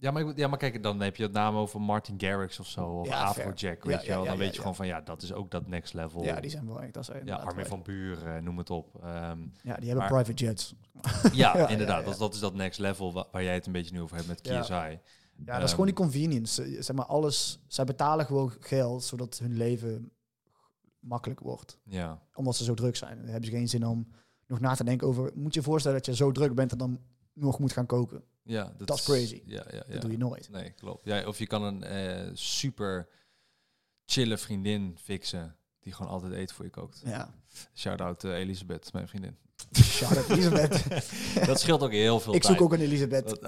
Ja 0.00 0.10
maar, 0.10 0.36
ja, 0.36 0.48
maar 0.48 0.58
kijk, 0.58 0.82
dan 0.82 1.00
heb 1.00 1.16
je 1.16 1.22
het 1.22 1.32
naam 1.32 1.56
over 1.56 1.80
Martin 1.80 2.14
Garrix 2.20 2.60
of 2.60 2.66
zo, 2.66 2.84
of 2.86 3.06
Ja, 3.08 3.22
Afrojack, 3.24 3.84
weet 3.84 3.94
Ja, 3.94 4.02
je 4.02 4.08
wel. 4.08 4.24
Dan 4.24 4.36
weet 4.36 4.52
je 4.54 4.60
gewoon 4.60 4.74
van, 4.76 4.86
ja, 4.86 5.00
dat 5.00 5.22
is 5.22 5.32
ook 5.32 5.50
dat 5.50 5.66
next 5.66 5.94
level. 5.94 6.22
Ja, 6.24 6.40
die 6.40 6.50
zijn 6.50 6.66
wel 6.66 6.82
echt. 6.82 6.94
Dat 6.94 7.04
zijn 7.04 7.26
ja, 7.26 7.36
Armin 7.36 7.66
van 7.66 7.82
Buur, 7.82 8.26
eh, 8.26 8.42
noem 8.42 8.58
het 8.58 8.70
op. 8.70 8.94
Ehm, 9.02 9.38
Ja, 9.62 9.74
die 9.76 9.88
hebben 9.88 9.96
maar- 9.96 10.08
private 10.08 10.32
jets. 10.44 10.74
ja, 11.32 11.68
inderdaad. 11.68 12.04
Dat, 12.04 12.18
dat 12.18 12.34
is 12.34 12.40
dat 12.40 12.54
next 12.54 12.78
level 12.78 13.12
wa- 13.12 13.26
waar 13.32 13.42
jij 13.42 13.54
het 13.54 13.66
een 13.66 13.72
beetje 13.72 13.92
nu 13.94 14.00
over 14.00 14.16
hebt 14.16 14.28
met. 14.28 14.40
KSI. 14.40 14.72
Ja, 14.74 14.98
dat 15.36 15.56
is 15.56 15.60
Ehm, 15.62 15.68
gewoon 15.70 15.86
die 15.86 15.94
convenience. 15.94 16.62
Eh, 16.62 16.82
Zeg 16.82 16.96
maar, 16.96 17.06
alles. 17.06 17.60
Zij 17.66 17.84
betalen 17.84 18.26
gewoon 18.26 18.52
geld 18.60 19.04
zodat 19.04 19.38
hun 19.38 19.56
leven 19.56 20.10
makkelijk 21.00 21.40
wordt. 21.40 21.78
Ja, 21.84 22.22
Omdat 22.34 22.56
ze 22.56 22.64
zo 22.64 22.74
druk 22.74 22.96
zijn. 22.96 23.16
Dan 23.18 23.26
hebben 23.26 23.44
ze 23.50 23.56
geen 23.56 23.68
zin 23.68 23.86
om 23.86 24.08
nog 24.46 24.60
na 24.60 24.74
te 24.74 24.84
denken 24.84 25.06
over. 25.06 25.30
Moet 25.34 25.54
je 25.54 25.60
je 25.60 25.66
voorstellen 25.66 25.96
dat 25.96 26.06
je 26.06 26.14
zo 26.14 26.32
druk 26.32 26.54
bent 26.54 26.72
en 26.72 26.78
dan 26.78 26.98
nog 27.32 27.58
moet 27.58 27.72
gaan 27.72 27.86
koken? 27.86 28.22
Ja 28.48 28.72
dat, 28.76 28.98
is 28.98 29.04
crazy. 29.04 29.42
Ja, 29.44 29.64
ja, 29.70 29.82
ja. 29.86 29.92
Dat 29.92 30.00
doe 30.00 30.10
je 30.10 30.18
nooit. 30.18 30.48
Nee, 30.50 30.70
klopt. 30.70 31.04
Ja, 31.04 31.26
of 31.26 31.38
je 31.38 31.46
kan 31.46 31.62
een 31.62 31.82
eh, 31.82 32.30
super 32.32 33.08
chille 34.04 34.38
vriendin 34.38 34.98
fixen 35.02 35.56
die 35.80 35.92
gewoon 35.92 36.12
altijd 36.12 36.32
eten 36.32 36.56
voor 36.56 36.64
je 36.64 36.70
kookt. 36.70 37.02
Ja. 37.04 37.34
Shout-out 37.74 38.24
eh, 38.24 38.32
Elisabeth, 38.32 38.92
mijn 38.92 39.08
vriendin. 39.08 39.36
Shout-out 39.82 40.28
Elisabeth. 40.38 40.84
dat 41.46 41.60
scheelt 41.60 41.82
ook 41.82 41.92
heel 41.92 42.20
veel 42.20 42.34
ik 42.34 42.42
tijd. 42.42 42.56
zoek 42.56 42.64
ook 42.64 42.72
een 42.72 42.80
Elisabeth. 42.80 43.38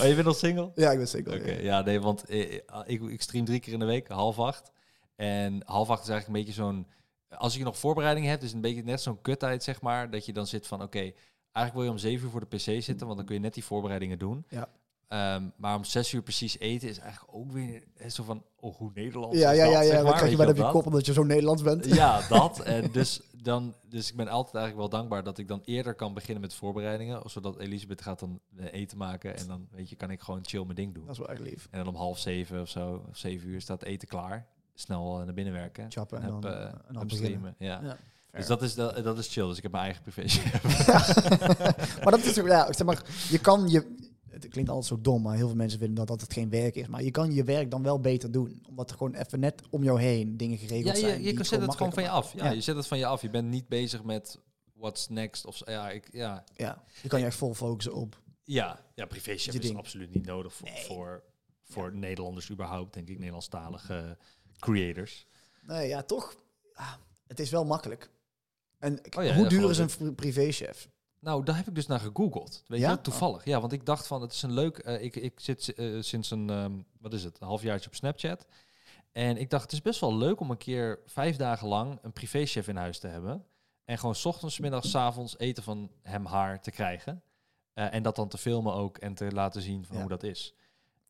Oh, 0.00 0.06
je 0.06 0.14
bent 0.14 0.26
nog 0.26 0.36
single? 0.36 0.70
Ja, 0.74 0.90
ik 0.90 0.98
ben 0.98 1.08
zeker. 1.08 1.34
Oké, 1.34 1.52
ja, 1.52 1.80
nee, 1.80 2.00
want 2.00 2.24
eh, 2.24 2.54
ik, 2.84 3.02
ik 3.02 3.22
stream 3.22 3.44
drie 3.44 3.60
keer 3.60 3.72
in 3.72 3.78
de 3.78 3.84
week, 3.84 4.08
half 4.08 4.38
acht. 4.38 4.72
En 5.16 5.62
half 5.64 5.90
acht 5.90 6.02
is 6.02 6.08
eigenlijk 6.08 6.26
een 6.26 6.44
beetje 6.44 6.62
zo'n... 6.62 6.86
Als 7.28 7.54
je 7.54 7.64
nog 7.64 7.78
voorbereiding 7.78 8.26
hebt, 8.26 8.42
is 8.42 8.46
het 8.46 8.56
een 8.56 8.62
beetje 8.62 8.82
net 8.82 9.00
zo'n 9.00 9.20
kuttijd, 9.22 9.62
zeg 9.62 9.80
maar. 9.80 10.10
Dat 10.10 10.26
je 10.26 10.32
dan 10.32 10.46
zit 10.46 10.66
van, 10.66 10.82
oké, 10.82 11.12
eigenlijk 11.52 11.74
wil 11.74 11.84
je 11.84 11.90
om 11.90 11.98
zeven 11.98 12.24
uur 12.24 12.30
voor 12.30 12.40
de 12.40 12.56
pc 12.56 12.82
zitten, 12.82 13.06
want 13.06 13.16
dan 13.16 13.26
kun 13.26 13.34
je 13.34 13.40
net 13.40 13.54
die 13.54 13.64
voorbereidingen 13.64 14.18
doen. 14.18 14.44
Ja. 14.48 14.68
Ehm, 15.08 15.44
maar 15.56 15.76
om 15.76 15.84
zes 15.84 16.12
uur 16.12 16.22
precies 16.22 16.58
eten 16.58 16.88
is 16.88 16.98
eigenlijk 16.98 17.34
ook 17.34 17.52
weer 17.52 17.82
zo 18.08 18.22
van, 18.22 18.44
oh, 18.56 18.76
hoe 18.76 18.90
Nederlands 18.94 19.38
Ja, 19.38 19.50
is 19.50 19.56
ja, 19.56 19.64
dat, 19.64 19.72
ja, 19.72 19.80
ja. 19.80 20.02
Dan 20.02 20.12
krijg 20.12 20.30
je 20.30 20.36
bijna 20.36 20.50
op 20.50 20.56
je 20.56 20.62
dat? 20.62 20.72
kop 20.72 20.86
omdat 20.86 21.06
je 21.06 21.12
zo 21.12 21.22
Nederlands 21.22 21.62
bent. 21.62 21.84
Ja, 21.84 22.20
dat. 22.28 22.60
En 22.60 22.90
dus, 22.92 23.20
dan, 23.42 23.74
dus 23.88 24.10
ik 24.10 24.16
ben 24.16 24.28
altijd 24.28 24.54
eigenlijk 24.54 24.90
wel 24.90 25.00
dankbaar 25.00 25.22
dat 25.22 25.38
ik 25.38 25.48
dan 25.48 25.60
eerder 25.64 25.94
kan 25.94 26.14
beginnen 26.14 26.40
met 26.40 26.54
voorbereidingen. 26.54 27.30
Zodat 27.30 27.58
Elisabeth 27.58 28.02
gaat 28.02 28.18
dan 28.18 28.40
eh, 28.56 28.66
eten 28.72 28.98
maken. 28.98 29.36
En 29.36 29.46
dan 29.46 29.68
weet 29.70 29.88
je, 29.88 29.96
kan 29.96 30.10
ik 30.10 30.20
gewoon 30.20 30.44
chill 30.44 30.62
mijn 30.62 30.74
ding 30.74 30.94
doen. 30.94 31.04
Dat 31.04 31.12
is 31.12 31.18
wel 31.18 31.28
echt 31.28 31.40
lief. 31.40 31.68
En 31.70 31.78
dan 31.78 31.88
om 31.88 31.94
half 31.94 32.18
zeven 32.18 32.60
of 32.60 32.68
zo, 32.68 33.04
of 33.10 33.16
zeven 33.16 33.48
uur 33.48 33.60
staat 33.60 33.82
eten 33.82 34.08
klaar. 34.08 34.48
Snel 34.80 35.18
eh, 35.18 35.24
naar 35.24 35.34
binnen 35.34 35.52
werken. 35.52 35.90
Chappen 35.90 36.18
en 36.22 36.32
Heb, 36.32 36.42
dan, 36.42 36.52
eh, 36.52 36.62
eh, 36.62 36.72
en 36.86 36.94
dan. 36.94 37.54
Ja. 37.58 37.96
Dus 38.32 38.46
dat 38.46 38.62
is, 38.62 38.74
dat, 38.74 39.04
dat 39.04 39.18
is 39.18 39.28
chill. 39.28 39.46
Dus 39.46 39.56
ik 39.56 39.62
heb 39.62 39.72
mijn 39.72 39.84
eigen 39.84 40.02
privé. 40.02 40.22
maar 42.02 42.10
dat 42.10 42.24
is 42.24 42.34
ja, 42.34 42.72
zeg 42.72 42.86
maar, 42.86 43.02
je 43.28 43.38
kan 43.38 43.68
je, 43.68 43.96
het 44.28 44.48
klinkt 44.48 44.70
altijd 44.70 44.88
zo 44.88 45.00
dom, 45.00 45.22
maar 45.22 45.36
heel 45.36 45.46
veel 45.46 45.56
mensen 45.56 45.78
vinden 45.78 45.96
dat 45.96 46.06
dat 46.06 46.20
het 46.20 46.32
geen 46.32 46.50
werk 46.50 46.74
is. 46.74 46.86
Maar 46.86 47.02
je 47.02 47.10
kan 47.10 47.32
je 47.32 47.44
werk 47.44 47.70
dan 47.70 47.82
wel 47.82 48.00
beter 48.00 48.30
doen. 48.30 48.62
Omdat 48.68 48.90
er 48.90 48.96
gewoon 48.96 49.14
even 49.14 49.40
net 49.40 49.62
om 49.70 49.82
jou 49.82 50.00
heen 50.00 50.36
dingen 50.36 50.58
geregeld 50.58 50.94
ja, 50.96 51.00
zijn. 51.08 51.22
je, 51.22 51.32
kan 51.32 51.44
zet 51.44 51.60
het 51.60 51.76
gewoon 51.76 51.92
van 51.92 52.02
je 52.02 52.08
af. 52.08 52.32
Ja, 52.32 52.44
Ja. 52.44 52.50
je 52.50 52.60
zet 52.60 52.76
het 52.76 52.86
van 52.86 52.98
je 52.98 53.06
af. 53.06 53.22
Je 53.22 53.30
bent 53.30 53.48
niet 53.48 53.68
bezig 53.68 54.02
met 54.04 54.38
what's 54.74 55.08
next. 55.08 55.46
Of, 55.46 55.60
ja, 55.64 55.90
ik, 55.90 56.08
ja, 56.12 56.44
Ja, 56.56 56.82
je 57.02 57.08
kan 57.08 57.20
je 57.20 57.26
echt 57.26 57.36
vol 57.36 57.54
focussen 57.54 57.94
op. 57.94 58.20
Ja, 58.44 58.80
ja 58.94 59.06
privéchef 59.06 59.54
is 59.54 59.60
ding. 59.60 59.76
absoluut 59.78 60.14
niet 60.14 60.26
nodig 60.26 60.52
voor, 60.52 60.68
Nee. 60.68 60.84
voor, 60.84 61.22
voor 61.64 61.94
Nederlanders 61.94 62.50
überhaupt, 62.50 62.94
denk 62.94 63.08
ik, 63.08 63.16
Nederlandstalige 63.18 64.16
creators. 64.58 65.26
Nee, 65.66 65.88
ja, 65.88 66.02
toch. 66.02 66.34
ah, 66.74 66.92
het 67.26 67.40
is 67.40 67.50
wel 67.50 67.64
makkelijk. 67.64 68.10
En 68.80 68.98
Oh 69.18 69.24
ja, 69.24 69.34
hoe 69.34 69.46
duur 69.48 69.70
is 69.70 69.78
een 69.78 70.14
privéchef? 70.14 70.88
Nou, 71.18 71.44
daar 71.44 71.56
heb 71.56 71.68
ik 71.68 71.74
dus 71.74 71.86
naar 71.86 72.00
gegoogeld. 72.00 72.62
Weet 72.66 72.80
Ja? 72.80 72.90
je, 72.90 73.00
toevallig. 73.00 73.44
Ja, 73.44 73.60
want 73.60 73.72
ik 73.72 73.86
dacht 73.86 74.06
van, 74.06 74.20
het 74.22 74.32
is 74.32 74.42
een 74.42 74.52
leuk... 74.52 74.78
eh, 74.78 75.02
ik, 75.02 75.16
ik 75.16 75.40
zit 75.40 75.74
eh, 75.74 75.96
sinds 76.00 76.30
een, 76.30 76.50
ehm, 76.50 76.72
wat 77.00 77.12
is 77.12 77.24
het, 77.24 77.40
een 77.40 77.46
halfjaartje 77.46 77.88
op 77.88 77.94
Snapchat. 77.94 78.46
En 79.12 79.36
ik 79.36 79.50
dacht, 79.50 79.62
het 79.62 79.72
is 79.72 79.82
best 79.82 80.00
wel 80.00 80.16
leuk 80.16 80.40
om 80.40 80.50
een 80.50 80.56
keer 80.56 80.98
vijf 81.06 81.36
dagen 81.36 81.68
lang 81.68 81.98
een 82.02 82.12
privéchef 82.12 82.68
in 82.68 82.76
huis 82.76 82.98
te 82.98 83.06
hebben. 83.06 83.44
En 83.84 83.98
gewoon 83.98 84.14
's 84.14 84.24
ochtends, 84.24 84.58
middags, 84.58 84.90
's 84.90 84.94
avonds 84.94 85.38
eten 85.38 85.62
van 85.62 85.90
hem, 86.02 86.26
haar 86.26 86.60
te 86.62 86.70
krijgen. 86.70 87.22
Eh, 87.72 87.94
en 87.94 88.02
dat 88.02 88.16
dan 88.16 88.28
te 88.28 88.38
filmen 88.38 88.74
ook 88.74 88.98
en 88.98 89.14
te 89.14 89.32
laten 89.32 89.62
zien 89.62 89.84
van 89.84 89.94
Ja. 89.96 90.00
hoe 90.02 90.10
dat 90.10 90.22
is. 90.22 90.54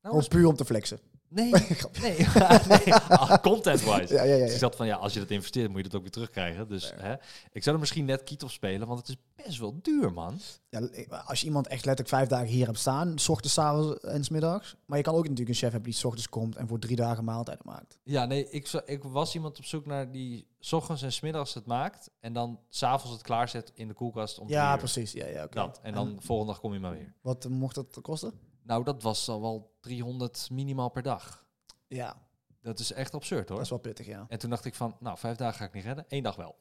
Nou, 0.02 0.14
Gewoon 0.14 0.28
puur 0.28 0.46
om 0.46 0.56
te 0.56 0.64
flexen. 0.64 0.98
Nee, 1.32 1.50
nee, 2.02 2.16
nee. 2.68 2.94
Ah, 2.94 3.42
content-wise. 3.42 4.14
Ja, 4.14 4.22
ja, 4.22 4.34
ja. 4.34 4.38
Dus 4.38 4.46
ja. 4.48 4.52
ik 4.52 4.58
zat 4.58 4.76
van, 4.76 4.86
ja, 4.86 4.96
als 4.96 5.12
je 5.12 5.18
dat 5.18 5.30
investeert, 5.30 5.68
moet 5.68 5.76
je 5.76 5.82
dat 5.82 5.94
ook 5.94 6.02
weer 6.02 6.10
terugkrijgen. 6.10 6.68
Dus 6.68 6.88
Ja. 6.88 6.94
hè, 7.02 7.14
ik 7.52 7.62
zou 7.62 7.74
er 7.74 7.80
misschien 7.80 8.04
net 8.04 8.24
kiet 8.24 8.42
op 8.42 8.50
spelen, 8.50 8.86
want 8.86 8.98
het 8.98 9.08
is 9.08 9.16
best 9.46 9.58
wel 9.58 9.78
duur, 9.82 10.12
man. 10.12 10.38
Ja, 10.68 10.80
als 11.26 11.40
je 11.40 11.46
iemand 11.46 11.66
echt 11.66 11.84
letterlijk 11.84 12.08
vijf 12.16 12.28
dagen 12.28 12.46
hier 12.46 12.66
hebt 12.66 12.78
staan, 12.78 13.18
s 13.18 13.28
ochtends, 13.28 13.54
s 13.54 13.58
avonds 13.58 14.00
en 14.00 14.24
s 14.24 14.28
middags. 14.28 14.76
Maar 14.86 14.96
je 14.98 15.04
kan 15.04 15.14
ook 15.14 15.22
natuurlijk 15.22 15.48
een 15.48 15.54
chef 15.54 15.70
hebben 15.72 15.90
die 15.90 15.98
s 15.98 16.04
ochtends 16.04 16.28
komt 16.28 16.56
en 16.56 16.68
voor 16.68 16.78
drie 16.78 16.96
dagen 16.96 17.24
maaltijden 17.24 17.64
maakt. 17.66 17.98
Ja, 18.02 18.24
nee, 18.24 18.50
ik, 18.50 18.68
ik 18.84 19.02
was 19.02 19.34
iemand 19.34 19.58
op 19.58 19.64
zoek 19.64 19.86
naar 19.86 20.10
die 20.10 20.46
's 20.60 20.72
ochtends 20.72 21.02
en 21.02 21.12
's 21.12 21.20
middags 21.20 21.54
het 21.54 21.66
maakt. 21.66 22.10
En 22.20 22.32
dan 22.32 22.58
s'avonds 22.68 23.12
het 23.12 23.22
klaarzet 23.22 23.72
in 23.74 23.88
de 23.88 23.94
koelkast 23.94 24.38
om 24.38 24.48
Ja, 24.48 24.76
precies. 24.76 25.12
Ja, 25.12 25.26
ja, 25.26 25.44
oké. 25.44 25.54
Dat. 25.54 25.80
En 25.82 25.94
dan 25.94 26.16
volgende 26.20 26.52
dag 26.52 26.60
kom 26.60 26.72
je 26.72 26.78
maar 26.80 26.92
weer. 26.92 27.14
Wat 27.22 27.44
eh, 27.44 27.50
mocht 27.50 27.74
dat 27.74 27.98
kosten? 28.02 28.32
Nou, 28.62 28.84
dat 28.84 29.02
was 29.02 29.28
al 29.28 29.40
wel 29.40 29.76
300 29.80 30.48
minimaal 30.52 30.88
per 30.88 31.02
dag. 31.02 31.44
Ja, 31.86 32.16
Dat 32.62 32.78
is 32.78 32.92
echt 32.92 33.14
absurd, 33.14 33.46
hoor. 33.48 33.56
dat 33.56 33.64
is 33.64 33.70
wel 33.70 33.78
pittig, 33.78 34.06
ja. 34.06 34.24
En 34.28 34.38
toen 34.38 34.50
dacht 34.50 34.64
ik 34.64 34.74
van, 34.74 34.96
nou, 35.00 35.18
vijf 35.18 35.36
dagen 35.36 35.58
ga 35.58 35.64
ik 35.64 35.72
niet 35.72 35.84
redden. 35.84 36.04
Eén 36.08 36.22
dag 36.22 36.36
wel. 36.36 36.56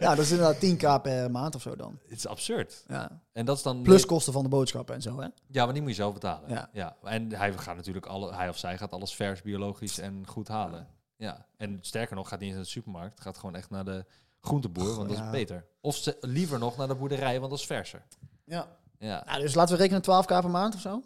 ja, 0.00 0.08
dat 0.14 0.18
is 0.18 0.30
inderdaad 0.30 0.64
10k 0.98 1.02
per 1.02 1.30
maand 1.30 1.54
of 1.54 1.62
zo 1.62 1.76
dan. 1.76 1.98
Het 2.02 2.18
is 2.18 2.26
absurd. 2.26 2.84
Ja. 2.88 3.22
En 3.32 3.44
dat 3.44 3.56
is 3.56 3.62
dan... 3.62 3.82
Plus 3.82 4.06
kosten 4.06 4.32
van 4.32 4.42
de 4.42 4.48
boodschappen 4.48 4.94
en 4.94 5.02
zo, 5.02 5.20
hè? 5.20 5.28
Ja, 5.46 5.64
maar 5.64 5.72
die 5.72 5.82
moet 5.82 5.90
je 5.90 5.96
zelf 5.96 6.12
betalen. 6.14 6.50
Ja. 6.50 6.70
Ja. 6.72 6.96
En 7.02 7.32
hij 7.32 7.52
gaat 7.52 7.76
natuurlijk 7.76 8.06
alle, 8.06 8.34
hij 8.34 8.48
of 8.48 8.56
zij 8.58 8.78
gaat 8.78 8.92
alles 8.92 9.14
vers, 9.14 9.42
biologisch 9.42 9.98
en 9.98 10.26
goed 10.26 10.48
halen. 10.48 10.86
Ja. 11.16 11.46
En 11.56 11.78
sterker 11.80 12.16
nog, 12.16 12.28
gaat 12.28 12.38
niet 12.38 12.46
eens 12.48 12.56
naar 12.56 12.64
de 12.66 12.70
supermarkt, 12.70 13.20
gaat 13.20 13.38
gewoon 13.38 13.54
echt 13.54 13.70
naar 13.70 13.84
de 13.84 14.04
groenteboer, 14.40 14.94
want 14.96 15.08
dat 15.08 15.18
Ja. 15.18 15.24
is 15.24 15.30
beter. 15.30 15.66
Of 15.80 15.96
ze, 15.96 16.16
liever 16.20 16.58
nog 16.58 16.76
naar 16.76 16.88
de 16.88 16.94
boerderij, 16.94 17.38
want 17.38 17.50
dat 17.50 17.58
is 17.60 17.66
verser. 17.66 18.06
Ja. 18.44 18.76
Ja, 18.98 19.22
Nou, 19.26 19.40
dus 19.40 19.54
laten 19.54 19.76
we 19.76 19.80
rekenen 19.82 20.02
12k 20.02 20.26
per 20.26 20.50
maand 20.50 20.74
of 20.74 20.80
zo. 20.80 21.02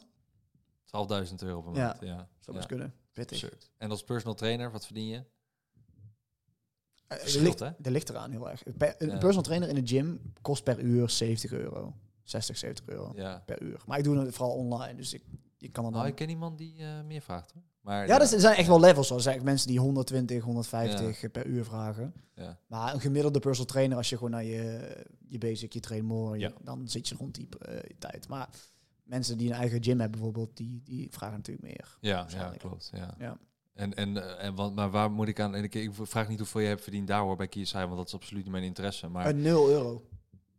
12.000 0.85 1.35
euro 1.43 1.63
per 1.63 1.73
maand. 1.73 2.01
Ja. 2.01 2.17
Zou 2.17 2.29
Ja. 2.47 2.53
best 2.53 2.67
kunnen. 2.67 2.95
Pittig. 3.13 3.51
En 3.79 3.91
als 3.91 4.05
personal 4.05 4.35
trainer, 4.35 4.71
wat 4.73 4.87
verdien 4.87 5.07
je? 5.07 5.17
Eh, 5.17 5.23
Er 7.07 7.19
Verschilt, 7.19 7.45
ligt, 7.45 7.59
hè? 7.59 7.67
er 7.83 7.91
ligt 7.91 8.09
eraan 8.09 8.31
heel 8.31 8.51
erg. 8.51 8.63
Per- 8.77 8.95
Een 8.99 9.09
Ja. 9.09 9.19
personal 9.19 9.43
trainer 9.43 9.69
in 9.69 9.75
de 9.75 9.87
gym 9.87 10.33
kost 10.41 10.65
per 10.65 10.81
uur 10.81 11.11
70 11.11 11.53
euro. 11.53 11.95
60, 12.23 12.57
70 12.57 12.87
euro 12.87 13.13
Ja. 13.15 13.43
per 13.47 13.63
uur. 13.63 13.83
Maar 13.87 13.99
ik 13.99 14.05
doe 14.05 14.19
het 14.19 14.35
vooral 14.35 14.55
online, 14.57 14.95
dus 14.95 15.13
ik, 15.15 15.23
je 15.63 15.69
kan 15.71 15.85
het 15.85 15.95
dan... 15.95 16.07
Ik 16.07 16.15
ken 16.15 16.29
iemand 16.29 16.59
die 16.59 16.75
eh, 16.79 17.03
meer 17.07 17.21
vraagt 17.21 17.53
hoor. 17.53 17.63
Maar 17.81 18.07
ja, 18.07 18.19
dus 18.19 18.33
er 18.33 18.41
zijn 18.41 18.57
echt 18.57 18.69
wel 18.69 18.81
levels. 18.81 19.11
Er 19.11 19.21
zijn 19.21 19.35
echt 19.35 19.45
mensen 19.45 19.69
die 19.69 19.79
120, 19.79 20.43
150 20.43 21.31
per 21.31 21.47
uur 21.47 21.65
vragen. 21.65 22.15
ja. 22.35 22.59
Maar 22.67 22.95
een 22.95 23.01
gemiddelde 23.01 23.39
personal 23.39 23.67
trainer, 23.73 23.97
als 23.97 24.09
je 24.09 24.17
gewoon 24.17 24.31
naar 24.31 24.45
je, 24.45 24.97
je 25.29 25.39
basic, 25.39 25.73
je 25.73 25.81
train 25.81 26.05
more, 26.05 26.39
je- 26.39 26.53
dan 26.63 26.89
zit 26.89 27.09
je 27.09 27.15
rond 27.15 27.35
die 27.35 27.49
eh, 27.61 27.77
tijd. 27.99 28.29
Maar 28.29 28.49
mensen 29.03 29.39
die 29.39 29.49
een 29.49 29.55
eigen 29.57 29.83
gym 29.83 30.01
hebben 30.01 30.11
bijvoorbeeld, 30.21 30.57
die, 30.57 30.81
die 30.85 31.09
vragen 31.11 31.37
natuurlijk 31.37 31.67
meer. 31.67 31.97
Ja, 32.01 32.27
ja, 32.29 32.53
klopt. 32.59 32.91
Ja. 32.95 33.15
Ja. 33.19 33.39
En, 33.75 33.95
en, 33.95 34.17
eh, 34.39 34.45
en 34.45 34.55
wat, 34.55 34.75
maar 34.75 34.91
waar 34.91 35.11
moet 35.11 35.29
ik 35.29 35.41
aan? 35.41 35.55
En 35.55 35.63
ik, 35.63 35.75
ik 35.75 35.91
vraag 35.95 36.29
niet 36.29 36.39
hoeveel 36.39 36.61
je 36.61 36.67
hebt 36.69 36.83
verdiend 36.83 37.07
daar 37.07 37.21
hoor 37.21 37.37
bij 37.37 37.49
KSI, 37.49 37.79
want 37.79 37.97
dat 37.97 38.07
is 38.07 38.15
absoluut 38.15 38.43
niet 38.43 38.53
mijn 38.53 38.65
interesse. 38.65 39.09
Maar 39.09 39.27
Een 39.27 39.43
0 39.43 39.69
euro. 39.71 40.03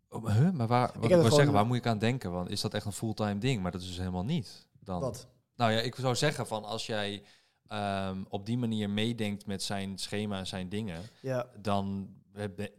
Oh, 0.10 0.24
maar, 0.24 0.36
huh? 0.36 0.52
maar 0.52 0.68
waar, 0.68 0.88
wat 0.88 1.04
ik 1.04 1.10
wil 1.10 1.18
gewoon- 1.18 1.32
zeggen, 1.32 1.54
waar 1.54 1.66
moet 1.66 1.78
ik 1.78 1.86
aan 1.88 2.00
denken? 2.00 2.32
Want 2.32 2.50
is 2.50 2.62
dat 2.62 2.74
echt 2.74 2.86
een 2.86 2.92
fulltime 2.92 3.38
ding? 3.38 3.62
Maar 3.62 3.72
dat 3.72 3.82
is 3.82 3.88
dus 3.88 3.98
helemaal 3.98 4.24
niet. 4.26 4.68
Dan. 4.84 5.00
Wat? 5.00 5.28
Nou 5.56 5.72
ja, 5.72 5.80
ik 5.80 5.96
zou 5.96 6.16
zeggen 6.16 6.48
van 6.48 6.64
als 6.64 6.86
jij 6.86 7.24
ehm, 7.68 8.24
op 8.30 8.46
die 8.46 8.58
manier 8.58 8.90
meedenkt 8.90 9.46
met 9.46 9.64
zijn 9.64 9.98
schema 9.98 10.38
en 10.38 10.48
zijn 10.48 10.70
dingen, 10.70 11.02
Ja. 11.22 11.48
dan 11.62 12.10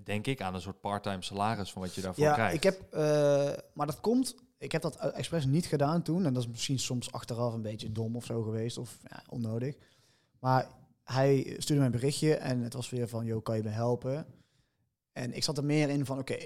denk 0.05 0.27
ik 0.27 0.41
aan 0.41 0.55
een 0.55 0.61
soort 0.61 0.81
part-time 0.81 1.23
salaris 1.23 1.73
van 1.73 1.83
wat 1.83 1.95
je 1.95 2.01
daarvoor 2.01 2.25
Ja, 2.25 2.35
krijgt. 2.35 2.55
ik 2.55 2.63
heb, 2.63 2.93
eh, 2.93 3.53
maar 3.75 3.87
dat 3.87 4.01
komt, 4.01 4.35
ik 4.59 4.73
heb 4.73 4.83
dat 4.83 4.97
expres 4.97 5.45
niet 5.47 5.67
gedaan 5.67 6.03
toen. 6.03 6.25
En 6.27 6.33
dat 6.33 6.43
is 6.43 6.49
misschien 6.49 6.79
soms 6.79 7.13
achteraf 7.13 7.55
een 7.55 7.63
beetje 7.63 7.93
dom 7.93 8.17
of 8.17 8.25
zo 8.25 8.43
geweest, 8.43 8.79
of 8.79 8.99
ja, 9.03 9.23
onnodig. 9.29 9.75
Maar 10.39 10.69
hij 11.05 11.43
stuurde 11.59 11.75
mij 11.75 11.85
een 11.85 11.91
berichtje 12.01 12.35
en 12.35 12.61
het 12.61 12.73
was 12.75 12.91
weer 12.91 13.09
van, 13.09 13.25
joh, 13.25 13.43
kan 13.43 13.57
je 13.57 13.63
me 13.63 13.69
helpen? 13.69 14.27
En 15.13 15.33
ik 15.33 15.45
zat 15.45 15.59
er 15.59 15.65
meer 15.65 15.89
in 15.89 16.05
van, 16.07 16.19
oké, 16.19 16.37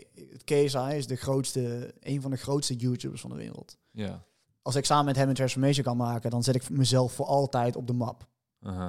KSI 0.44 0.78
is 0.96 1.06
de 1.06 1.16
grootste, 1.16 1.94
een 2.00 2.20
van 2.22 2.30
de 2.30 2.36
grootste 2.36 2.74
YouTubers 2.76 3.20
van 3.20 3.30
de 3.30 3.36
wereld. 3.36 3.76
Ja. 3.90 4.24
Als 4.62 4.74
ik 4.74 4.84
samen 4.84 5.04
met 5.04 5.16
hem 5.16 5.28
een 5.28 5.34
transformation 5.34 5.84
kan 5.84 5.96
maken, 5.96 6.30
dan 6.30 6.42
zet 6.42 6.54
ik 6.54 6.70
mezelf 6.70 7.12
voor 7.12 7.26
altijd 7.26 7.76
op 7.76 7.86
de 7.86 7.92
map. 7.92 8.26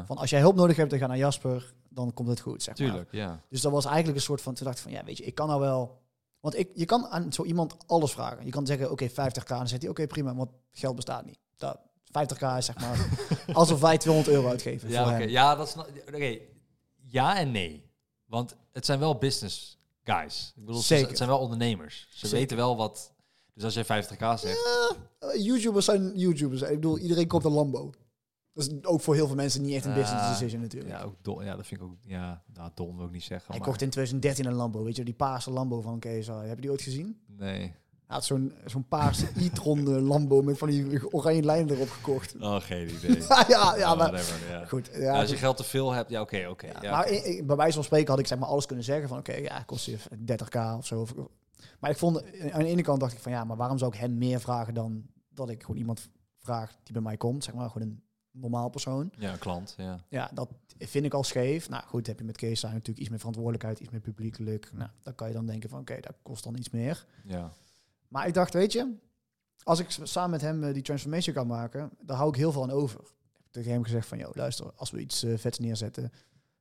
Van 0.05 0.17
als 0.17 0.29
jij 0.29 0.39
hulp 0.39 0.55
nodig 0.55 0.75
hebt, 0.75 0.89
dan 0.89 0.99
ga 0.99 1.07
naar 1.07 1.17
Jasper, 1.17 1.73
dan 1.89 2.13
komt 2.13 2.27
het 2.29 2.39
goed, 2.39 2.63
zeg 2.63 2.77
maar. 2.77 2.87
Tuurlijk, 2.87 3.11
ja. 3.11 3.41
Dus 3.49 3.61
dat 3.61 3.71
was 3.71 3.85
eigenlijk 3.85 4.15
een 4.17 4.23
soort 4.23 4.41
van, 4.41 4.53
toen 4.53 4.65
dacht 4.65 4.77
ik 4.77 4.83
van, 4.83 4.91
ja, 4.91 5.03
weet 5.03 5.17
je, 5.17 5.23
ik 5.23 5.35
kan 5.35 5.47
nou 5.47 5.59
wel... 5.59 6.01
Want 6.39 6.57
ik, 6.57 6.69
je 6.73 6.85
kan 6.85 7.07
aan 7.07 7.33
zo 7.33 7.43
iemand 7.43 7.75
alles 7.87 8.11
vragen. 8.11 8.45
Je 8.45 8.51
kan 8.51 8.65
zeggen, 8.65 8.91
oké, 8.91 9.09
50k. 9.09 9.13
En 9.13 9.57
dan 9.57 9.67
zegt 9.67 9.81
hij, 9.81 9.91
oké, 9.91 10.07
prima, 10.07 10.35
want 10.35 10.49
geld 10.71 10.95
bestaat 10.95 11.25
niet. 11.25 11.39
Dat, 11.57 11.79
50k 12.05 12.57
is 12.57 12.65
zeg 12.65 12.79
maar 12.79 13.07
alsof 13.53 13.79
wij 13.79 13.97
200 13.97 14.35
euro 14.35 14.49
uitgeven 14.49 14.89
Ja, 14.89 15.03
voor 15.03 15.13
oké. 15.13 15.23
ja, 15.23 15.55
dat 15.55 15.67
is 15.67 15.75
oké. 16.07 16.37
Ja 16.95 17.37
en 17.37 17.51
nee. 17.51 17.91
Want 18.25 18.55
het 18.71 18.85
zijn 18.85 18.99
wel 18.99 19.17
business 19.17 19.79
guys. 20.03 20.53
Ik 20.55 20.65
bedoel, 20.65 20.81
Zeker. 20.81 21.07
het 21.07 21.17
zijn 21.17 21.29
wel 21.29 21.39
ondernemers. 21.39 22.07
Ze 22.09 22.17
Zeker. 22.17 22.37
weten 22.37 22.57
wel 22.57 22.77
wat... 22.77 23.13
Dus 23.59 23.75
als 23.77 23.87
jij 23.87 24.03
50k 24.03 24.39
zegt... 24.39 24.95
Eh, 25.19 25.45
YouTubers 25.45 25.85
zijn 25.85 26.11
YouTubers. 26.17 26.61
Ik 26.61 26.67
bedoel, 26.69 26.97
iedereen 26.97 27.27
koopt 27.27 27.45
een 27.45 27.51
Lambo. 27.51 27.91
Dat 28.53 28.67
is 28.67 28.83
ook 28.83 29.01
voor 29.01 29.15
heel 29.15 29.27
veel 29.27 29.35
mensen 29.35 29.61
niet 29.61 29.75
echt 29.75 29.85
een 29.85 29.93
business 29.93 30.23
Ah, 30.23 30.29
decision 30.29 30.61
natuurlijk. 30.61 30.91
Ja, 30.91 31.01
ook. 31.23 31.43
Ja, 31.43 31.55
dat 31.55 31.67
vind 31.67 31.81
ik 31.81 31.87
ook... 31.87 31.95
Ja, 32.03 32.41
nou, 32.53 32.71
dom 32.73 32.97
wil 32.97 33.05
ik 33.05 33.11
niet 33.11 33.23
zeggen. 33.23 33.47
Hij 33.49 33.57
maar- 33.59 33.67
kocht 33.67 33.81
in 33.81 33.89
2013 33.89 34.45
een 34.45 34.53
Lambo, 34.53 34.83
weet 34.83 34.95
je, 34.95 35.03
die 35.03 35.13
paarse 35.13 35.51
Lambo 35.51 35.81
van 35.81 35.99
KSI. 35.99 36.31
Heb 36.31 36.55
je 36.55 36.61
die 36.61 36.69
ooit 36.71 36.81
gezien? 36.81 37.19
Nee. 37.27 37.59
Hij 37.59 38.17
had 38.17 38.25
zo'n 38.25 38.53
zo'n 38.65 38.87
paarse 38.87 39.25
e-tron 39.43 39.89
Lambo 40.01 40.41
met 40.41 40.57
van 40.57 40.69
die 40.69 41.13
oranje 41.13 41.43
lijnen 41.43 41.75
erop 41.75 41.89
gekocht. 41.89 42.35
Oh, 42.39 42.61
geen 42.61 42.89
idee. 42.89 43.21
ja, 43.27 43.45
ja, 43.47 43.75
ja, 43.77 43.91
Oh, 43.91 43.97
maar 43.97 44.11
whatever, 44.11 44.49
ja. 44.49 44.65
goed. 44.65 44.89
Ja, 44.93 44.99
Ja, 44.99 45.19
als 45.19 45.29
je 45.29 45.35
geld 45.37 45.57
te 45.57 45.63
veel 45.63 45.91
hebt, 45.91 46.09
ja, 46.09 46.21
oké, 46.21 46.47
oké. 46.49 46.67
Ja, 46.67 46.79
ja, 46.81 46.91
maar 46.91 47.05
bij 47.45 47.55
wijze 47.55 47.73
van 47.73 47.83
spreken 47.83 48.09
had 48.09 48.19
ik 48.19 48.27
zeg 48.27 48.37
maar 48.39 48.49
alles 48.49 48.65
kunnen 48.65 48.85
zeggen 48.85 49.07
van 49.07 49.17
oké, 49.17 49.33
ja, 49.35 49.63
kost 49.63 49.85
je 49.85 49.97
30k 50.25 50.77
of 50.77 50.85
zo. 50.85 51.01
Of- 51.01 51.13
Maar 51.79 51.89
ik 51.89 51.97
vond, 51.97 52.17
aan 52.51 52.59
de 52.59 52.65
ene 52.65 52.81
kant 52.81 52.99
dacht 52.99 53.13
ik 53.13 53.19
van 53.19 53.31
ja, 53.31 53.43
maar 53.43 53.57
waarom 53.57 53.77
zou 53.77 53.93
ik 53.93 53.99
hem 53.99 54.17
meer 54.17 54.39
vragen 54.39 54.73
dan 54.73 55.05
dat 55.29 55.49
ik 55.49 55.61
gewoon 55.61 55.77
iemand 55.77 56.09
vraag 56.37 56.75
die 56.83 56.93
bij 56.93 57.01
mij 57.01 57.17
komt, 57.17 57.43
zeg 57.43 57.53
maar, 57.53 57.69
gewoon 57.69 57.87
een 57.87 58.03
normaal 58.31 58.69
persoon. 58.69 59.11
Ja, 59.17 59.35
klant, 59.37 59.73
ja. 59.77 60.05
Ja, 60.09 60.31
dat 60.33 60.49
vind 60.77 61.05
ik 61.05 61.13
al 61.13 61.23
scheef. 61.23 61.69
Nou 61.69 61.83
goed, 61.83 62.07
heb 62.07 62.19
je 62.19 62.25
met 62.25 62.37
Kees 62.37 62.59
zijn 62.59 62.71
natuurlijk 62.71 62.99
iets 62.99 63.09
meer 63.09 63.17
verantwoordelijkheid, 63.17 63.79
iets 63.79 63.89
meer 63.89 64.01
publiekelijk. 64.01 64.71
Nou, 64.73 64.89
dan 65.01 65.15
kan 65.15 65.27
je 65.27 65.33
dan 65.33 65.45
denken 65.45 65.69
van 65.69 65.79
oké, 65.79 65.99
dat 65.99 66.15
kost 66.21 66.43
dan 66.43 66.55
iets 66.55 66.69
meer. 66.69 67.05
Ja, 67.25 67.51
Maar 68.07 68.27
ik 68.27 68.33
dacht, 68.33 68.53
weet 68.53 68.71
je, 68.71 68.95
als 69.63 69.79
ik 69.79 69.89
samen 70.03 70.29
met 70.29 70.41
hem 70.41 70.63
eh, 70.63 70.73
die 70.73 70.83
transformation 70.83 71.35
kan 71.35 71.47
maken, 71.47 71.91
daar 72.01 72.17
hou 72.17 72.29
ik 72.29 72.35
heel 72.35 72.51
veel 72.51 72.63
aan 72.63 72.71
over. 72.71 72.99
Ik 72.99 73.37
heb 73.37 73.51
tegen 73.51 73.71
hem 73.71 73.83
gezegd 73.83 74.07
van, 74.07 74.17
joh, 74.17 74.35
luister, 74.35 74.71
als 74.75 74.91
we 74.91 74.99
iets 74.99 75.23
eh, 75.23 75.37
vets 75.37 75.59
neerzetten, 75.59 76.11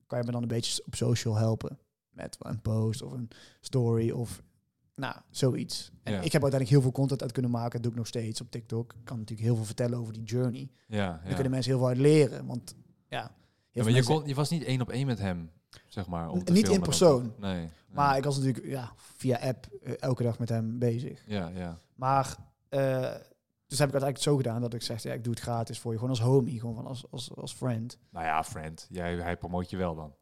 kan 0.06 0.18
je 0.18 0.24
me 0.24 0.32
dan 0.32 0.42
een 0.42 0.48
beetje 0.48 0.82
op 0.86 0.94
social 0.94 1.34
helpen. 1.34 1.78
Met 2.10 2.36
een 2.38 2.60
post 2.60 3.02
of 3.02 3.12
een 3.12 3.28
story 3.60 4.10
of, 4.10 4.42
nou, 4.98 5.16
zoiets. 5.30 5.90
En 6.02 6.12
Ja. 6.12 6.18
ik 6.20 6.32
heb 6.32 6.42
uiteindelijk 6.42 6.70
heel 6.70 6.80
veel 6.80 6.92
content 6.92 7.22
uit 7.22 7.32
kunnen 7.32 7.50
maken, 7.50 7.70
dat 7.72 7.82
doe 7.82 7.90
ik 7.90 7.96
nog 7.98 8.06
steeds 8.06 8.40
op 8.40 8.50
TikTok. 8.50 8.92
Ik 8.92 9.04
kan 9.04 9.18
natuurlijk 9.18 9.46
heel 9.46 9.56
veel 9.56 9.64
vertellen 9.64 9.98
over 9.98 10.12
die 10.12 10.22
journey. 10.22 10.70
ja, 10.86 11.06
Daar 11.08 11.20
ja. 11.28 11.34
kunnen 11.34 11.50
mensen 11.50 11.70
heel 11.70 11.80
veel 11.80 11.88
uit 11.88 11.98
leren, 11.98 12.46
want 12.46 12.74
ja... 13.08 13.30
maar 13.72 13.90
je, 13.90 14.04
kon, 14.04 14.26
je 14.26 14.34
was 14.34 14.50
niet 14.50 14.64
één 14.64 14.80
op 14.80 14.90
één 14.90 15.06
met 15.06 15.18
hem, 15.18 15.50
zeg 15.86 16.06
maar. 16.06 16.30
Om 16.30 16.44
te 16.44 16.52
Niet 16.52 16.68
in 16.68 16.80
persoon. 16.80 17.32
nee. 17.38 17.68
Maar 17.92 18.16
ik 18.16 18.24
was 18.24 18.38
natuurlijk 18.38 18.66
ja, 18.66 18.92
via 18.96 19.38
app 19.38 19.66
eh, 19.66 19.92
elke 19.98 20.22
dag 20.22 20.38
met 20.38 20.48
hem 20.48 20.78
bezig. 20.78 21.22
Ja, 21.26 21.48
ja. 21.48 21.78
Maar 21.94 22.36
eh, 22.68 23.14
dus 23.66 23.78
heb 23.78 23.88
ik 23.88 23.94
het 23.94 24.02
eigenlijk 24.02 24.18
zo 24.18 24.36
gedaan 24.36 24.60
dat 24.60 24.74
ik 24.74 24.82
zeg, 24.82 25.02
ja, 25.02 25.12
ik 25.12 25.24
doe 25.24 25.32
het 25.32 25.42
gratis 25.42 25.78
voor 25.78 25.90
je. 25.92 25.98
Gewoon 25.98 26.12
als 26.12 26.22
homie, 26.22 26.60
gewoon 26.60 26.74
van 26.74 26.86
als, 26.86 27.10
als, 27.10 27.34
als 27.36 27.52
friend. 27.54 27.98
Nou 28.10 28.24
ja, 28.26 28.44
friend. 28.44 28.86
Jij, 28.90 29.14
hij 29.16 29.36
promoot 29.36 29.70
je 29.70 29.76
wel 29.76 29.94
dan. 29.94 30.14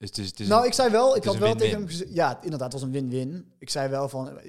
Dus 0.00 0.08
het 0.08 0.18
is, 0.18 0.26
het 0.26 0.40
is 0.40 0.48
nou, 0.48 0.60
een- 0.60 0.66
ik 0.66 0.72
zei 0.74 0.90
wel, 0.90 1.16
ik 1.16 1.24
had 1.24 1.36
wel 1.36 1.54
tegen 1.54 1.78
hem 1.78 1.86
gezegd, 1.86 2.12
ja, 2.14 2.42
inderdaad, 2.42 2.72
het 2.72 2.80
was 2.80 2.82
een 2.82 2.90
win-win. 2.90 3.52
Ik 3.58 3.70
zei 3.70 3.88
wel 3.88 4.08
van, 4.08 4.40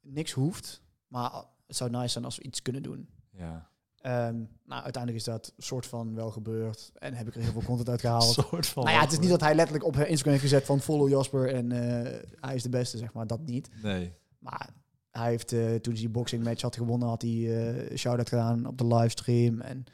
niks 0.00 0.32
hoeft, 0.32 0.82
maar 1.08 1.44
het 1.66 1.76
zou 1.76 1.90
nice 1.90 2.08
zijn 2.08 2.24
als 2.24 2.36
we 2.36 2.42
iets 2.42 2.62
kunnen 2.62 2.82
doen. 2.82 3.08
ja. 3.30 3.70
Ehm, 4.00 4.36
nou, 4.64 4.82
uiteindelijk 4.82 5.16
is 5.16 5.24
dat 5.24 5.52
soort 5.56 5.86
van 5.86 6.14
wel 6.14 6.30
gebeurd 6.30 6.90
en 6.94 7.14
heb 7.14 7.26
ik 7.28 7.34
er 7.34 7.40
heel 7.42 7.52
veel 7.52 7.62
content 7.62 7.88
uit 7.88 8.00
gehaald. 8.00 8.24
soort 8.50 8.66
van. 8.66 8.84
nou 8.84 8.96
ja, 8.96 9.02
het 9.02 9.12
is 9.12 9.18
niet 9.18 9.28
dat 9.28 9.40
hij 9.40 9.54
letterlijk 9.54 9.84
op 9.86 9.96
Instagram 9.96 10.30
heeft 10.32 10.42
gezet 10.42 10.64
van 10.64 10.80
follow 10.80 11.08
Jasper 11.08 11.54
en 11.54 11.72
eh, 11.72 12.20
hij 12.40 12.54
is 12.54 12.62
de 12.62 12.68
beste, 12.68 12.98
zeg 12.98 13.12
maar, 13.12 13.26
dat 13.26 13.40
niet. 13.46 13.68
Nee. 13.82 14.12
Maar 14.38 14.70
hij 15.10 15.28
heeft, 15.30 15.52
eh, 15.52 15.58
toen 15.60 15.92
hij 15.92 16.02
die 16.02 16.08
boxing 16.08 16.44
match 16.44 16.62
had 16.62 16.76
gewonnen, 16.76 17.08
had 17.08 17.22
hij 17.22 17.76
eh 17.88 17.96
shout-out 17.96 18.28
gedaan 18.28 18.66
op 18.66 18.78
de 18.78 18.86
livestream. 18.86 19.60
En 19.60 19.84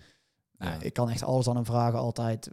Ja. 0.59 0.81
ik 0.81 0.93
kan 0.93 1.11
echt 1.11 1.23
alles 1.23 1.49
aan 1.49 1.55
hem 1.57 1.65
vragen, 1.65 1.99
altijd. 1.99 2.51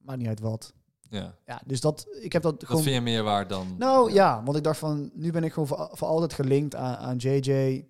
Maakt 0.00 0.18
niet 0.18 0.28
uit 0.28 0.40
wat. 0.40 0.72
Ja. 1.10 1.34
Ja, 1.46 1.60
dus 1.66 1.80
dat, 1.80 2.06
ik 2.20 2.32
heb 2.32 2.42
dat 2.42 2.60
Dat 2.60 2.68
gewoon... 2.68 2.82
vind 2.82 2.94
je 2.94 3.00
meer 3.00 3.22
waard 3.22 3.48
dan... 3.48 3.74
Nou 3.78 4.12
ja, 4.12 4.42
want 4.44 4.56
ik 4.56 4.62
dacht 4.64 4.78
van, 4.78 5.10
nu 5.14 5.32
ben 5.32 5.44
ik 5.44 5.52
gewoon 5.52 5.68
voor, 5.68 5.88
voor 5.92 6.08
altijd 6.08 6.32
gelinkt 6.32 6.74
aan, 6.74 6.96
aan 6.96 7.16
JJ. 7.16 7.84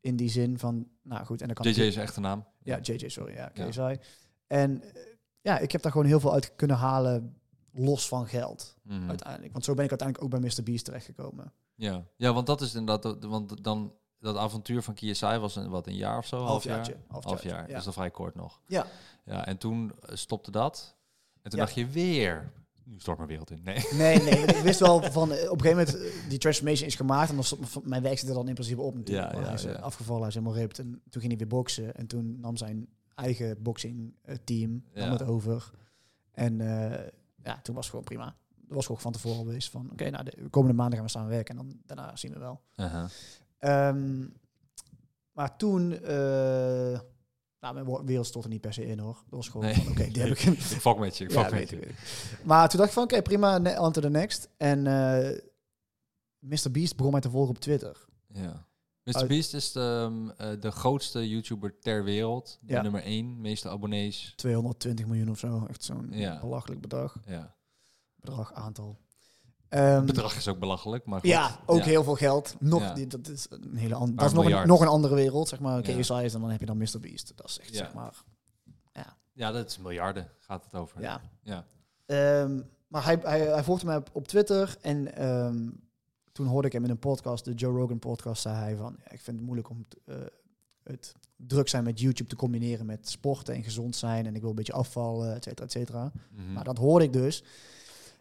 In 0.00 0.16
die 0.16 0.30
zin 0.30 0.58
van, 0.58 0.88
nou 1.02 1.24
goed, 1.24 1.40
en 1.40 1.46
dan 1.46 1.54
kan 1.56 1.66
JJ 1.66 1.80
ik- 1.80 1.86
is 1.88 1.96
echte 1.96 2.20
naam. 2.20 2.44
Ja, 2.62 2.78
JJ, 2.82 3.08
sorry, 3.08 3.34
ja, 3.34 3.50
Ja. 3.54 3.66
KSI. 3.68 3.98
En 4.46 4.82
eh, 4.82 5.02
ja, 5.40 5.58
ik 5.58 5.72
heb 5.72 5.82
daar 5.82 5.92
gewoon 5.92 6.06
heel 6.06 6.20
veel 6.20 6.32
uit 6.32 6.56
kunnen 6.56 6.76
halen, 6.76 7.36
los 7.72 8.08
van 8.08 8.26
geld, 8.26 8.76
Mhm. 8.82 9.08
uiteindelijk. 9.08 9.52
Want 9.52 9.64
zo 9.64 9.74
ben 9.74 9.84
ik 9.84 9.90
uiteindelijk 9.90 10.34
ook 10.34 10.40
bij 10.40 10.50
Mr. 10.50 10.62
Beast 10.62 10.84
terechtgekomen. 10.84 11.52
Ja. 11.74 12.04
ja, 12.16 12.32
want 12.32 12.46
dat 12.46 12.60
is 12.60 12.74
inderdaad... 12.74 13.02
dat- 13.02 13.24
Want 13.30 13.64
dan... 13.64 13.92
Dat 14.18 14.36
avontuur 14.36 14.82
van 14.82 14.94
KSI 14.94 15.38
was 15.38 15.56
een, 15.56 15.68
wat, 15.70 15.86
een 15.86 15.96
jaar 15.96 16.18
of 16.18 16.26
zo? 16.26 16.36
Half, 16.44 16.64
jaar? 16.64 16.88
Half 17.08 17.42
jaar. 17.42 17.60
ja. 17.60 17.66
Dat 17.66 17.78
is 17.80 17.84
nog 17.84 17.94
vrij 17.94 18.10
kort 18.10 18.34
nog. 18.34 18.60
Ja. 18.66 18.86
Ja, 19.24 19.46
en 19.46 19.58
toen 19.58 19.92
eh, 20.02 20.14
stopte 20.16 20.50
dat. 20.50 20.94
En 21.44 21.50
toen 21.50 21.58
Ja. 21.58 21.64
dacht 21.64 21.74
je 21.78 21.86
weer... 21.86 22.52
Nu 22.84 22.98
stort 22.98 23.16
mijn 23.16 23.28
wereld 23.28 23.50
in. 23.50 23.60
Nee. 23.64 23.84
Nee, 23.92 24.18
nee, 24.22 24.38
ik 24.46 24.62
wist 24.62 24.80
wel 24.80 25.02
van 25.02 25.32
eh, 25.32 25.50
op 25.50 25.60
een 25.60 25.66
gegeven 25.66 25.92
moment 25.94 26.14
eh, 26.14 26.28
die 26.28 26.38
transformation 26.38 26.86
is 26.88 26.94
gemaakt 26.94 27.28
en 27.28 27.34
dan 27.34 27.44
stond 27.44 27.84
mijn- 27.86 28.02
werk 28.02 28.18
zit 28.18 28.28
er 28.28 28.34
dan 28.34 28.48
in 28.48 28.54
principe 28.54 28.80
op 28.80 28.94
natuurlijk. 28.94 29.32
Ja, 29.32 29.38
ja, 29.38 29.44
hij 29.44 29.54
is 29.54 29.64
eh, 29.64 29.72
ja. 29.72 29.78
afgevallen, 29.78 30.20
hij 30.20 30.28
is 30.28 30.34
helemaal 30.34 30.56
ripped 30.56 30.78
en 30.78 30.90
toen 30.90 31.20
ging 31.20 31.26
hij 31.26 31.36
weer 31.36 31.46
boksen 31.46 31.94
en 31.94 32.06
toen 32.06 32.40
nam 32.40 32.56
zijn 32.56 32.88
eigen 33.14 33.62
boxing 33.62 34.14
team 34.44 34.70
nam 34.70 35.04
Ja. 35.04 35.10
het 35.12 35.22
over 35.22 35.70
en 36.32 36.56
ja, 37.42 37.60
toen 37.62 37.74
was 37.74 37.84
het 37.84 37.90
gewoon 37.90 38.04
prima. 38.04 38.24
Dat 38.56 38.74
was 38.76 38.86
gewoon 38.86 39.00
van 39.00 39.12
tevoren 39.12 39.38
geweest 39.38 39.70
van 39.70 39.88
oké, 39.92 40.10
nou 40.10 40.24
de 40.24 40.48
komende 40.50 40.76
maanden 40.76 40.94
gaan 40.96 41.04
we 41.06 41.12
samen 41.12 41.28
werken 41.30 41.58
en 41.58 41.66
dan 41.66 41.80
daarna 41.86 42.16
zien 42.16 42.32
we 42.32 42.38
wel. 42.38 42.60
Ehm, 43.58 44.26
maar 45.32 45.56
toen, 45.56 45.92
nou 47.72 47.84
mijn 47.84 48.04
wereld 48.06 48.26
stond 48.26 48.44
er 48.44 48.50
niet 48.50 48.60
per 48.60 48.72
se 48.72 48.86
in 48.86 48.98
hoor. 48.98 49.14
Dat 49.14 49.24
was 49.30 49.48
gewoon 49.48 49.66
Nee. 49.66 49.86
oké, 49.90 50.08
die 50.08 50.22
heb 50.22 50.30
ik 50.30 50.40
Ik 50.46 50.60
fuck 50.60 50.98
met 50.98 51.18
je. 51.18 51.24
Ik 51.24 51.30
fuck 51.30 51.48
ja, 51.50 51.54
met 51.54 51.70
je. 51.70 51.80
ik. 51.80 51.94
Maar 52.44 52.68
toen 52.68 52.76
dacht 52.78 52.88
ik 52.88 52.94
van, 52.94 53.04
oké, 53.04 53.22
prima, 53.22 53.78
on 53.80 53.92
to 53.92 54.00
the 54.00 54.10
next. 54.10 54.48
En 54.56 54.86
eh 54.86 55.38
Mr. 56.38 56.70
Beast 56.70 56.96
begon 56.96 57.12
mij 57.12 57.20
te 57.20 57.30
volgen 57.30 57.50
op 57.54 57.60
Twitter. 57.60 58.04
Ja. 58.28 58.66
Mr. 59.02 59.14
Uit- 59.16 59.28
Beast 59.28 59.54
is 59.54 59.72
de, 59.72 59.80
ehm, 59.80 60.28
eh, 60.50 60.60
de 60.60 60.70
grootste 60.70 61.28
YouTuber 61.28 61.78
ter 61.78 62.04
wereld. 62.04 62.58
De 62.62 62.72
Ja. 62.72 62.82
nummer 62.82 63.02
één, 63.02 63.40
meeste 63.40 63.68
abonnees. 63.68 64.32
220 64.36 65.06
miljoen 65.06 65.30
of 65.30 65.38
zo. 65.38 65.66
Echt 65.68 65.84
zo'n 65.84 66.08
Ja. 66.10 66.40
belachelijk 66.40 66.80
bedrag. 66.80 67.16
Ja. 67.26 67.54
Bedrag, 68.16 68.52
aantal. 68.52 68.98
Ehm, 69.68 69.94
Het 69.94 70.06
bedrag 70.06 70.36
is 70.36 70.48
ook 70.48 70.58
belachelijk, 70.58 71.04
maar 71.06 71.20
goed. 71.20 71.28
ja, 71.28 71.58
ook 71.66 71.78
Ja. 71.78 71.84
heel 71.84 72.04
veel 72.04 72.14
geld. 72.14 72.56
Nog, 72.60 72.80
Ja. 72.82 72.94
die- 72.94 73.06
dat 73.06 73.28
is 73.28 73.46
een 73.50 73.76
hele 73.76 73.94
andere. 73.94 74.16
Dat 74.16 74.26
is 74.26 74.32
nog 74.32 74.44
een, 74.60 74.66
nog 74.66 74.80
een 74.80 74.86
andere 74.88 75.14
wereld, 75.14 75.48
zeg 75.48 75.60
maar. 75.60 75.74
Ja. 75.90 75.98
KSI 75.98 76.14
is 76.24 76.34
en 76.34 76.40
dan 76.40 76.50
heb 76.50 76.60
je 76.60 76.66
dan 76.66 76.76
Mr. 76.76 77.00
Beast. 77.00 77.32
Dat 77.36 77.48
is 77.48 77.58
echt, 77.58 77.70
Ja. 77.72 77.76
zeg 77.76 77.94
maar, 77.94 78.22
Ja, 79.36 79.50
dat 79.52 79.66
is 79.66 79.78
miljarden 79.78 80.28
gaat 80.38 80.64
het 80.64 80.74
over. 80.74 81.00
ja. 81.00 81.20
Ja. 81.42 81.64
Ehm, 82.06 82.60
maar 82.88 83.04
hij, 83.04 83.18
hij, 83.22 83.40
hij 83.40 83.62
volgde 83.64 83.86
mij 83.86 83.96
op, 83.96 84.10
op 84.12 84.28
Twitter 84.28 84.76
en 84.80 85.14
ehm, 85.16 85.68
toen 86.32 86.46
hoorde 86.46 86.66
ik 86.66 86.72
hem 86.72 86.84
in 86.84 86.90
een 86.90 86.98
podcast, 86.98 87.44
de 87.44 87.54
Joe 87.54 87.78
Rogan 87.78 87.98
podcast, 87.98 88.42
zei 88.42 88.56
hij 88.56 88.76
van, 88.76 88.96
ja, 89.04 89.10
ik 89.10 89.20
vind 89.20 89.36
het 89.36 89.44
moeilijk 89.46 89.68
om 89.70 89.84
t- 89.88 89.96
eh, 90.04 90.16
het 90.82 91.14
druk 91.36 91.68
zijn 91.68 91.84
met 91.84 92.00
YouTube 92.00 92.28
te 92.28 92.36
combineren 92.36 92.86
met 92.86 93.08
sporten 93.08 93.54
en 93.54 93.62
gezond 93.62 93.96
zijn 93.96 94.26
en 94.26 94.34
ik 94.34 94.40
wil 94.40 94.50
een 94.50 94.56
beetje 94.56 94.72
afvallen, 94.72 95.34
et 95.34 95.44
cetera, 95.44 95.64
et 95.66 95.72
cetera. 95.72 96.12
Mhm. 96.30 96.52
Maar 96.52 96.64
dat 96.64 96.78
hoorde 96.78 97.04
ik 97.04 97.12
dus. 97.12 97.44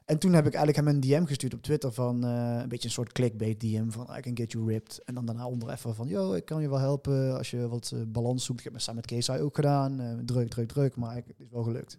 En 0.06 0.20
toen 0.20 0.34
heb 0.34 0.46
ik 0.46 0.54
eigenlijk 0.54 0.86
hem 0.86 0.96
een 0.96 1.02
DM 1.02 1.26
gestuurd 1.26 1.54
op 1.54 1.62
Twitter 1.62 1.92
van 1.92 2.24
eh, 2.26 2.58
een 2.62 2.70
beetje 2.70 2.88
een 2.88 2.94
soort 2.94 3.12
clickbait 3.12 3.60
DM 3.60 3.90
van 3.90 4.08
I 4.18 4.20
can 4.22 4.38
get 4.38 4.52
you 4.52 4.66
ripped. 4.68 5.02
En 5.06 5.14
dan 5.14 5.26
daarna 5.26 5.48
onder 5.48 5.70
even 5.70 5.96
van, 5.96 6.08
yo, 6.08 6.34
ik 6.34 6.46
kan 6.46 6.62
je 6.62 6.70
wel 6.70 6.80
helpen 6.80 7.38
als 7.38 7.52
je 7.52 7.68
wat 7.68 7.92
eh, 7.94 8.00
balans 8.08 8.46
zoekt. 8.46 8.58
Ik 8.60 8.66
heb 8.66 8.74
het 8.74 8.82
samen 8.82 9.04
met 9.08 9.20
KSI 9.20 9.32
ook 9.40 9.56
gedaan. 9.56 10.00
Eh, 10.00 10.14
druk, 10.26 10.50
druk, 10.50 10.68
druk, 10.68 10.96
maar 10.96 11.18
ik, 11.18 11.24
het 11.28 11.40
is 11.40 11.50
wel 11.50 11.64
gelukt. 11.64 11.98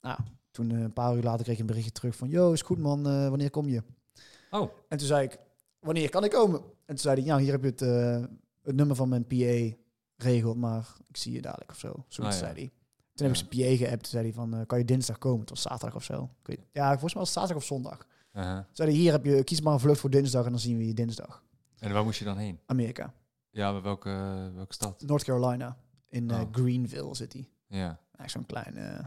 ja. 0.00 0.18
Toen 0.50 0.70
eh, 0.70 0.80
een 0.80 0.92
paar 0.92 1.16
uur 1.16 1.22
later 1.22 1.42
kreeg 1.42 1.54
ik 1.54 1.60
een 1.60 1.66
berichtje 1.66 1.92
terug 1.92 2.16
van... 2.16 2.28
Yo, 2.28 2.52
is 2.52 2.62
goed 2.62 2.78
man, 2.78 3.02
wanneer 3.02 3.50
kom 3.50 3.68
je? 3.68 3.82
Oh. 4.50 4.70
En 4.88 4.98
toen 4.98 5.06
zei 5.06 5.24
ik, 5.24 5.38
wanneer 5.80 6.08
kan 6.10 6.24
ik 6.24 6.30
komen? 6.30 6.60
En 6.60 6.64
toen 6.86 6.98
zei 6.98 7.14
hij, 7.16 7.24
ja, 7.24 7.38
hier 7.38 7.52
heb 7.52 7.62
je 7.62 7.68
het, 7.68 7.80
het 8.62 8.76
nummer 8.76 8.96
van 8.96 9.08
mijn 9.08 9.26
PA 9.26 9.76
regeld, 10.16 10.56
maar 10.56 10.96
ik 11.08 11.16
zie 11.16 11.32
je 11.32 11.40
dadelijk 11.42 11.70
of 11.70 11.78
zo. 11.78 12.04
Zoiets 12.08 12.36
Ah, 12.36 12.40
ja. 12.42 12.46
zei 12.46 12.52
hij. 12.52 12.72
Toen 13.14 13.26
heb 13.26 13.36
ik 13.36 13.46
zijn 13.48 13.48
PA 13.76 13.76
geappt, 13.84 14.02
toen 14.02 14.10
zei 14.10 14.24
hij 14.24 14.32
van, 14.32 14.54
eh, 14.54 14.66
kan 14.66 14.78
je 14.78 14.84
dinsdag 14.84 15.18
komen? 15.18 15.40
Het 15.40 15.50
was 15.50 15.62
zaterdag 15.62 15.94
of 15.94 16.04
zo. 16.04 16.22
Ik 16.40 16.46
weet, 16.46 16.60
ja, 16.72 16.88
volgens 16.90 17.14
mij 17.14 17.22
was 17.22 17.34
het 17.34 17.38
zaterdag 17.38 17.62
of 17.62 17.64
zondag. 17.68 18.06
Uh-huh. 18.34 18.58
Zeiden 18.72 18.98
hier 18.98 19.12
heb 19.12 19.24
je, 19.24 19.44
kies 19.44 19.60
maar 19.60 19.72
een 19.72 19.80
vlucht 19.80 20.00
voor 20.00 20.10
dinsdag 20.10 20.44
en 20.44 20.50
dan 20.50 20.60
zien 20.60 20.76
we 20.76 20.86
je 20.86 20.94
dinsdag. 20.94 21.42
En 21.78 21.92
waar 21.92 22.04
moest 22.04 22.18
je 22.18 22.24
dan 22.24 22.36
heen? 22.36 22.60
Amerika. 22.66 23.12
Ja, 23.50 23.72
maar 23.72 23.82
welke, 23.82 24.10
welke 24.54 24.74
stad? 24.74 25.02
North 25.06 25.24
Carolina. 25.24 25.76
In 26.08 26.30
eh, 26.30 26.40
Oh. 26.40 26.46
Greenville 26.52 27.14
zit 27.14 27.32
hij. 27.32 27.48
Ja. 27.66 27.98
Eigenlijk 28.16 28.30
zo'n 28.30 28.46
klein, 28.46 28.76
eh 28.76 29.04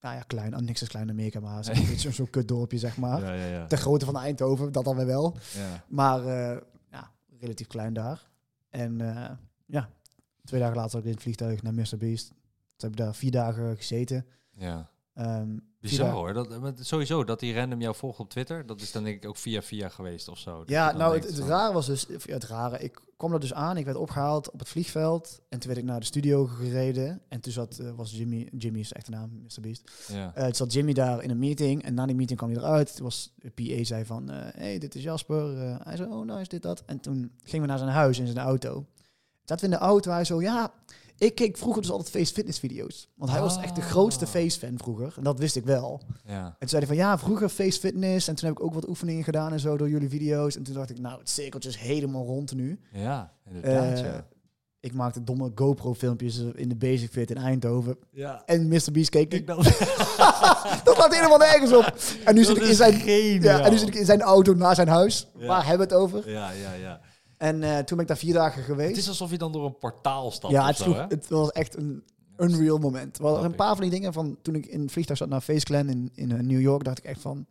nou 0.00 0.14
ja, 0.16 0.22
klein, 0.22 0.54
ah, 0.54 0.60
niks 0.60 0.82
is 0.82 0.88
klein 0.88 1.04
in 1.04 1.10
Amerika, 1.10 1.40
maar 1.40 1.64
zo'n 1.64 2.12
zo'n 2.12 2.30
kutdorpje, 2.30 2.78
zeg 2.78 2.96
maar. 2.96 3.20
Ja, 3.20 3.32
ja, 3.34 3.46
ja. 3.46 3.66
De 3.66 3.76
grootte 3.76 4.04
van 4.04 4.16
Eindhoven, 4.16 4.72
dat 4.72 4.84
dan 4.84 4.96
weer 4.96 5.06
wel. 5.06 5.36
ja. 5.54 5.84
Maar 5.88 6.26
eh, 6.26 6.60
ja, 6.90 7.10
relatief 7.38 7.66
klein 7.66 7.92
daar. 7.92 8.28
En 8.68 9.00
eh, 9.00 9.30
ja, 9.66 9.88
twee 10.44 10.60
dagen 10.60 10.76
later 10.76 10.98
ook 10.98 11.04
in 11.04 11.10
het 11.10 11.22
vliegtuig 11.22 11.62
naar 11.62 11.74
Mr. 11.74 11.96
Beast. 11.98 12.32
Heb 12.82 12.90
ik 12.90 12.96
daar 12.96 13.14
vier 13.14 13.30
dagen 13.30 13.76
gezeten. 13.76 14.26
ja. 14.50 14.90
Vier 15.14 15.58
Bizar 15.90 16.10
hoor. 16.10 16.32
Dat, 16.32 16.60
maar 16.60 16.72
sowieso, 16.80 17.24
dat 17.24 17.40
die 17.40 17.54
random 17.54 17.80
jou 17.80 17.94
volgt 17.94 18.18
op 18.18 18.30
Twitter, 18.30 18.66
dat 18.66 18.80
is 18.80 18.92
dan 18.92 19.04
denk 19.04 19.16
ik 19.22 19.28
ook 19.28 19.36
via 19.36 19.62
via 19.62 19.88
geweest 19.88 20.28
of 20.28 20.38
zo. 20.38 20.62
Ja, 20.66 20.92
nou, 20.92 21.14
het, 21.14 21.24
het 21.24 21.38
van- 21.38 21.48
rare 21.48 21.72
was 21.72 21.86
dus, 21.86 22.06
het 22.26 22.44
rare, 22.44 22.78
ik 22.78 23.00
kwam 23.16 23.32
er 23.32 23.40
dus 23.40 23.52
aan, 23.54 23.76
ik 23.76 23.84
werd 23.84 23.96
opgehaald 23.96 24.50
op 24.50 24.58
het 24.58 24.68
vliegveld 24.68 25.40
en 25.48 25.58
toen 25.58 25.68
werd 25.68 25.82
ik 25.82 25.86
naar 25.88 26.00
de 26.00 26.06
studio 26.06 26.46
gereden 26.46 27.20
en 27.28 27.40
toen 27.40 27.52
zat, 27.52 27.78
eh, 27.78 27.90
was 27.90 28.10
Jimmy, 28.10 28.48
Jimmy 28.56 28.78
is 28.78 28.88
de 28.88 28.94
echte 28.94 29.10
naam, 29.10 29.30
Mr. 29.42 29.60
Beast, 29.60 29.90
Ja. 30.08 30.34
Eh, 30.34 30.44
toen 30.44 30.54
zat 30.54 30.72
Jimmy 30.72 30.92
daar 30.92 31.22
in 31.22 31.30
een 31.30 31.38
meeting 31.38 31.82
en 31.82 31.94
na 31.94 32.06
die 32.06 32.16
meeting 32.16 32.38
kwam 32.38 32.50
hij 32.50 32.60
eruit, 32.60 32.94
toen 32.96 33.04
was, 33.04 33.34
de 33.36 33.50
PA 33.50 33.84
zei 33.84 34.04
van, 34.04 34.30
eh, 34.30 34.36
hey, 34.54 34.78
dit 34.78 34.94
is 34.94 35.02
Jasper, 35.02 35.62
Eh, 35.62 35.76
hij 35.82 35.96
zei, 35.96 36.10
oh 36.10 36.24
nice, 36.26 36.48
dit, 36.48 36.62
dat, 36.62 36.82
en 36.86 37.00
toen 37.00 37.32
gingen 37.42 37.60
we 37.62 37.66
naar 37.70 37.78
zijn 37.78 37.90
huis 37.90 38.18
in 38.18 38.26
zijn 38.26 38.38
auto. 38.46 38.86
Zaten 39.44 39.68
we 39.68 39.74
in 39.74 39.80
de 39.80 39.86
auto, 39.86 40.10
hij 40.10 40.24
zo, 40.24 40.40
ja, 40.42 40.72
ik 41.20 41.34
keek 41.34 41.56
vroeger 41.56 41.82
dus 41.82 41.90
altijd 41.90 42.10
Face 42.10 42.32
Fitness 42.32 42.58
video's, 42.58 43.08
want 43.14 43.30
hij 43.30 43.40
was 43.40 43.56
echt 43.58 43.74
de 43.74 43.80
grootste 43.82 44.24
Ah. 44.24 44.30
Face 44.30 44.58
fan 44.58 44.78
vroeger 44.78 45.14
en 45.16 45.22
dat 45.22 45.38
wist 45.38 45.56
ik 45.56 45.64
wel. 45.64 46.00
ja. 46.24 46.44
En 46.44 46.54
toen 46.58 46.68
zei 46.68 46.84
hij 46.84 46.94
van 46.96 47.04
ja, 47.06 47.18
vroeger 47.18 47.48
face 47.48 47.80
fitness. 47.80 48.28
En 48.28 48.34
toen 48.34 48.48
heb 48.48 48.58
ik 48.58 48.64
ook 48.64 48.74
wat 48.74 48.88
oefeningen 48.88 49.24
gedaan 49.24 49.52
en 49.52 49.60
zo 49.60 49.76
door 49.76 49.88
jullie 49.88 50.08
video's. 50.08 50.56
En 50.56 50.62
toen 50.62 50.74
dacht 50.74 50.90
ik, 50.90 50.98
nou, 50.98 51.18
het 51.18 51.28
cirkeltje 51.30 51.68
is 51.68 51.76
helemaal 51.76 52.24
rond 52.24 52.54
nu. 52.54 52.80
Ja, 52.92 53.32
inderdaad, 53.48 53.98
Eh, 53.98 54.04
ja. 54.04 54.26
Ik 54.80 54.92
maakte 54.94 55.24
domme 55.24 55.52
GoPro-filmpjes 55.54 56.38
in 56.54 56.68
de 56.68 56.76
Basic 56.76 57.10
Fit 57.10 57.30
in 57.30 57.36
Eindhoven. 57.36 57.96
Ja. 58.10 58.42
En 58.46 58.68
Mr. 58.68 58.88
Beast 58.92 59.08
keek 59.10 59.46
dan. 59.46 59.56
dat 60.84 60.96
laat 60.98 61.14
helemaal 61.14 61.38
nergens 61.38 61.72
op. 61.72 61.94
En 62.24 62.34
nu, 62.34 62.44
zit 62.44 62.56
ik 62.56 62.62
in 62.62 62.74
zijn, 62.74 63.04
ja, 63.42 63.60
en 63.60 63.70
nu 63.70 63.78
zit 63.78 63.88
ik 63.88 63.94
in 63.94 64.04
zijn 64.04 64.20
auto 64.22 64.54
naar 64.54 64.74
zijn 64.74 64.88
huis. 64.88 65.28
Waar 65.34 65.66
hebben 65.66 65.88
we 65.88 65.94
het 65.94 66.02
over? 66.02 66.30
Ja, 66.30 66.50
ja, 66.50 66.72
ja. 66.72 67.00
En 67.40 67.62
eh, 67.62 67.76
toen 67.76 67.96
ben 67.96 67.98
ik 67.98 68.06
daar 68.06 68.16
vier 68.16 68.34
dagen 68.34 68.62
geweest. 68.62 68.88
Het 68.88 68.98
is 68.98 69.08
alsof 69.08 69.30
je 69.30 69.38
dan 69.38 69.52
door 69.52 69.64
een 69.64 69.78
portaal 69.78 70.30
stapt 70.30 70.52
ja, 70.52 70.66
het, 70.66 70.76
zo, 70.76 70.94
het 70.94 71.28
was 71.28 71.50
echt 71.50 71.76
een 71.76 72.04
unreal 72.36 72.78
moment. 72.78 73.16
Er 73.16 73.22
waren 73.22 73.44
een 73.44 73.50
ik. 73.50 73.56
paar 73.56 73.72
van 73.74 73.80
die 73.80 73.90
dingen 73.90 74.12
van 74.12 74.38
toen 74.42 74.54
ik 74.54 74.66
in 74.66 74.80
het 74.80 74.92
vliegtuig 74.92 75.18
zat 75.18 75.28
naar 75.28 75.40
Face 75.40 75.64
Clan 75.64 75.88
in, 75.88 76.10
in 76.14 76.32
eh, 76.32 76.38
New 76.38 76.60
York, 76.60 76.84
dacht 76.84 76.98
ik 76.98 77.04
echt 77.04 77.20
van, 77.20 77.46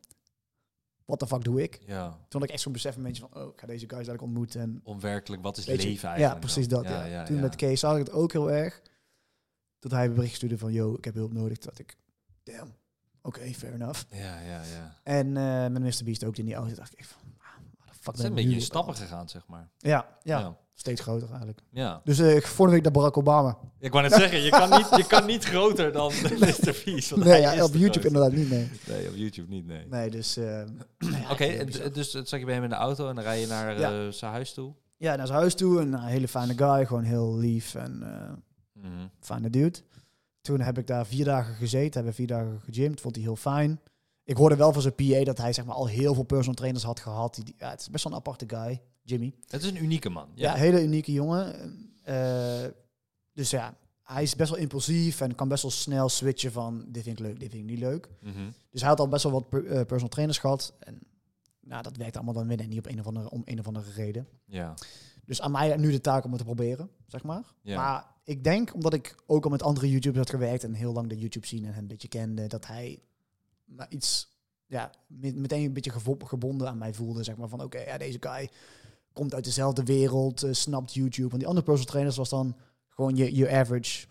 what 1.06 1.20
the 1.20 1.28
fuck 1.28 1.44
doe 1.44 1.62
ik? 1.62 1.80
Ja, 1.86 2.08
Toen 2.10 2.42
had 2.42 2.44
ik 2.44 2.50
echt 2.50 2.62
zo'n 2.62 2.72
besef 2.72 2.96
een 2.96 3.04
beetje 3.04 3.28
van, 3.30 3.42
oh, 3.42 3.54
ik 3.54 3.60
ga 3.60 3.68
deze 3.68 3.86
guys 3.86 3.92
eigenlijk 3.92 4.22
ontmoeten. 4.22 4.62
En 4.62 4.82
onwerkelijk, 4.84 5.42
wat 5.42 5.58
is 5.58 5.66
je, 5.66 5.72
leven 5.72 5.88
eigenlijk? 5.88 6.20
Ja, 6.20 6.40
precies 6.40 6.68
dat. 6.68 6.84
Ja. 6.84 7.24
Toen 7.24 7.40
met 7.40 7.56
Kees 7.56 7.80
zag 7.80 7.94
ik 7.94 8.06
het 8.06 8.12
ook 8.12 8.32
heel 8.32 8.52
erg. 8.52 8.82
Dat 9.80 9.92
hij 9.92 10.06
een 10.06 10.14
bericht 10.14 10.36
stuurde 10.36 10.58
van, 10.58 10.72
yo, 10.72 10.94
ik 10.94 11.06
heb 11.06 11.14
hulp 11.14 11.34
nodig. 11.34 11.58
Dacht 11.58 11.80
ik, 11.80 11.98
damn, 12.44 12.74
oké, 13.22 13.54
fair 13.54 13.74
enough. 13.74 14.04
Ja, 14.12 14.40
ja, 14.40 14.62
ja. 14.64 14.96
En 15.04 15.38
eh 15.38 15.68
met 15.68 15.82
Mr. 15.82 16.04
Beast 16.04 16.24
ook 16.24 16.38
in 16.38 16.46
die 16.46 16.56
auto 16.56 16.76
dacht 16.76 17.00
ik 17.00 17.06
van, 17.06 17.22
Het 18.04 18.16
zijn 18.18 18.28
een 18.30 18.36
beetje 18.36 18.50
nu 18.50 18.60
stappen 18.62 18.96
gegaan, 18.96 19.30
zeg 19.30 19.48
maar. 19.48 19.70
Ja, 19.78 20.08
ja, 20.24 20.40
ja. 20.40 20.58
steeds 20.74 21.02
groter 21.02 21.28
eigenlijk. 21.30 21.62
Ja. 21.72 22.02
Dus 22.04 22.20
eh, 22.20 22.42
volgende 22.42 22.72
week 22.72 22.84
naar 22.84 22.92
Barack 22.92 23.18
Obama. 23.18 23.58
Ik 23.80 23.92
wou 23.92 24.04
net 24.04 24.14
zeggen, 24.14 24.42
je 24.42 24.50
kan 24.50 24.70
niet, 24.70 24.88
je 24.96 25.08
kan 25.08 25.26
niet 25.26 25.44
groter 25.44 25.92
dan 25.92 26.12
Mr. 26.40 26.84
Want 27.10 27.24
Nee, 27.24 27.42
ja, 27.42 27.64
op 27.64 27.74
YouTube 27.74 28.08
inderdaad 28.08 28.32
niet, 28.32 28.50
nee. 28.50 28.70
Nee, 28.88 29.08
op 29.10 29.16
YouTube 29.16 29.50
niet, 29.50 29.66
nee. 29.66 29.86
Nee, 29.88 30.10
dus... 30.10 30.34
ja, 30.36 30.66
Oké, 31.32 31.66
dus 31.94 32.14
het 32.14 32.30
zag 32.30 32.40
je 32.40 32.46
bij 32.46 32.54
hem 32.54 32.64
in 32.64 32.70
de 32.70 32.76
auto 32.76 33.10
en 33.10 33.16
dan 33.16 33.24
rij 33.24 33.40
je 33.40 33.48
naar 33.48 33.78
eh, 33.78 34.12
zijn 34.12 34.32
huis 34.32 34.54
toe. 34.54 34.74
Ja, 34.98 35.16
naar 35.16 35.28
zijn 35.28 35.40
huis 35.40 35.56
toe. 35.56 35.80
Een 35.80 36.00
hele 36.00 36.28
fijne 36.28 36.54
guy, 36.58 36.86
gewoon 36.86 37.04
heel 37.04 37.38
lief 37.38 37.76
en 37.76 37.98
Mhm. 38.74 39.08
fijne 39.20 39.50
dude. 39.50 39.80
Toen 40.42 40.60
heb 40.62 40.78
ik 40.78 40.88
daar 40.88 41.06
vier 41.06 41.26
dagen 41.26 41.54
gezeten, 41.56 41.94
hebben 41.94 42.14
vier 42.14 42.28
dagen 42.28 42.60
gegymd, 42.66 43.02
vond 43.02 43.16
hij 43.16 43.24
heel 43.24 43.36
fijn. 43.36 43.80
Ik 44.30 44.38
hoorde 44.38 44.56
wel 44.56 44.74
van 44.74 44.82
zijn 44.82 44.96
PA 44.96 45.24
dat 45.24 45.38
hij 45.38 45.54
zeg 45.54 45.66
maar 45.66 45.76
al 45.76 45.88
heel 45.88 46.14
veel 46.14 46.24
personal 46.24 46.54
trainers 46.56 46.84
had 46.84 47.00
gehad. 47.00 47.36
Die, 47.36 47.44
die- 47.44 47.56
ja, 47.58 47.70
het 47.70 47.80
is 47.82 47.90
best 47.90 48.04
wel 48.04 48.14
een 48.14 48.20
aparte 48.20 48.46
guy, 48.48 48.82
Jimmy. 49.04 49.34
Het 49.48 49.64
is 49.64 49.70
een 49.70 49.84
unieke 49.84 50.10
man. 50.10 50.28
Ja, 50.36 50.52
Ja. 50.54 50.58
hele 50.60 50.84
unieke 50.84 51.12
jongen. 51.12 51.54
Eh, 52.04 52.64
dus 53.34 53.50
ja, 53.50 53.78
hij 54.04 54.24
is 54.24 54.36
best 54.36 54.50
wel 54.50 54.60
impulsief 54.60 55.22
en 55.22 55.36
kan 55.36 55.48
best 55.48 55.62
wel 55.62 55.72
snel 55.72 56.10
switchen 56.10 56.52
van 56.52 56.86
dit 56.88 57.04
vind 57.04 57.20
ik 57.20 57.26
leuk, 57.26 57.40
dit 57.40 57.52
vind 57.52 57.64
ik 57.64 57.70
niet 57.70 57.80
leuk. 57.80 58.10
Mhm. 58.22 58.50
Dus 58.70 58.80
hij 58.82 58.90
had 58.90 59.00
al 59.00 59.08
best 59.08 59.24
wel 59.24 59.32
wat 59.32 59.50
per- 59.50 59.66
eh, 59.66 59.76
personal 59.80 60.08
trainers 60.10 60.38
gehad. 60.38 60.74
En 60.80 61.00
nou, 61.62 61.84
dat 61.84 61.98
werkt 61.98 62.16
allemaal 62.16 62.34
dan 62.34 62.48
weer 62.48 62.68
niet 62.68 62.78
op 62.80 62.86
een 62.88 63.00
of 63.00 63.08
andere, 63.08 63.30
om 63.30 63.42
een 63.46 63.60
of 63.60 63.68
andere 63.68 63.92
reden. 63.92 64.28
ja. 64.46 64.74
Dus 65.26 65.42
aan 65.42 65.52
mij 65.52 65.78
nu 65.78 65.92
de 65.92 66.02
taak 66.02 66.24
om 66.24 66.30
het 66.30 66.40
te 66.40 66.46
proberen, 66.46 66.90
zeg 67.08 67.24
maar. 67.24 67.44
Ja. 67.62 67.76
Maar 67.82 68.06
ik 68.24 68.44
denk, 68.44 68.74
omdat 68.74 68.94
ik 68.94 69.16
ook 69.26 69.44
al 69.44 69.50
met 69.50 69.64
andere 69.64 69.90
YouTubers 69.90 70.18
had 70.18 70.30
gewerkt 70.30 70.64
en 70.64 70.74
heel 70.74 70.94
lang 70.94 71.10
de 71.10 71.18
YouTube 71.18 71.46
scene 71.46 71.68
en 71.68 71.74
hem 71.74 71.82
een 71.82 71.88
beetje 71.88 72.08
kende, 72.08 72.48
dat 72.48 72.68
hij 72.68 73.00
maar 73.76 73.86
iets, 73.90 74.38
ja, 74.66 74.92
met- 75.08 75.36
meteen 75.36 75.64
een 75.66 75.74
beetje 75.74 75.94
gebonden 76.24 76.68
aan 76.68 76.78
mij 76.78 76.94
voelde, 76.94 77.24
zeg 77.24 77.38
maar. 77.38 77.48
Van 77.50 77.62
oké, 77.64 77.80
ja, 77.80 77.98
deze 77.98 78.18
guy 78.20 78.50
komt 79.14 79.34
uit 79.34 79.44
dezelfde 79.44 79.84
wereld, 79.84 80.44
eh, 80.44 80.54
snapt 80.54 80.94
YouTube. 80.94 81.28
Want 81.28 81.40
die 81.40 81.48
andere 81.48 81.66
personal 81.66 81.92
trainers 81.92 82.18
was 82.18 82.30
dan 82.30 82.56
gewoon 82.90 83.16
je, 83.16 83.36
je 83.36 83.50
average 83.52 84.08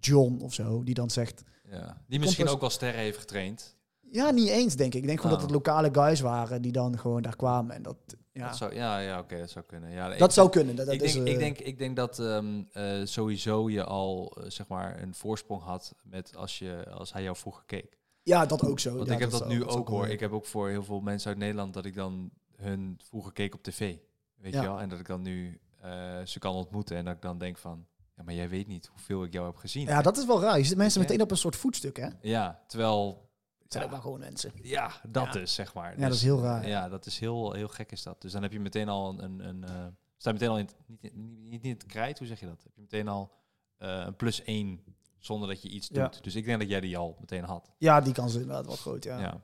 John 0.00 0.38
of 0.42 0.54
zo, 0.54 0.82
die 0.84 0.94
dan 0.94 1.10
zegt, 1.10 1.42
ja. 1.70 2.02
Die 2.06 2.18
misschien 2.20 2.48
ook 2.48 2.60
wel 2.60 2.70
sterren 2.70 3.00
heeft 3.00 3.18
getraind. 3.18 3.76
ja, 4.10 4.30
niet 4.30 4.48
eens, 4.48 4.76
denk 4.76 4.94
ik. 4.94 5.00
Ik 5.00 5.06
denk 5.06 5.20
gewoon 5.20 5.36
Oh. 5.36 5.40
dat 5.42 5.50
het 5.50 5.56
lokale 5.66 5.88
guys 5.92 6.20
waren 6.20 6.62
die 6.62 6.72
dan 6.72 6.98
gewoon 6.98 7.22
daar 7.22 7.36
kwamen 7.36 7.74
en 7.74 7.82
dat, 7.82 7.96
ja, 8.32 8.46
Dat 8.46 8.56
zou, 8.56 8.74
ja, 8.74 8.98
ja 8.98 9.18
oké, 9.18 9.38
dat 9.38 9.50
zou 9.50 9.64
kunnen. 9.64 9.90
Ja, 9.90 10.12
ik- 10.12 10.18
dat 10.18 10.32
zou 10.32 10.48
kunnen. 10.50 10.76
Dat, 10.76 10.86
dat 10.86 10.94
ik, 10.94 11.02
is, 11.02 11.12
denk, 11.12 11.26
eh, 11.26 11.32
ik, 11.32 11.38
denk, 11.38 11.58
ik 11.58 11.78
denk 11.78 11.96
dat 11.96 12.18
ehm, 12.18 12.62
eh, 12.72 13.00
sowieso 13.04 13.70
je 13.70 13.84
al 13.84 14.36
zeg 14.46 14.68
maar 14.68 15.02
een 15.02 15.14
voorsprong 15.14 15.62
had 15.62 15.94
met 16.02 16.36
als, 16.36 16.58
je, 16.58 16.90
als 16.90 17.12
hij 17.12 17.22
jou 17.22 17.36
vroeger 17.36 17.62
keek. 17.66 17.97
Ja, 18.28 18.46
dat 18.46 18.64
ook 18.64 18.78
zo. 18.80 18.94
Want 18.96 19.08
Ja, 19.08 19.14
ik 19.14 19.20
heb 19.20 19.30
dat, 19.30 19.48
nu 19.48 19.64
ook 19.64 19.88
hoor. 19.88 20.08
Ik 20.08 20.20
heb 20.20 20.32
ook 20.32 20.46
voor 20.46 20.68
heel 20.68 20.82
veel 20.84 21.00
mensen 21.00 21.28
uit 21.28 21.38
Nederland 21.38 21.74
dat 21.74 21.84
ik 21.84 21.94
dan 21.94 22.30
hun 22.56 23.00
vroeger 23.04 23.32
keek 23.32 23.54
op 23.54 23.62
tv. 23.62 23.96
Weet 24.36 24.52
Ja. 24.52 24.60
je 24.62 24.66
wel? 24.68 24.80
En 24.80 24.88
dat 24.88 24.98
ik 25.00 25.06
dan 25.06 25.22
nu 25.22 25.60
eh, 25.80 26.18
ze 26.24 26.38
kan 26.38 26.54
ontmoeten 26.54 26.96
en 26.96 27.04
dat 27.04 27.14
ik 27.14 27.22
dan 27.22 27.38
denk 27.38 27.58
van, 27.58 27.86
ja, 28.16 28.22
maar 28.22 28.34
jij 28.34 28.48
weet 28.48 28.66
niet 28.66 28.86
hoeveel 28.86 29.24
ik 29.24 29.32
jou 29.32 29.46
heb 29.46 29.56
gezien. 29.56 29.86
Ja, 29.86 30.02
dat 30.02 30.16
is 30.16 30.26
wel 30.26 30.40
raar. 30.40 30.58
Je 30.58 30.64
zit 30.64 30.76
mensen 30.76 31.00
meteen 31.00 31.20
op 31.22 31.30
een 31.30 31.36
soort 31.36 31.56
voetstuk, 31.56 31.96
hè? 31.96 32.04
Het 32.04 32.16
Ja, 32.20 32.62
terwijl, 32.66 33.28
zijn 33.68 33.82
ja, 33.82 33.88
ook 33.88 33.94
wel 33.94 34.00
gewoon 34.04 34.18
mensen. 34.18 34.52
ja, 34.62 34.90
dat 35.08 35.34
is 35.34 35.54
zeg 35.54 35.74
maar. 35.74 35.98
Ja, 36.00 36.06
dat 36.06 36.14
is 36.16 36.22
heel 36.22 36.40
raar. 36.42 36.68
Ja, 36.68 36.88
dat 36.88 37.06
is 37.06 37.18
heel, 37.18 37.52
heel 37.52 37.68
gek 37.68 37.92
is 37.92 38.02
dat. 38.02 38.20
Dus 38.22 38.32
dan 38.32 38.42
heb 38.42 38.52
je 38.52 38.60
meteen 38.60 38.88
al 38.88 39.08
een, 39.08 39.22
een, 39.24 39.48
een 39.48 39.64
eh, 39.64 39.86
sta 40.16 40.30
je 40.30 40.32
meteen 40.32 40.48
al 40.48 40.58
in, 40.58 40.64
het- 40.64 40.76
niet, 40.86 41.02
niet, 41.14 41.48
niet, 41.50 41.64
in 41.64 41.70
het 41.70 41.86
krijt, 41.86 42.18
hoe 42.18 42.26
zeg 42.26 42.40
je 42.40 42.46
dat? 42.46 42.62
Heb 42.62 42.72
je 42.74 42.80
meteen 42.80 43.08
al 43.08 43.32
eh, 43.78 44.02
een 44.06 44.16
plus 44.16 44.42
één 44.42 44.80
zonder 45.18 45.48
dat 45.48 45.62
je 45.62 45.68
iets 45.68 45.88
Ja. 45.92 46.02
doet. 46.02 46.24
Dus 46.24 46.34
ik 46.34 46.44
denk 46.44 46.60
dat 46.60 46.68
jij 46.68 46.80
die 46.80 46.96
al 46.96 47.16
meteen 47.20 47.44
had. 47.44 47.70
Ja, 47.78 48.00
die 48.00 48.12
kans 48.12 48.34
is 48.34 48.40
inderdaad 48.40 48.66
wel 48.66 48.76
groot, 48.76 49.04
ja. 49.04 49.16
Ja. 49.18 49.22
ja. 49.22 49.40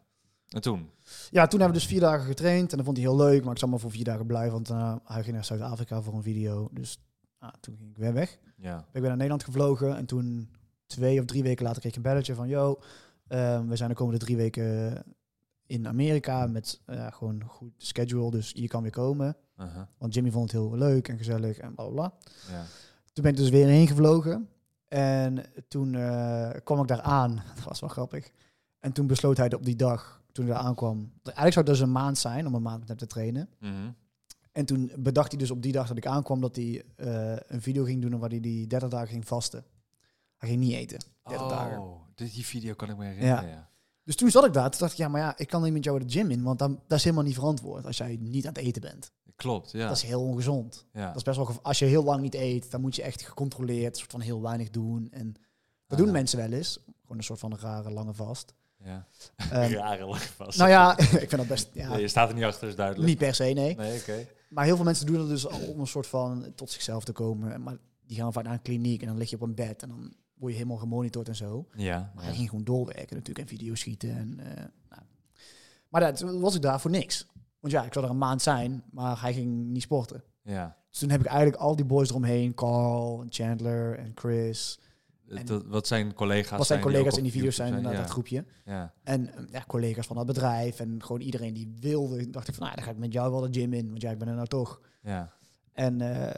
En 0.48 0.60
toen? 0.60 0.90
toen 1.30 1.60
hebben 1.60 1.66
we 1.66 1.72
dus 1.72 1.86
vier 1.86 2.00
dagen 2.00 2.26
getraind 2.26 2.70
en 2.70 2.76
dat 2.76 2.86
vond 2.86 2.96
hij 2.96 3.06
heel 3.06 3.16
leuk. 3.16 3.42
Maar 3.42 3.52
ik 3.52 3.58
zou 3.58 3.70
maar 3.70 3.80
voor 3.80 3.90
vier 3.90 4.04
dagen 4.04 4.26
blijven, 4.26 4.52
want 4.52 4.70
uh, 4.70 4.96
hij 5.04 5.22
ging 5.22 5.34
naar 5.34 5.44
Zuid-Afrika 5.44 6.02
voor 6.02 6.14
een 6.14 6.22
video. 6.22 6.68
Dus 6.72 6.98
ah, 7.38 7.48
toen 7.60 7.76
ging 7.76 7.90
ik 7.90 7.96
weer 7.96 8.12
weg. 8.12 8.38
Ja. 8.56 8.74
Ben 8.74 8.84
ik 8.84 8.92
weer 8.92 9.02
naar 9.02 9.10
Nederland 9.12 9.44
gevlogen 9.44 9.96
en 9.96 10.06
toen 10.06 10.50
twee 10.86 11.20
of 11.20 11.24
drie 11.24 11.42
weken 11.42 11.64
later 11.64 11.80
kreeg 11.80 11.92
ik 11.92 11.96
een 11.96 12.10
belletje 12.10 12.34
van... 12.34 12.48
Yo, 12.48 12.78
ehm, 13.28 13.66
we 13.66 13.76
zijn 13.76 13.88
de 13.88 13.94
komende 13.94 14.18
drie 14.18 14.36
weken 14.36 15.02
in 15.66 15.88
Amerika 15.88 16.46
met 16.46 16.80
eh, 16.84 17.06
gewoon 17.12 17.34
een 17.40 17.48
goed 17.48 17.72
schedule, 17.76 18.30
dus 18.30 18.52
je 18.54 18.68
kan 18.68 18.82
weer 18.82 18.90
komen. 18.90 19.36
Want 19.98 20.14
Jimmy 20.14 20.30
vond 20.30 20.52
het 20.52 20.60
heel 20.60 20.76
leuk 20.76 21.08
en 21.08 21.18
gezellig 21.18 21.58
en 21.58 21.74
bla 21.74 21.84
bla 21.84 21.94
bla. 21.94 22.12
Ja. 22.50 22.64
Toen 23.12 23.24
ben 23.24 23.32
ik 23.32 23.38
dus 23.38 23.50
weer 23.50 23.66
heen 23.66 23.86
gevlogen. 23.86 24.48
En 24.94 25.44
toen 25.68 25.94
eh, 25.94 26.50
kwam 26.64 26.80
ik 26.80 26.88
daar 26.88 27.00
aan. 27.00 27.34
Dat 27.54 27.64
was 27.64 27.80
wel 27.80 27.88
grappig. 27.88 28.30
En 28.78 28.92
toen 28.92 29.06
besloot 29.06 29.36
hij 29.36 29.52
op 29.54 29.64
die 29.64 29.76
dag, 29.76 30.22
toen 30.32 30.44
hij 30.44 30.54
daar 30.54 30.62
aankwam... 30.64 31.12
Eigenlijk 31.22 31.52
zou 31.52 31.66
het 31.66 31.74
dus 31.74 31.80
een 31.80 31.92
maand 31.92 32.18
zijn 32.18 32.46
om 32.46 32.54
een 32.54 32.62
maand 32.62 32.78
met 32.78 32.88
hem 32.88 32.96
te 32.96 33.06
trainen. 33.06 33.48
Mhm. 33.58 33.72
En 34.52 34.64
toen 34.64 34.92
bedacht 34.98 35.30
hij 35.30 35.38
dus 35.40 35.50
op 35.50 35.62
die 35.62 35.72
dag 35.72 35.88
dat 35.88 35.96
ik 35.96 36.06
aankwam... 36.06 36.40
dat 36.40 36.56
hij 36.56 36.82
eh, 36.96 37.36
een 37.46 37.62
video 37.62 37.84
ging 37.84 38.02
doen 38.02 38.18
waar 38.18 38.30
hij 38.30 38.40
die 38.40 38.66
30 38.66 38.88
dagen 38.88 39.08
ging 39.08 39.26
vasten. 39.26 39.64
Hij 40.36 40.48
ging 40.48 40.60
niet 40.60 40.72
eten, 40.72 40.98
30 41.22 41.48
dagen. 41.48 41.80
Oh, 41.80 42.00
dit- 42.14 42.34
die 42.34 42.46
video 42.46 42.74
kan 42.74 42.90
ik 42.90 42.96
me 42.96 43.04
herinneren. 43.04 43.48
Ja. 43.48 43.68
Dus 44.04 44.16
toen 44.16 44.30
zat 44.30 44.44
ik 44.44 44.52
daar. 44.52 44.70
Toen 44.70 44.80
dacht 44.80 44.92
ik, 44.92 44.98
ja, 44.98 45.08
maar 45.08 45.20
ja, 45.20 45.34
ik 45.36 45.48
kan 45.48 45.62
niet 45.62 45.72
met 45.72 45.84
jou 45.84 45.98
de 45.98 46.10
gym 46.10 46.30
in. 46.30 46.42
Want 46.42 46.58
dan, 46.58 46.80
dat 46.86 46.98
is 46.98 47.04
helemaal 47.04 47.24
niet 47.24 47.34
verantwoord 47.34 47.86
als 47.86 47.96
jij 47.96 48.16
niet 48.20 48.46
aan 48.46 48.52
het 48.52 48.62
eten 48.62 48.82
bent. 48.82 49.12
Klopt, 49.36 49.70
ja. 49.70 49.88
Dat 49.88 49.96
is 49.96 50.02
heel 50.02 50.22
ongezond. 50.22 50.86
ja. 50.92 51.06
Dat 51.06 51.16
is 51.16 51.22
best 51.22 51.36
wel... 51.36 51.50
Als 51.62 51.78
je 51.78 51.84
heel 51.84 52.04
lang 52.04 52.20
niet 52.22 52.34
eet, 52.34 52.70
dan 52.70 52.80
moet 52.80 52.96
je 52.96 53.02
echt 53.02 53.22
gecontroleerd... 53.22 53.96
soort 53.96 54.10
van 54.10 54.20
heel 54.20 54.42
weinig 54.42 54.70
doen. 54.70 55.08
En 55.10 55.34
dat 55.86 55.98
doen 55.98 56.06
Ah. 56.06 56.12
mensen 56.12 56.38
wel 56.38 56.52
eens. 56.52 56.78
Gewoon 57.02 57.16
een 57.16 57.24
soort 57.24 57.38
van 57.38 57.52
een 57.52 57.58
rare 57.60 57.90
lange 57.90 58.14
vast. 58.14 58.54
ja. 58.84 59.06
Ehm, 59.36 59.72
Rare 59.82 60.04
lang 60.04 60.20
vast. 60.22 60.58
nou 60.58 60.70
ja, 60.70 60.98
ik 61.24 61.28
vind 61.28 61.36
dat 61.36 61.46
best... 61.46 61.68
Ja, 61.72 61.88
Nee, 61.88 62.00
je 62.00 62.08
staat 62.08 62.28
er 62.28 62.34
niet 62.34 62.44
achter, 62.44 62.68
is 62.68 62.76
duidelijk. 62.76 63.08
niet 63.08 63.18
per 63.18 63.34
se, 63.34 63.44
nee. 63.44 63.76
Nee, 63.76 64.00
oké. 64.00 64.26
Maar 64.48 64.64
heel 64.64 64.76
veel 64.76 64.84
mensen 64.84 65.06
doen 65.06 65.16
dat 65.16 65.28
dus 65.28 65.46
al 65.48 65.60
om 65.60 65.80
een 65.80 65.86
soort 65.86 66.06
van 66.06 66.52
tot 66.54 66.70
zichzelf 66.70 67.04
te 67.04 67.12
komen. 67.12 67.62
Maar 67.62 67.76
die 68.06 68.16
gaan 68.16 68.32
vaak 68.32 68.44
naar 68.44 68.52
een 68.52 68.62
kliniek 68.62 69.00
en 69.00 69.06
dan 69.06 69.16
lig 69.18 69.30
je 69.30 69.36
op 69.36 69.42
een 69.42 69.54
bed 69.54 69.82
en 69.82 69.88
dan 69.88 70.14
word 70.34 70.52
je 70.52 70.58
helemaal 70.58 70.78
gemonitord 70.80 71.28
en 71.28 71.36
zo. 71.36 71.66
Ja. 71.76 72.10
Maar 72.14 72.22
ja. 72.24 72.28
hij 72.28 72.36
ging 72.38 72.48
gewoon 72.48 72.64
doorwerken 72.64 73.16
natuurlijk 73.16 73.50
en 73.50 73.56
video's 73.56 73.80
schieten. 73.80 74.10
En, 74.16 74.38
eh, 74.40 74.64
nou. 74.90 75.02
Maar 75.88 76.00
dat 76.00 76.20
was 76.20 76.54
ik 76.54 76.62
daar 76.62 76.80
voor 76.80 76.90
niks. 76.90 77.26
Want 77.64 77.76
ja, 77.76 77.84
ik 77.84 77.92
zou 77.92 78.04
er 78.04 78.10
een 78.10 78.18
maand 78.18 78.42
zijn, 78.42 78.84
maar 78.90 79.20
hij 79.20 79.32
ging 79.32 79.66
niet 79.66 79.82
sporten. 79.82 80.22
Ja. 80.42 80.76
Dus 80.90 80.98
toen 80.98 81.10
heb 81.10 81.20
ik 81.20 81.26
eigenlijk 81.26 81.56
al 81.56 81.76
die 81.76 81.84
boys 81.84 82.08
eromheen, 82.08 82.54
Carl, 82.54 83.20
en 83.22 83.26
Chandler 83.30 83.98
en 83.98 84.12
Chris. 84.14 84.78
En- 85.28 85.46
Dat, 85.46 85.64
wat 85.66 85.86
zijn 85.86 86.14
collega's 86.14 86.58
Wat 86.58 86.66
zijn 86.66 86.80
collega's 86.80 87.16
in 87.16 87.22
die 87.22 87.32
video's 87.32 87.54
zijn, 87.56 87.74
inderdaad, 87.74 88.00
dat 88.02 88.10
groepje. 88.10 88.44
Ja. 88.64 88.92
En 89.02 89.34
eh, 89.34 89.44
ja, 89.50 89.64
collega's 89.66 90.06
van 90.06 90.16
dat 90.16 90.26
bedrijf 90.26 90.80
en 90.80 91.02
gewoon 91.02 91.20
iedereen 91.20 91.54
die 91.54 91.74
wilde. 91.80 92.30
dacht 92.30 92.48
ik 92.48 92.54
van, 92.54 92.62
nou, 92.64 92.76
dan 92.76 92.84
ga 92.84 92.90
ik 92.90 92.98
met 92.98 93.12
jou 93.12 93.30
wel 93.30 93.40
de 93.40 93.60
gym 93.60 93.72
in, 93.72 93.88
want 93.88 94.02
jij 94.02 94.12
ik 94.12 94.18
ben 94.18 94.28
er 94.28 94.34
nou 94.34 94.46
toch. 94.46 94.80
Ja. 95.02 95.32
En 95.72 96.00
eh, 96.00 96.34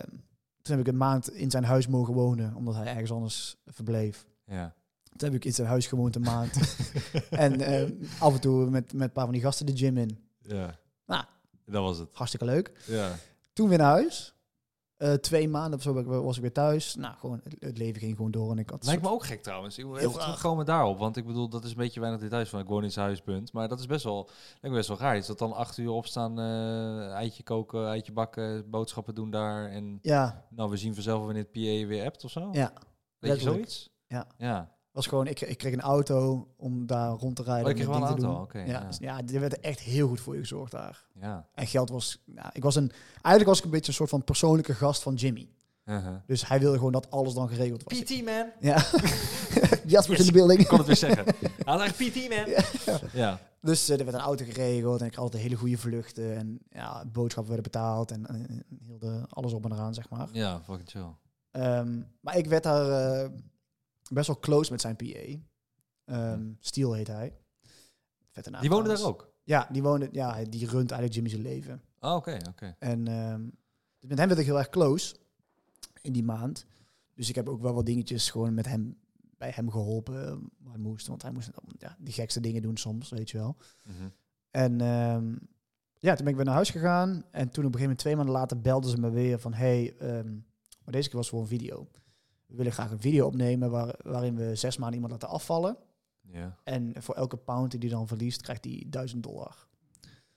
toen 0.62 0.76
heb 0.76 0.86
ik 0.86 0.92
een 0.92 0.98
maand 0.98 1.30
in 1.30 1.50
zijn 1.50 1.64
huis 1.64 1.86
mogen 1.86 2.14
wonen, 2.14 2.54
omdat 2.54 2.74
hij 2.74 2.86
ergens 2.86 3.12
anders 3.12 3.56
verbleef. 3.66 4.26
Ja. 4.44 4.74
Toen 5.16 5.28
heb 5.28 5.34
ik 5.38 5.44
in 5.44 5.54
zijn 5.54 5.68
huis 5.68 5.86
gewoond 5.86 6.14
een 6.16 6.22
maand. 6.22 6.76
en 7.30 7.60
eh, 7.60 7.90
af 8.18 8.34
en 8.34 8.40
toe 8.40 8.70
met, 8.70 8.92
met 8.92 9.02
een 9.06 9.12
paar 9.12 9.24
van 9.24 9.32
die 9.32 9.42
gasten 9.42 9.66
de 9.66 9.76
gym 9.76 9.96
in. 9.96 10.18
Ja. 10.40 10.78
Nou. 11.06 11.24
Dat 11.64 11.82
was 11.82 11.98
het. 11.98 12.08
Hartstikke 12.12 12.46
leuk. 12.46 12.72
Ja. 12.86 13.14
Toen 13.52 13.68
weer 13.68 13.78
naar 13.78 13.90
huis. 13.90 14.36
Eh, 14.96 15.12
twee 15.12 15.48
maanden 15.48 15.78
of 15.78 15.82
zo 15.82 16.22
was 16.22 16.36
ik 16.36 16.42
weer 16.42 16.52
thuis. 16.52 16.94
Nou, 16.94 17.16
gewoon, 17.16 17.40
het, 17.44 17.56
het 17.58 17.78
leven 17.78 18.00
ging 18.00 18.16
gewoon 18.16 18.30
door. 18.30 18.50
En 18.50 18.58
ik 18.58 18.70
had 18.70 18.84
Lijkt 18.84 19.02
me 19.02 19.08
ook 19.08 19.24
gek 19.24 19.42
trouwens. 19.42 19.78
Ik 19.78 19.84
wil 19.84 19.94
Heel 19.94 20.64
daarop. 20.64 20.98
Want 20.98 21.16
ik 21.16 21.26
bedoel, 21.26 21.48
dat 21.48 21.64
is 21.64 21.70
een 21.70 21.76
beetje 21.76 22.00
weinig 22.00 22.20
details 22.20 22.48
van 22.48 22.60
ik 22.60 22.66
woon 22.66 22.84
in 22.84 22.92
zijn 22.92 23.06
huis, 23.06 23.20
punt. 23.20 23.52
Maar 23.52 23.68
dat 23.68 23.78
is 23.78 23.86
best 23.86 24.04
wel, 24.04 24.30
me 24.60 24.70
best 24.70 24.88
wel 24.88 24.98
raar. 24.98 25.16
Is 25.16 25.26
dat 25.26 25.38
dan 25.38 25.52
acht 25.52 25.76
uur 25.76 25.90
opstaan, 25.90 26.38
eh, 26.38 27.12
eitje 27.12 27.42
koken, 27.42 27.88
eitje 27.88 28.12
bakken, 28.12 28.70
boodschappen 28.70 29.14
doen 29.14 29.30
daar. 29.30 29.68
En 29.68 29.98
Ja, 30.02 30.46
nou, 30.50 30.70
we 30.70 30.76
zien 30.76 30.94
vanzelf 30.94 31.24
wanneer 31.24 31.42
het 31.42 31.52
PA 31.52 31.86
weer 31.86 32.04
appt 32.04 32.24
of 32.24 32.30
zo? 32.30 32.48
ja. 32.52 32.72
Weet 33.18 33.34
je 33.34 33.40
zoiets? 33.40 33.90
Ja. 34.06 34.26
Ja. 34.38 34.75
Was 34.96 35.06
gewoon, 35.06 35.26
ik, 35.26 35.40
ik 35.40 35.58
kreeg 35.58 35.72
een 35.72 35.80
auto 35.80 36.48
om 36.56 36.86
daar 36.86 37.10
rond 37.10 37.36
te 37.36 37.42
rijden. 37.42 37.64
Oh, 37.72 37.78
je 37.78 37.86
om 37.86 37.92
kreeg 37.92 38.00
dat 38.00 38.08
wel 38.08 38.08
een 38.08 38.14
ding 38.14 38.20
te 38.20 38.26
auto, 38.26 38.52
doen. 38.52 38.62
oké, 38.62 38.72
ja, 38.72 38.80
ja. 38.80 38.86
dus 38.86 38.98
ja, 38.98 39.20
er 39.34 39.40
werd 39.40 39.60
echt 39.60 39.80
heel 39.80 40.08
goed 40.08 40.20
voor 40.20 40.34
je 40.34 40.40
gezorgd 40.40 40.72
daar. 40.72 41.04
Ja. 41.20 41.46
En 41.54 41.66
geld 41.66 41.90
was, 41.90 42.22
nou, 42.24 42.48
ik 42.52 42.62
was 42.62 42.74
een, 42.74 42.92
eigenlijk 43.12 43.46
was 43.46 43.58
ik 43.58 43.64
een 43.64 43.70
beetje 43.70 43.88
een 43.88 43.94
soort 43.94 44.10
van 44.10 44.24
persoonlijke 44.24 44.74
gast 44.74 45.02
van 45.02 45.14
Jimmy. 45.14 45.48
Uh-huh. 45.84 46.14
Dus 46.26 46.48
hij 46.48 46.60
wilde 46.60 46.76
gewoon 46.76 46.92
dat 46.92 47.10
alles 47.10 47.34
dan 47.34 47.48
geregeld 47.48 47.82
was. 47.82 47.98
PT 47.98 48.24
man. 48.24 48.46
Ja. 48.60 48.76
Jasper 49.86 50.16
Yes. 50.16 50.20
in 50.20 50.26
de 50.26 50.32
building. 50.32 50.60
Ik 50.60 50.66
kon 50.66 50.78
het 50.78 50.86
weer 50.86 50.96
zeggen. 50.96 51.24
Hij 51.64 51.74
had 51.74 51.80
echt 51.80 51.96
PT 51.96 52.28
man. 52.28 52.46
Ja. 52.46 53.00
Ja. 53.12 53.40
Dus 53.60 53.88
eh, 53.88 53.98
er 53.98 54.04
werd 54.04 54.16
een 54.16 54.22
auto 54.22 54.44
geregeld 54.44 55.00
en 55.00 55.06
ik 55.06 55.14
had 55.14 55.24
altijd 55.24 55.42
hele 55.42 55.54
goede 55.56 55.78
vluchten. 55.78 56.36
En 56.36 56.58
ja, 56.70 57.04
boodschappen 57.12 57.52
werden 57.54 57.72
betaald 57.72 58.10
en 58.10 58.26
heel 58.86 58.98
de, 58.98 59.22
alles 59.28 59.52
op 59.52 59.64
en 59.64 59.72
eraan, 59.72 59.94
zeg 59.94 60.08
maar. 60.08 60.28
Ja, 60.32 60.60
fucking 60.64 60.88
chill. 60.88 61.14
Ehm, 61.50 62.00
maar 62.20 62.36
ik 62.36 62.46
werd 62.46 62.62
daar 62.62 62.90
eh, 62.90 63.30
best 64.08 64.26
wel 64.26 64.38
close 64.38 64.70
met 64.72 64.80
zijn 64.80 64.96
PA. 64.96 65.38
Ehm 66.04 66.52
Steel 66.60 66.92
heet 66.92 67.06
hij. 67.06 67.36
Vette 68.30 68.50
naam 68.50 68.60
Die 68.60 68.70
woonde 68.70 68.88
daar 68.88 69.02
ook? 69.04 69.34
Ja, 69.42 69.68
die 69.72 69.82
woonde, 69.82 70.08
ja, 70.12 70.44
die 70.44 70.66
runt 70.68 70.90
eigenlijk 70.90 71.12
Jimmy's 71.12 71.34
leven. 71.34 71.82
Oh, 72.00 72.14
oké, 72.14 72.38
oké. 72.48 72.76
En 72.78 73.08
ehm, 73.08 73.42
dus 73.98 74.08
met 74.08 74.18
hem 74.18 74.28
werd 74.28 74.40
ik 74.40 74.46
heel 74.46 74.58
erg 74.58 74.68
close 74.68 75.16
in 76.02 76.12
die 76.12 76.24
maand. 76.24 76.66
Dus 77.14 77.28
ik 77.28 77.34
heb 77.34 77.48
ook 77.48 77.60
wel 77.62 77.74
wat 77.74 77.86
dingetjes 77.86 78.30
gewoon 78.30 78.54
met 78.54 78.66
hem 78.66 78.98
bij 79.38 79.50
hem 79.54 79.70
geholpen. 79.70 80.26
eh, 80.26 80.36
Waar 80.58 80.72
hij 80.72 80.82
moest, 80.82 81.06
want 81.06 81.22
hij 81.22 81.30
moest 81.32 81.50
ja, 81.78 81.96
die 81.98 82.12
gekste 82.12 82.40
dingen 82.40 82.62
doen 82.62 82.76
soms, 82.76 83.10
weet 83.10 83.30
je 83.30 83.38
wel. 83.38 83.56
Mhm. 83.84 84.08
En 84.50 84.80
ehm, 84.80 85.36
ja, 85.98 86.14
toen 86.14 86.24
ben 86.24 86.28
ik 86.28 86.36
weer 86.36 86.44
naar 86.44 86.54
huis 86.54 86.70
gegaan. 86.70 87.24
En 87.30 87.48
toen 87.50 87.64
op 87.64 87.74
een 87.74 87.78
gegeven 87.78 87.80
moment, 87.80 87.98
twee 87.98 88.16
maanden 88.16 88.34
later, 88.34 88.60
belden 88.60 88.90
ze 88.90 88.98
me 88.98 89.10
weer 89.10 89.38
van... 89.38 89.54
hey, 89.54 89.96
ehm, 89.98 90.32
maar 90.84 90.92
deze 90.94 91.08
keer 91.08 91.16
was 91.16 91.26
het 91.30 91.34
voor 91.34 91.40
een 91.40 91.58
video. 91.58 91.88
We 92.46 92.56
willen 92.56 92.72
graag 92.72 92.90
een 92.90 93.00
video 93.00 93.26
opnemen 93.26 93.70
waar, 93.70 93.94
waarin 94.02 94.36
we 94.36 94.54
zes 94.54 94.76
maanden 94.76 94.94
iemand 94.94 95.12
laten 95.12 95.28
afvallen. 95.28 95.76
Ja. 96.20 96.56
En 96.64 96.92
voor 96.96 97.14
elke 97.14 97.36
pound 97.36 97.70
die 97.70 97.80
hij 97.80 97.88
dan 97.88 98.06
verliest, 98.06 98.42
krijgt 98.42 98.64
hij 98.64 98.84
1000 98.86 99.22
dollar. 99.22 99.66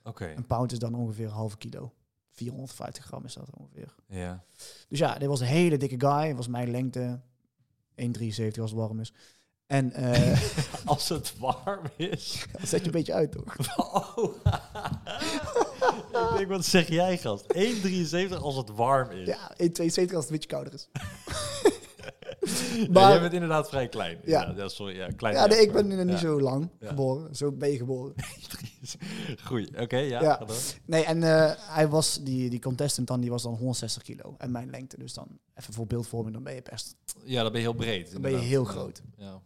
Oké. 0.04 0.34
Een 0.36 0.46
pound 0.46 0.72
is 0.72 0.80
dan 0.80 0.96
ongeveer 0.96 1.26
een 1.26 1.32
halve 1.32 1.58
kilo. 1.58 1.94
450 2.32 3.06
gram 3.06 3.26
is 3.26 3.34
dat 3.34 3.50
ongeveer. 3.58 3.96
Ja. 4.08 4.44
Dus 4.88 5.00
ja, 5.00 5.18
dit 5.18 5.28
was 5.28 5.40
een 5.40 5.46
hele 5.46 5.78
dikke 5.78 6.08
guy. 6.08 6.28
Het 6.28 6.36
was 6.36 6.48
mijn 6.48 6.72
lengte. 6.72 7.20
1,73 7.96 8.06
als 8.62 8.72
het 8.72 8.72
warm 8.72 9.00
is. 9.00 9.14
En 9.66 9.92
eh 9.92 10.42
Als 10.86 11.10
het 11.10 11.38
warm 11.38 11.86
is. 11.96 12.46
dat 12.60 12.70
zet 12.70 12.80
je 12.80 12.86
een 12.86 12.92
beetje 12.92 13.14
uit, 13.14 13.32
toch? 13.32 13.56
Oh. 16.12 16.32
ik 16.32 16.38
denk, 16.38 16.50
wat 16.50 16.66
zeg 16.66 16.88
jij, 16.88 17.18
gast? 17.18 17.54
1,73 17.54 18.38
als 18.42 18.56
het 18.56 18.70
warm 18.70 19.12
is. 19.12 19.28
Ja, 19.28 19.52
1,72 19.52 19.56
als 19.58 19.96
het 19.96 20.10
een 20.10 20.26
beetje 20.30 20.50
kouder 20.50 20.74
is. 20.74 20.90
Ja, 22.80 22.88
Maar- 22.92 23.12
jij 23.12 23.20
bent 23.22 23.34
inderdaad 23.34 23.70
vrij 23.70 23.88
klein. 23.90 24.18
Ja. 24.24 24.42
Ja, 24.42 24.54
ja, 24.56 24.68
sorry. 24.68 24.96
Ja, 24.96 25.08
klein. 25.08 25.36
Ja, 25.36 25.46
nee, 25.46 25.62
ik 25.62 25.72
ben 25.72 25.92
er 25.92 26.06
niet 26.06 26.14
Ja. 26.14 26.20
zo 26.20 26.42
lang 26.42 26.70
Ja. 26.80 26.88
geboren. 26.88 27.36
Zo 27.36 27.52
ben 27.52 27.72
je 27.72 27.78
geboren. 27.78 28.14
Goeie. 29.46 29.82
Oké, 29.82 29.98
ja. 29.98 30.22
Ja. 30.22 30.42
Nee, 30.86 31.04
en 31.04 31.24
eh, 31.24 31.52
hij 31.58 31.88
was, 31.88 32.20
die, 32.24 32.50
die 32.50 32.60
contestant 32.62 33.08
dan, 33.08 33.20
die 33.22 33.30
was 33.30 33.44
dan 33.44 33.54
160 33.56 34.04
kilo. 34.04 34.36
En 34.38 34.52
mijn 34.52 34.70
lengte, 34.70 34.98
dus 34.98 35.14
dan 35.14 35.28
even 35.56 35.74
voor 35.74 35.88
beeldvorming, 35.88 36.34
dan 36.34 36.44
ben 36.44 36.54
je 36.56 36.62
best. 36.72 36.96
Ja, 37.24 37.42
dan 37.44 37.52
ben 37.52 37.62
je 37.62 37.68
heel 37.68 37.76
breed. 37.78 38.12
Dan 38.12 38.22
ben 38.22 38.32
je 38.32 38.38
heel 38.38 38.64
Ja. 38.64 38.70
groot. 38.70 39.02
Ja. 39.18 39.42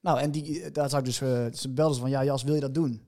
Nou, 0.00 0.18
en 0.20 0.30
die, 0.30 0.70
daar 0.70 0.88
zou 0.88 1.00
ik 1.00 1.06
dus, 1.08 1.20
eh, 1.20 1.46
ze 1.52 1.68
belden 1.68 1.94
ze 1.94 2.00
van, 2.00 2.10
ja, 2.10 2.24
Jas, 2.24 2.42
wil 2.42 2.54
je 2.54 2.60
dat 2.60 2.74
doen? 2.74 3.02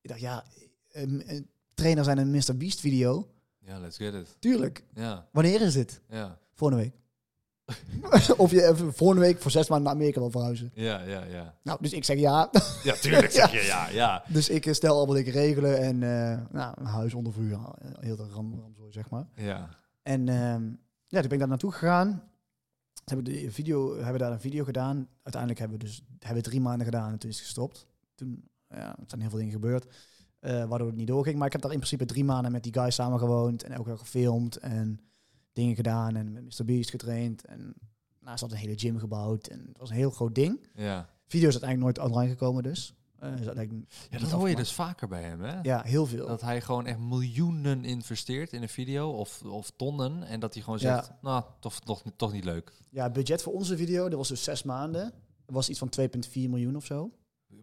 Ik 0.00 0.08
dacht, 0.08 0.20
ja, 0.20 0.44
een, 0.92 1.22
een 1.26 1.48
trainer 1.74 2.04
zijn 2.04 2.18
een 2.18 2.30
Mr. 2.30 2.56
Beast 2.56 2.80
video. 2.80 3.28
ja, 3.58 3.78
let's 3.78 3.96
get 3.96 4.14
it. 4.14 4.36
Tuurlijk. 4.38 4.84
Ja, 4.94 5.28
Wanneer 5.32 5.60
is 5.60 5.72
dit? 5.72 6.00
ja. 6.08 6.38
Volgende 6.54 6.82
week. 6.82 6.94
of 8.36 8.50
je 8.50 8.66
even 8.66 8.94
volgende 8.94 9.22
week 9.22 9.40
voor 9.40 9.50
zes 9.50 9.68
maanden 9.68 9.86
naar 9.86 9.94
Amerika 9.96 10.20
wil 10.20 10.30
verhuizen. 10.30 10.70
Ja, 10.74 11.02
ja, 11.02 11.24
ja. 11.24 11.54
Nou, 11.62 11.78
dus 11.80 11.92
ik 11.92 12.04
zeg 12.04 12.18
ja. 12.18 12.50
Ja, 12.82 12.94
tuurlijk 12.94 13.30
zeg 13.32 13.52
je 13.52 13.62
ja, 13.74 13.88
ja. 13.88 14.22
dus 14.28 14.48
ik 14.48 14.66
eh, 14.66 14.72
stel 14.72 14.96
allemaal 14.96 15.14
dingen 15.14 15.32
regelen 15.32 15.78
en 15.78 16.02
eh, 16.02 16.38
nou, 16.50 16.74
een 16.78 16.86
huis 16.86 17.14
onder 17.14 17.32
vuur. 17.32 17.52
eh, 17.52 17.90
Heel 18.00 18.16
de 18.16 18.28
ram, 18.28 18.60
ramzooi, 18.60 18.92
zeg 18.92 19.10
maar. 19.10 19.26
Ja. 19.34 19.68
En 20.02 20.28
ehm, 20.28 20.64
ja, 21.06 21.20
toen 21.20 21.28
ben 21.28 21.32
ik 21.32 21.38
daar 21.38 21.48
naartoe 21.48 21.72
gegaan. 21.72 22.08
Toen 22.92 23.16
hebben 23.16 23.34
we, 23.34 23.40
de 23.40 23.50
video, 23.52 23.96
hebben 23.96 24.18
daar 24.18 24.32
een 24.32 24.40
video 24.40 24.64
gedaan. 24.64 25.08
Uiteindelijk 25.22 25.60
hebben 25.60 25.78
we 25.78 25.84
dus 25.84 26.02
hebben 26.18 26.42
we 26.42 26.48
drie 26.48 26.60
maanden 26.60 26.84
gedaan 26.86 27.12
en 27.12 27.18
toen 27.18 27.30
is 27.30 27.36
het 27.36 27.44
gestopt. 27.44 27.86
Toen 28.14 28.48
ja, 28.68 28.96
zijn 29.06 29.20
heel 29.20 29.30
veel 29.30 29.38
dingen 29.38 29.52
gebeurd, 29.52 29.86
waardoor 30.40 30.86
het 30.86 30.96
niet 30.96 31.06
doorging. 31.06 31.36
Maar 31.36 31.46
ik 31.46 31.52
heb 31.52 31.62
daar 31.62 31.72
in 31.72 31.78
principe 31.78 32.04
drie 32.04 32.24
maanden 32.24 32.52
met 32.52 32.62
die 32.62 32.72
guys 32.74 32.94
samen 32.94 33.18
gewoond 33.18 33.62
en 33.62 33.72
elke 33.72 33.88
dag 33.88 33.98
gefilmd 33.98 34.56
en 34.56 35.00
dingen 35.56 35.76
gedaan 35.76 36.16
en 36.16 36.32
met 36.32 36.44
Mr. 36.58 36.64
Beast 36.64 36.90
getraind. 36.90 37.44
En 37.44 37.74
ze 38.20 38.30
had 38.44 38.50
een 38.50 38.56
hele 38.56 38.78
gym 38.78 38.98
gebouwd 38.98 39.46
en 39.46 39.64
het 39.68 39.78
was 39.78 39.90
een 39.90 39.96
heel 39.96 40.10
groot 40.10 40.34
ding. 40.34 40.66
Ja. 40.74 41.08
Video 41.26 41.48
is 41.48 41.54
uiteindelijk 41.60 41.96
nooit 41.98 42.10
online 42.10 42.30
gekomen 42.30 42.62
dus. 42.62 42.94
Is 43.16 43.22
uiteindelijk 43.46 43.92
ja, 44.10 44.18
dat 44.18 44.30
hoor 44.30 44.48
je 44.48 44.56
dus 44.56 44.72
vaker 44.72 45.08
bij 45.08 45.22
hem, 45.22 45.40
hè? 45.40 45.60
Ja, 45.60 45.82
heel 45.82 46.06
veel. 46.06 46.26
Dat 46.26 46.40
hij 46.40 46.60
gewoon 46.60 46.86
echt 46.86 46.98
miljoenen 46.98 47.84
investeert 47.84 48.52
in 48.52 48.62
een 48.62 48.68
video 48.68 49.10
of, 49.10 49.42
of 49.42 49.70
tonnen. 49.76 50.22
En 50.22 50.40
dat 50.40 50.54
hij 50.54 50.62
gewoon 50.62 50.78
Ja. 50.78 50.94
zegt, 50.96 51.12
nou, 51.22 51.44
toch, 51.60 51.80
toch, 51.80 52.02
toch 52.16 52.32
niet 52.32 52.44
leuk. 52.44 52.72
Ja, 52.90 53.10
budget 53.10 53.42
voor 53.42 53.52
onze 53.52 53.76
video, 53.76 54.08
dat 54.08 54.18
was 54.18 54.28
dus 54.28 54.42
zes 54.44 54.62
maanden. 54.62 55.02
Dat 55.44 55.54
was 55.54 55.68
iets 55.68 55.78
van 55.78 55.88
2,4 56.00 56.08
miljoen 56.32 56.76
of 56.76 56.84
zo. 56.84 57.10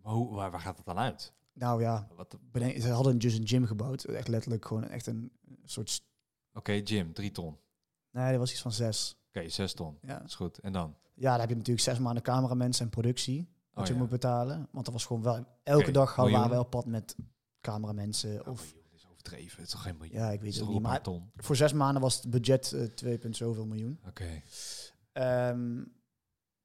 Maar 0.03 0.13
hoe, 0.13 0.33
waar, 0.35 0.51
waar 0.51 0.59
gaat 0.61 0.77
het 0.77 0.85
dan 0.85 0.97
uit? 0.97 1.33
Nou 1.53 1.81
ja, 1.81 2.07
Wat- 2.15 2.37
ze 2.79 2.89
hadden 2.89 3.17
dus 3.17 3.37
een 3.37 3.47
gym 3.47 3.65
gebouwd. 3.65 4.03
Echt 4.03 4.27
letterlijk 4.27 4.65
gewoon 4.65 4.87
echt 4.89 5.07
een 5.07 5.31
soort... 5.63 6.03
Oké, 6.53 6.71
Jim, 6.71 7.13
drie 7.13 7.31
ton. 7.31 7.57
Oké, 8.13 8.21
Nee, 8.21 8.29
dat 8.31 8.39
was 8.39 8.51
iets 8.51 8.61
van 8.61 8.71
zes. 8.71 9.15
zes 9.47 9.73
ton. 9.73 9.97
Ja, 10.01 10.17
Dat 10.17 10.27
is 10.27 10.35
goed. 10.35 10.57
En 10.59 10.73
dan? 10.73 10.95
ja 11.15 11.31
dan 11.31 11.39
heb 11.39 11.49
je 11.49 11.55
natuurlijk 11.55 11.85
zes 11.85 11.99
maanden 11.99 12.23
cameramensen 12.23 12.85
en 12.85 12.91
productie. 12.91 13.47
Wat 13.73 13.81
Oh, 13.83 13.87
je 13.87 13.93
ja. 13.93 13.99
moet 13.99 14.09
betalen. 14.09 14.67
Want 14.71 14.85
dat 14.85 14.93
was 14.93 15.05
gewoon 15.05 15.21
wel... 15.21 15.45
Elke 15.63 15.81
Oké, 15.83 15.91
dag 15.91 16.13
gaan- 16.13 16.31
waren 16.31 16.49
we 16.49 16.59
op 16.59 16.69
pad 16.69 16.85
met 16.85 17.15
cameramensen. 17.61 18.41
Oh, 18.41 18.47
Of, 18.47 18.73
is 18.93 19.07
overdreven. 19.11 19.55
Het 19.57 19.65
is 19.65 19.71
toch 19.71 19.81
geen 19.81 19.97
miljoen? 19.97 20.15
ja, 20.17 20.31
ik 20.31 20.41
weet 20.41 20.55
het 20.55 20.67
niet. 20.67 20.81
maar 20.81 21.01
ton? 21.01 21.31
voor 21.35 21.55
zes 21.55 21.73
maanden 21.73 22.01
was 22.01 22.15
het 22.15 22.29
budget 22.29 22.73
eh 22.73 22.83
2 22.83 23.17
punt 23.17 23.37
zoveel 23.37 23.65
miljoen. 23.65 23.99
Oké. 24.07 24.41
Ehm, 25.11 25.83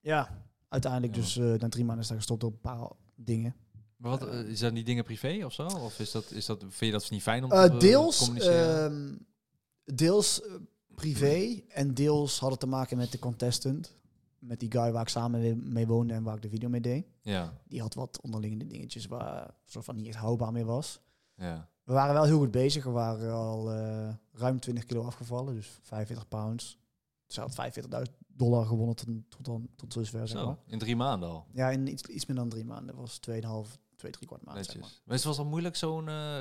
ja, 0.00 0.42
uiteindelijk 0.68 1.14
Ja. 1.14 1.20
dus 1.20 1.36
uh, 1.36 1.54
na 1.54 1.68
drie 1.68 1.84
maanden 1.84 2.02
is 2.02 2.08
daar 2.08 2.16
gestopt 2.18 2.44
op 2.44 2.52
een 2.52 2.60
paar 2.60 2.88
dingen. 3.14 3.54
Maar 3.96 4.10
wat, 4.10 4.28
eh, 4.28 4.40
is 4.40 4.58
dat 4.58 4.72
niet 4.72 4.86
dingen 4.86 5.04
privé 5.04 5.44
of 5.44 5.52
zo? 5.52 5.66
Of 5.66 5.98
is 6.00 6.10
dat, 6.10 6.30
is 6.30 6.46
dat, 6.46 6.60
vind 6.60 6.78
je 6.78 6.90
dat 6.90 7.10
niet 7.10 7.22
fijn 7.22 7.44
om 7.44 7.52
Eh, 7.52 7.62
te, 7.64 7.72
eh, 7.72 7.78
deels, 7.80 8.18
communiceren? 8.18 8.84
ehm, 8.92 9.16
deels 9.96 10.42
eh, 10.42 10.52
privé 11.02 11.62
en 11.68 11.94
deels 11.94 12.38
had 12.38 12.50
het 12.50 12.60
te 12.60 12.66
maken 12.66 12.96
met 12.96 13.12
de 13.12 13.18
contestant. 13.18 13.92
Met 14.38 14.60
die 14.60 14.70
guy 14.70 14.92
waar 14.92 15.02
ik 15.02 15.08
samen 15.08 15.40
mee- 15.40 15.54
mee 15.56 15.86
woonde 15.86 16.14
en 16.14 16.22
waar 16.22 16.36
ik 16.36 16.42
de 16.42 16.48
video 16.48 16.68
mee 16.68 16.80
deed. 16.80 17.06
ja, 17.22 17.52
Die 17.68 17.80
had 17.80 17.94
wat 17.94 18.20
onderliggende 18.20 18.66
dingetjes 18.66 19.06
waar 19.06 19.54
soort 19.64 19.84
van 19.84 19.96
niet 19.96 20.06
echt 20.06 20.16
houdbaar 20.16 20.52
meer 20.52 20.64
was. 20.64 21.00
ja. 21.34 21.68
We 21.84 21.94
waren 21.94 22.14
wel 22.14 22.24
heel 22.24 22.38
goed 22.38 22.50
bezig. 22.50 22.84
We 22.84 22.90
waren 22.90 23.32
al 23.32 23.72
eh, 23.72 24.08
ruim 24.32 24.60
20 24.60 24.84
kilo 24.84 25.02
afgevallen, 25.04 25.54
dus 25.54 25.78
45 25.82 26.28
pounds. 26.28 26.78
Dus 27.26 27.36
hij 27.36 27.44
had 27.44 27.54
45.000 28.08 28.14
dollar 28.26 28.66
gewonnen 28.66 28.96
tot, 28.96 29.06
tot, 29.28 29.44
dan, 29.44 29.68
tot 29.76 29.94
dusver, 29.94 30.28
zeg 30.28 30.44
maar. 30.44 30.54
Zo, 30.54 30.58
in 30.72 30.78
drie 30.78 30.96
maanden 30.96 31.28
al. 31.28 31.46
Ja, 31.52 31.70
in 31.70 31.86
iets, 31.86 32.02
iets 32.02 32.26
meer 32.26 32.36
dan 32.36 32.48
drie 32.48 32.64
maanden. 32.64 32.86
Dat 32.86 32.96
was 32.96 33.20
2,5, 33.20 33.78
2, 33.96 34.12
3 34.12 34.26
kwart 34.26 34.44
maand, 34.44 34.56
zeg 34.66 34.80
maar. 34.80 34.90
Maar 35.04 35.14
het 35.16 35.24
was 35.24 35.38
al 35.38 35.44
moeilijk 35.44 35.76
zo'n 35.76 36.08
eh, 36.08 36.40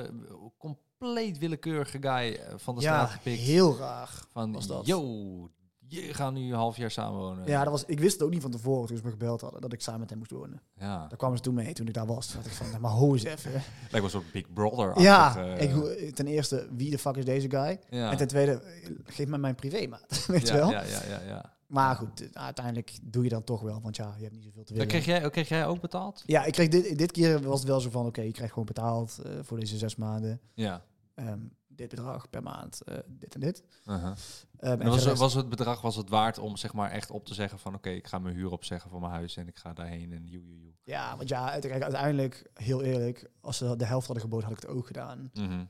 compleet 0.98 1.38
willekeurige 1.38 1.98
guy 2.00 2.32
eh, 2.34 2.54
van 2.56 2.74
de 2.74 2.80
Ja, 2.80 2.94
straat 3.04 3.10
gepikt. 3.10 3.40
heel 3.40 3.76
raar. 3.76 4.10
van, 4.32 4.52
was 4.52 4.66
dat. 4.66 4.86
yo, 4.86 5.50
je 5.86 6.14
gaat 6.14 6.32
nu 6.32 6.40
een 6.48 6.52
half 6.58 6.76
jaar 6.76 6.90
samenwonen. 6.90 7.46
Ja, 7.46 7.62
dat 7.62 7.72
was, 7.72 7.84
ik 7.84 8.00
wist 8.00 8.12
het 8.12 8.22
ook 8.22 8.30
niet 8.30 8.42
van 8.42 8.50
tevoren 8.50 8.86
toen 8.88 8.96
ze 8.96 9.02
me 9.04 9.10
gebeld 9.10 9.40
hadden 9.40 9.60
dat 9.60 9.72
ik 9.72 9.80
samen 9.80 10.00
met 10.00 10.08
hem 10.10 10.18
moest 10.18 10.30
wonen. 10.30 10.60
Ja. 10.78 10.98
Daar 11.08 11.16
kwamen 11.18 11.36
ze 11.36 11.42
toen 11.42 11.54
mee 11.54 11.72
toen 11.72 11.86
ik 11.86 11.94
daar 11.94 12.06
was. 12.06 12.32
Dacht 12.32 12.46
ik 12.46 12.52
van, 12.52 12.68
nou, 12.68 12.80
maar 12.80 12.90
hoe 12.90 13.12
eens 13.12 13.24
even. 13.24 13.50
Lijkt 13.52 13.90
wel 13.90 14.02
een 14.04 14.10
soort 14.10 14.32
Big 14.32 14.52
Brother. 14.52 15.00
Ja, 15.00 15.36
ik, 15.36 15.70
hoe- 15.70 16.10
ten 16.14 16.26
eerste, 16.26 16.68
wie 16.76 16.90
de 16.90 16.98
fuck 16.98 17.16
is 17.16 17.24
deze 17.24 17.50
guy? 17.50 17.78
ja. 17.90 18.10
En 18.10 18.16
ten 18.16 18.28
tweede, 18.28 18.52
eh, 18.52 18.90
geef 19.04 19.26
me 19.26 19.38
mijn 19.38 19.54
privémaat, 19.54 20.24
weet 20.26 20.48
ja, 20.48 20.54
je 20.54 20.60
wel? 20.60 20.70
Ja, 20.70 20.82
ja, 20.82 21.02
ja, 21.08 21.20
ja. 21.26 21.56
Maar 21.68 21.96
goed, 21.96 22.30
eh, 22.32 22.42
uiteindelijk 22.44 22.98
doe 23.02 23.22
je 23.24 23.28
dat 23.28 23.46
toch 23.46 23.60
wel, 23.60 23.80
want 23.80 23.96
ja, 23.96 24.14
je 24.16 24.22
hebt 24.22 24.34
niet 24.34 24.44
zoveel 24.44 24.64
te 24.64 24.74
Dan 24.74 24.86
willen. 24.86 25.02
kreeg, 25.02 25.20
jij, 25.20 25.30
kreeg 25.30 25.48
jij 25.48 25.66
ook 25.66 25.80
betaald? 25.80 26.22
Ja, 26.26 26.44
ik 26.44 26.52
kreeg 26.52 26.68
dit, 26.68 26.98
dit 26.98 27.12
keer 27.12 27.42
was 27.42 27.58
het 27.58 27.68
wel 27.68 27.80
zo 27.80 27.90
van, 27.90 28.06
oké, 28.06 28.20
je 28.20 28.32
krijgt 28.32 28.52
gewoon 28.52 28.66
betaald 28.68 29.18
eh, 29.18 29.32
voor 29.42 29.60
deze 29.60 29.76
zes 29.78 29.96
maanden. 29.96 30.40
Ja. 30.54 30.84
Ehm, 31.14 31.40
dit 31.66 31.88
bedrag 31.88 32.30
per 32.30 32.42
maand, 32.42 32.82
eh, 32.82 32.96
dit 33.08 33.34
en 33.34 33.40
dit. 33.40 33.62
Uh-huh. 33.86 34.04
Ehm, 34.06 34.72
En 34.72 34.80
en 34.80 34.88
was, 34.88 35.04
rest- 35.04 35.34
het 35.34 35.48
bedrag 35.48 35.80
was 35.80 35.96
het 35.96 36.08
waard 36.08 36.38
om 36.38 36.56
zeg 36.56 36.72
maar 36.72 36.90
echt 36.90 37.10
op 37.10 37.24
te 37.24 37.34
zeggen 37.34 37.58
van 37.58 37.74
oké, 37.74 37.90
ik 37.90 38.06
ga 38.06 38.18
mijn 38.18 38.34
huur 38.34 38.50
opzeggen 38.50 38.90
voor 38.90 39.00
mijn 39.00 39.12
huis 39.12 39.36
en 39.36 39.48
ik 39.48 39.58
ga 39.58 39.72
daarheen 39.72 40.12
en 40.12 40.26
joe, 40.26 40.46
joe, 40.46 40.58
joe. 40.60 40.72
Ja, 40.82 41.16
want 41.16 41.28
ja, 41.28 41.50
uiteindelijk, 41.50 42.50
heel 42.54 42.82
eerlijk, 42.82 43.30
als 43.40 43.56
ze 43.56 43.76
de 43.76 43.84
helft 43.84 44.06
hadden 44.06 44.24
geboden, 44.24 44.48
had 44.48 44.56
ik 44.56 44.62
het 44.68 44.76
ook 44.76 44.86
gedaan. 44.86 45.30
Mhm. 45.34 45.64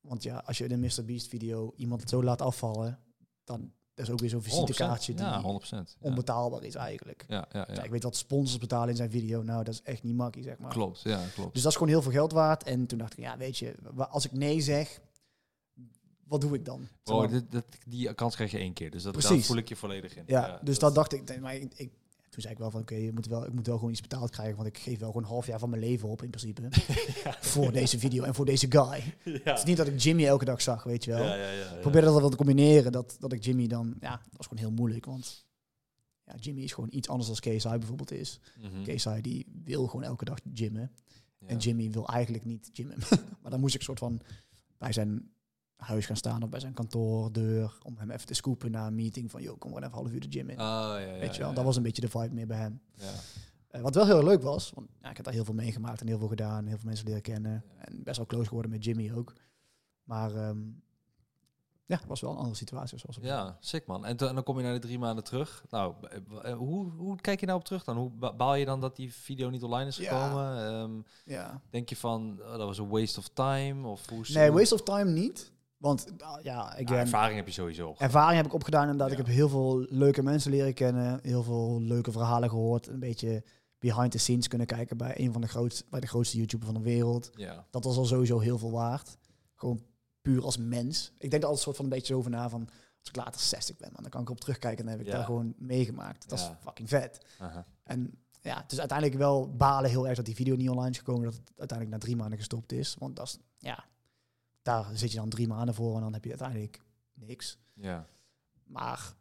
Want 0.00 0.22
ja, 0.22 0.42
als 0.46 0.58
je 0.58 0.64
in 0.64 0.72
een 0.72 0.80
Mr. 0.80 1.04
Beast 1.04 1.28
video 1.28 1.72
iemand 1.76 2.00
het 2.00 2.10
zo 2.10 2.22
laat 2.22 2.42
afvallen, 2.42 2.98
dan 3.44 3.72
dat 3.94 4.06
is 4.06 4.12
ook 4.12 4.20
weer 4.20 4.28
zo'n 4.30 4.42
visitekaartje 4.42 5.14
die 5.14 5.24
Ja, 5.24 5.42
100%. 5.42 5.66
Ja. 5.70 5.84
onbetaalbaar 6.00 6.62
is 6.62 6.74
eigenlijk. 6.74 7.24
Ja, 7.28 7.48
ja, 7.52 7.68
ja. 7.72 7.82
Ik 7.82 7.90
weet 7.90 8.02
wat 8.02 8.16
sponsors 8.16 8.58
betalen 8.58 8.88
in 8.88 8.96
zijn 8.96 9.10
video. 9.10 9.42
Nou, 9.42 9.64
dat 9.64 9.74
is 9.74 9.82
echt 9.82 10.02
niet 10.02 10.14
makkie, 10.16 10.42
zeg 10.42 10.58
maar. 10.58 10.70
Klopt, 10.72 11.00
ja, 11.00 11.20
klopt. 11.34 11.52
Dus 11.54 11.62
dat 11.62 11.70
is 11.72 11.78
gewoon 11.78 11.92
heel 11.92 12.02
veel 12.02 12.12
geld 12.12 12.32
waard. 12.32 12.62
En 12.62 12.86
toen 12.86 12.98
dacht 12.98 13.12
ik, 13.12 13.18
ja, 13.18 13.36
weet 13.36 13.58
je, 13.58 13.74
als 14.08 14.24
ik 14.24 14.32
nee 14.32 14.60
zeg, 14.60 15.00
wat 16.24 16.40
doe 16.40 16.54
ik 16.54 16.64
dan? 16.64 16.88
Oh, 17.04 17.30
dit, 17.30 17.44
die 17.86 18.14
kans 18.14 18.34
krijg 18.34 18.50
je 18.50 18.58
één 18.58 18.72
keer, 18.72 18.90
dus 18.90 19.02
dat, 19.02 19.22
daar 19.22 19.38
voel 19.40 19.56
ik 19.56 19.68
je 19.68 19.76
volledig 19.76 20.16
in. 20.16 20.24
ja, 20.26 20.60
dus 20.62 20.78
dat, 20.78 20.94
dacht 20.94 21.12
ik. 21.12 21.40
Maar 21.40 21.54
ik, 21.54 21.72
ik- 21.76 21.92
toen 22.34 22.42
zei 22.42 22.54
ik 22.54 22.60
wel 22.60 22.70
van, 22.70 22.80
oké, 22.80 22.94
je 22.94 23.12
moet 23.12 23.26
wel, 23.26 23.46
ik 23.46 23.52
moet 23.52 23.66
wel 23.66 23.76
gewoon 23.76 23.90
iets 23.90 24.00
betaald 24.00 24.30
krijgen, 24.30 24.56
want 24.56 24.68
ik 24.68 24.78
geef 24.78 24.98
wel 24.98 25.08
gewoon 25.08 25.22
een 25.22 25.28
half 25.28 25.46
jaar 25.46 25.58
van 25.58 25.70
mijn 25.70 25.82
leven 25.82 26.08
op 26.08 26.22
in 26.22 26.30
principe 26.30 26.62
voor 27.52 27.72
deze 27.72 27.98
video 27.98 28.24
en 28.24 28.34
voor 28.34 28.44
deze 28.44 28.66
guy. 28.70 29.14
Het 29.44 29.58
is 29.58 29.64
niet 29.64 29.76
dat 29.76 29.86
ik 29.86 30.00
Jimmy 30.00 30.26
elke 30.26 30.44
dag 30.44 30.62
zag, 30.62 30.82
weet 30.82 31.04
je 31.04 31.10
wel. 31.10 31.24
Ja, 31.24 31.34
ja, 31.34 31.50
ja, 31.50 31.50
ja. 31.50 31.70
Ik 31.70 31.80
probeerde 31.80 32.06
dat 32.06 32.20
wel 32.20 32.30
te 32.30 32.36
combineren, 32.36 32.92
dat, 32.92 33.16
dat 33.18 33.32
ik 33.32 33.44
Jimmy 33.44 33.66
dan, 33.66 33.94
ja, 34.00 34.10
dat 34.10 34.36
was 34.36 34.46
gewoon 34.46 34.64
heel 34.64 34.72
moeilijk, 34.72 35.04
want 35.04 35.46
ja, 36.24 36.34
Jimmy 36.40 36.62
is 36.62 36.72
gewoon 36.72 36.90
iets 36.92 37.08
anders 37.08 37.40
dan 37.40 37.54
KSI 37.54 37.68
bijvoorbeeld 37.68 38.12
is. 38.12 38.40
Mhm. 38.60 38.82
KSI 38.82 39.20
die 39.20 39.46
wil 39.64 39.86
gewoon 39.86 40.04
elke 40.04 40.24
dag 40.24 40.38
gymmen. 40.54 40.92
En 41.46 41.56
Jimmy 41.58 41.90
wil 41.90 42.08
eigenlijk 42.08 42.44
niet 42.44 42.70
gymmen. 42.72 42.98
maar 43.42 43.50
dan 43.50 43.60
moest 43.60 43.74
ik 43.74 43.82
soort 43.82 43.98
van 43.98 44.20
bij 44.78 44.92
zijn 44.92 45.30
huis 45.76 46.06
gaan 46.06 46.16
staan 46.16 46.42
of 46.42 46.48
bij 46.48 46.60
zijn 46.60 46.74
kantoordeur 46.74 47.78
om 47.82 47.96
hem 47.98 48.10
even 48.10 48.26
te 48.26 48.34
scoopen 48.34 48.70
na 48.70 48.86
een 48.86 48.94
meeting 48.94 49.30
van, 49.30 49.42
joh, 49.42 49.58
kom 49.58 49.68
gewoon 49.70 49.84
even 49.84 49.96
een 49.98 50.02
half 50.02 50.12
uur 50.14 50.20
de 50.20 50.38
gym 50.38 50.48
in. 50.48 50.56
Oh, 50.60 50.64
ja, 50.66 50.98
ja, 50.98 51.18
Weet 51.18 51.34
je 51.34 51.40
wel, 51.40 51.48
ja, 51.48 51.54
dat 51.54 51.64
was 51.64 51.76
een 51.76 51.82
beetje 51.82 52.00
de 52.02 52.08
vibe 52.08 52.34
meer 52.34 52.46
bij 52.46 52.58
hem. 52.58 52.80
ja. 52.96 53.10
Eh, 53.68 53.80
wat 53.80 53.94
wel 53.94 54.06
heel 54.06 54.24
leuk 54.24 54.42
was, 54.42 54.70
want 54.74 54.88
ja, 55.02 55.10
ik 55.10 55.16
heb 55.16 55.24
daar 55.24 55.34
heel 55.34 55.44
veel 55.44 55.54
meegemaakt 55.54 56.00
en 56.00 56.06
heel 56.06 56.18
veel 56.18 56.28
gedaan, 56.28 56.66
heel 56.66 56.76
veel 56.76 56.86
mensen 56.88 57.06
leren 57.06 57.22
kennen 57.22 57.64
en 57.78 58.02
best 58.02 58.16
wel 58.16 58.26
close 58.26 58.48
geworden 58.48 58.70
met 58.70 58.84
Jimmy 58.84 59.12
ook. 59.12 59.32
Maar 60.04 60.34
ehm, 60.34 60.58
ja, 61.86 61.96
het 61.96 62.06
was 62.06 62.20
wel 62.20 62.30
een 62.30 62.36
andere 62.36 62.56
situatie 62.56 62.98
zoals 62.98 63.18
Ja, 63.20 63.56
sick 63.60 63.86
man. 63.86 64.04
En, 64.04 64.16
dan 64.16 64.42
kom 64.42 64.56
je 64.56 64.62
naar 64.62 64.72
de 64.72 64.78
drie 64.78 64.98
maanden 64.98 65.24
terug. 65.24 65.64
Nou, 65.70 65.94
b- 66.00 66.32
eh, 66.42 66.54
hoe, 66.56 66.90
hoe 66.90 67.16
kijk 67.20 67.40
je 67.40 67.46
nou 67.46 67.58
op 67.58 67.64
terug 67.64 67.84
dan? 67.84 67.96
Hoe 67.96 68.10
ba- 68.10 68.32
baal 68.34 68.54
je 68.54 68.64
dan 68.64 68.80
dat 68.80 68.96
die 68.96 69.12
video 69.12 69.50
niet 69.50 69.62
online 69.62 69.88
is 69.88 69.96
Ja. 69.96 70.04
gekomen? 70.28 70.66
Ehm, 70.66 70.92
ja. 71.24 71.60
denk 71.70 71.88
je 71.88 71.96
van, 71.96 72.38
oh, 72.42 72.50
dat 72.50 72.66
was 72.66 72.78
een 72.78 72.88
waste 72.88 73.18
of 73.18 73.28
time? 73.28 73.86
Of 73.88 74.08
hoe 74.08 74.24
Nee, 74.32 74.52
waste 74.52 74.74
of 74.74 74.82
time 74.82 75.10
niet. 75.10 75.52
Want 75.84 76.06
ja, 76.42 76.76
ervaring 76.76 77.36
heb 77.36 77.46
je 77.46 77.52
sowieso. 77.52 77.94
ervaring 77.98 78.36
heb 78.36 78.46
ik 78.46 78.52
opgedaan 78.52 78.82
inderdaad. 78.82 79.10
Ja. 79.10 79.18
Ik 79.18 79.26
heb 79.26 79.34
heel 79.34 79.48
veel 79.48 79.86
leuke 79.88 80.22
mensen 80.22 80.50
leren 80.50 80.74
kennen. 80.74 81.18
Heel 81.22 81.42
veel 81.42 81.80
leuke 81.80 82.12
verhalen 82.12 82.48
gehoord. 82.48 82.86
Een 82.86 82.98
beetje 82.98 83.44
behind 83.78 84.10
the 84.10 84.18
scenes 84.18 84.48
kunnen 84.48 84.66
kijken 84.66 84.96
bij 84.96 85.18
een 85.18 85.32
van 85.32 85.40
de 85.40 85.46
grootste, 85.48 85.84
bij 85.90 86.00
de 86.00 86.06
grootste 86.06 86.36
YouTuber 86.36 86.66
van 86.66 86.74
de 86.74 86.82
wereld. 86.82 87.30
Ja. 87.34 87.66
Dat 87.70 87.84
was 87.84 87.96
al 87.96 88.04
sowieso 88.04 88.38
heel 88.38 88.58
veel 88.58 88.70
waard. 88.70 89.16
Gewoon 89.54 89.82
puur 90.22 90.44
als 90.44 90.56
mens. 90.56 91.12
Ik 91.18 91.30
denk 91.30 91.42
er 91.42 91.48
altijd 91.48 91.64
soort 91.64 91.76
van 91.76 91.84
een 91.84 91.90
beetje 91.90 92.12
zo 92.12 92.18
over 92.18 92.30
na 92.30 92.48
van... 92.48 92.68
Als 92.98 93.08
ik 93.08 93.16
later 93.16 93.40
60 93.40 93.76
ben, 93.76 93.90
dan 93.92 94.10
kan 94.10 94.20
ik 94.20 94.30
op 94.30 94.40
terugkijken 94.40 94.78
en 94.78 94.84
dan 94.84 94.98
heb 94.98 95.06
ik 95.06 95.12
daar 95.12 95.24
gewoon 95.24 95.54
meegemaakt. 95.58 96.28
Dat 96.28 96.38
is 96.38 96.50
fucking 96.60 96.88
vet. 96.88 97.26
Aha. 97.38 97.66
En 97.82 98.18
ja, 98.40 98.60
het 98.62 98.72
is 98.72 98.78
uiteindelijk 98.78 99.18
wel 99.18 99.56
balen 99.56 99.90
heel 99.90 100.06
erg 100.06 100.16
dat 100.16 100.24
die 100.24 100.34
video 100.34 100.56
niet 100.56 100.68
online 100.68 100.90
is 100.90 100.98
gekomen. 100.98 101.24
Dat 101.24 101.34
het 101.34 101.52
uiteindelijk 101.56 101.98
na 101.98 102.04
drie 102.04 102.16
maanden 102.16 102.38
gestopt 102.38 102.72
is. 102.72 102.96
Want 102.98 103.16
dat 103.16 103.26
is, 103.26 103.38
ja, 103.58 103.84
daar 104.64 104.86
zit 104.92 105.10
je 105.12 105.16
dan 105.18 105.28
drie 105.28 105.46
maanden 105.48 105.74
voor 105.74 105.94
en 105.94 106.00
dan 106.00 106.12
heb 106.12 106.22
je 106.24 106.30
uiteindelijk 106.30 106.80
niks. 107.14 107.58
Ja. 107.72 108.06
Maar 108.64 109.14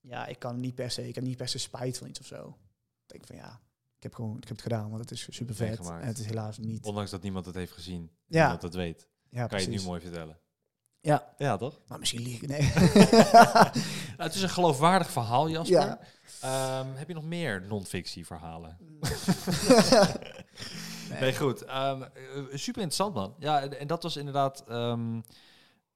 ja, 0.00 0.26
ik 0.26 0.38
kan 0.38 0.60
niet 0.60 0.74
per 0.74 0.90
se, 0.90 1.08
ik 1.08 1.14
heb 1.14 1.24
niet 1.24 1.36
per 1.36 1.48
se 1.48 1.58
spijt 1.58 1.98
van 1.98 2.08
iets 2.08 2.20
of 2.20 2.26
zo. 2.26 2.58
Ik 3.06 3.10
denk 3.12 3.26
van 3.26 3.36
ja, 3.36 3.60
ik 3.96 4.02
heb 4.02 4.14
gewoon, 4.14 4.36
ik 4.36 4.42
heb 4.42 4.50
het 4.56 4.62
gedaan, 4.62 4.88
want 4.90 5.00
het 5.00 5.10
is 5.10 5.26
super 5.30 5.54
vet. 5.54 5.68
Meegemaakt. 5.68 6.02
En 6.02 6.08
het 6.08 6.18
is 6.18 6.26
helaas 6.26 6.58
niet. 6.58 6.84
Ondanks 6.84 7.10
dat 7.10 7.22
niemand 7.22 7.46
het 7.46 7.54
heeft 7.54 7.72
gezien. 7.72 8.10
Ja. 8.26 8.40
Niemand 8.40 8.62
het 8.62 8.74
weet. 8.74 9.08
Ja, 9.28 9.46
Kan 9.46 9.60
je 9.60 9.70
het 9.70 9.80
nu 9.80 9.86
mooi 9.86 10.00
vertellen. 10.00 10.38
Ja, 11.00 11.34
Ja, 11.38 11.56
toch? 11.56 11.80
maar 11.86 11.98
misschien 11.98 12.22
lieg 12.22 12.42
ik. 12.42 12.48
Nee. 12.48 12.60
Nou, 14.16 14.28
het 14.28 14.34
is 14.34 14.42
een 14.42 14.48
geloofwaardig 14.48 15.10
verhaal, 15.10 15.48
Jasper. 15.48 15.80
Ja. 15.80 15.98
Ehm, 16.40 16.94
heb 16.94 17.08
je 17.08 17.14
nog 17.14 17.24
meer 17.24 17.62
non-fictie 17.66 18.26
verhalen? 18.26 18.78
Nee. 21.20 21.36
Goed. 21.36 21.62
Ehm, 21.64 22.02
eh, 22.02 22.10
super 22.52 22.82
interessant, 22.82 23.14
man. 23.14 23.34
Ja, 23.38 23.62
en, 23.68 23.86
dat 23.86 24.02
was 24.02 24.16
inderdaad... 24.16 24.64
ehm, 24.68 25.20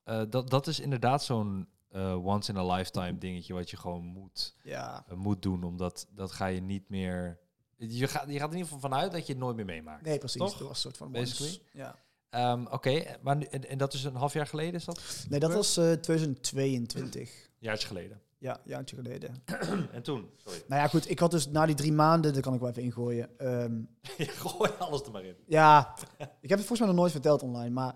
eh, 0.05 0.23
dat, 0.31 0.51
dat 0.51 0.67
is 0.67 0.81
inderdaad 0.81 1.25
zo'n 1.25 1.69
eh, 1.89 2.27
once 2.27 2.51
in 2.53 2.59
a 2.59 2.75
lifetime 2.75 3.19
dingetje 3.19 3.55
wat 3.55 3.71
je 3.71 3.77
gewoon 3.77 4.05
moet, 4.05 4.55
ja, 4.63 5.05
moet 5.15 5.43
doen. 5.43 5.63
Omdat 5.65 6.07
dat 6.15 6.33
ga 6.33 6.47
je 6.47 6.61
niet 6.61 6.89
meer... 6.89 7.39
Je 7.77 8.09
gaat, 8.09 8.25
je 8.29 8.39
gaat 8.39 8.49
er 8.49 8.55
in 8.55 8.59
ieder 8.59 8.73
geval 8.73 8.91
vanuit 8.91 9.13
dat 9.13 9.27
je 9.27 9.33
het 9.33 9.43
nooit 9.43 9.57
meer 9.57 9.65
meemaakt. 9.65 10.05
nee, 10.05 10.19
precies. 10.19 10.41
Toch? 10.41 10.51
Dat 10.59 10.61
was 10.61 10.71
een 10.71 10.77
soort 10.77 10.97
van 10.97 11.13
Basically. 11.13 11.51
once. 11.51 11.63
Ja. 11.73 11.97
Ehm, 12.31 12.65
Oké, 12.71 13.17
maar 13.23 13.37
nu- 13.37 13.45
en, 13.45 13.69
en 13.69 13.79
dat 13.79 13.95
is 13.95 14.05
een 14.05 14.15
half 14.15 14.33
jaar 14.33 14.47
geleden, 14.47 14.75
is 14.75 14.85
dat? 14.85 15.27
Nee, 15.29 15.41
dat 15.41 15.53
was 15.53 15.77
eh 15.77 15.93
2022. 15.93 17.49
Jaartje 17.59 17.87
geleden. 17.87 18.21
Ja, 18.39 18.61
jaartje 18.65 18.97
geleden. 18.97 19.35
en 19.93 20.03
toen? 20.03 20.31
Sorry. 20.37 20.63
Nou 20.69 20.83
ja, 20.83 20.89
goed. 20.89 21.11
Ik 21.11 21.19
had 21.19 21.31
dus 21.31 21.49
na 21.49 21.67
die 21.67 21.75
drie 21.75 21.93
maanden, 21.93 22.33
daar 22.33 22.43
kan 22.43 22.55
ik 22.55 22.61
wel 22.61 22.69
even 22.69 22.83
ingooien. 22.83 23.39
Ehm, 23.39 23.81
Gooi 24.43 24.71
alles 24.79 25.03
er 25.03 25.11
maar 25.13 25.25
in. 25.25 25.37
ja, 25.47 25.95
ik 26.19 26.49
heb 26.49 26.59
het 26.59 26.67
volgens 26.67 26.79
mij 26.79 26.89
nog 26.89 26.97
nooit 26.97 27.13
verteld 27.13 27.43
online, 27.43 27.71
maar 27.71 27.95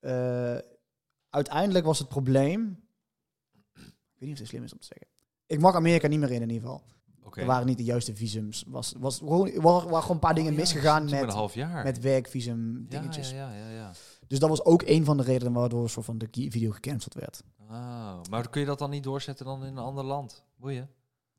eh, 0.00 0.58
uiteindelijk 1.30 1.84
was 1.84 1.98
het 1.98 2.08
probleem. 2.08 2.84
Ik 3.74 4.22
weet 4.22 4.28
niet 4.28 4.32
of 4.32 4.38
het 4.38 4.48
slim 4.48 4.62
is 4.62 4.72
om 4.72 4.78
te 4.78 4.86
zeggen. 4.86 5.06
Ik 5.46 5.60
mag 5.60 5.74
Amerika 5.74 6.08
niet 6.08 6.20
meer 6.20 6.30
in, 6.30 6.42
in 6.42 6.50
ieder 6.50 6.68
geval. 6.68 6.82
Oké. 7.22 7.40
Er 7.40 7.46
waren 7.46 7.66
niet 7.66 7.78
de 7.78 7.84
juiste 7.84 8.16
visums. 8.16 8.64
Was, 8.66 8.94
was 8.98 9.18
gewoon, 9.18 9.50
waren, 9.54 9.62
waren 9.62 10.00
gewoon 10.00 10.10
een 10.10 10.18
paar 10.18 10.34
dingen 10.34 10.50
Oh 10.50 10.56
ja, 10.56 10.62
misgegaan 10.62 11.06
toen 11.06 11.16
een 11.18 11.24
met, 11.26 11.34
half 11.34 11.54
jaar. 11.54 11.84
met 11.84 12.00
werkvisum 12.00 12.86
ja, 12.88 12.98
dingetjes. 12.98 13.30
ja, 13.30 13.52
ja, 13.52 13.68
ja, 13.68 13.70
ja. 13.70 13.92
Dus 14.26 14.38
dat 14.38 14.48
was 14.48 14.64
ook 14.64 14.82
een 14.82 15.04
van 15.04 15.16
de 15.16 15.22
redenen 15.22 15.52
waardoor 15.52 15.90
soort 15.90 16.06
van 16.06 16.18
de 16.18 16.28
video 16.30 16.70
gecanceld 16.70 17.14
werd. 17.14 17.42
Oh, 17.70 18.20
maar 18.30 18.50
kun 18.50 18.60
je 18.60 18.66
dat 18.66 18.78
dan 18.78 18.90
niet 18.90 19.04
doorzetten 19.04 19.46
dan 19.46 19.64
in 19.64 19.76
een 19.76 19.84
ander 19.84 20.04
land? 20.04 20.44
Boeien. 20.56 20.90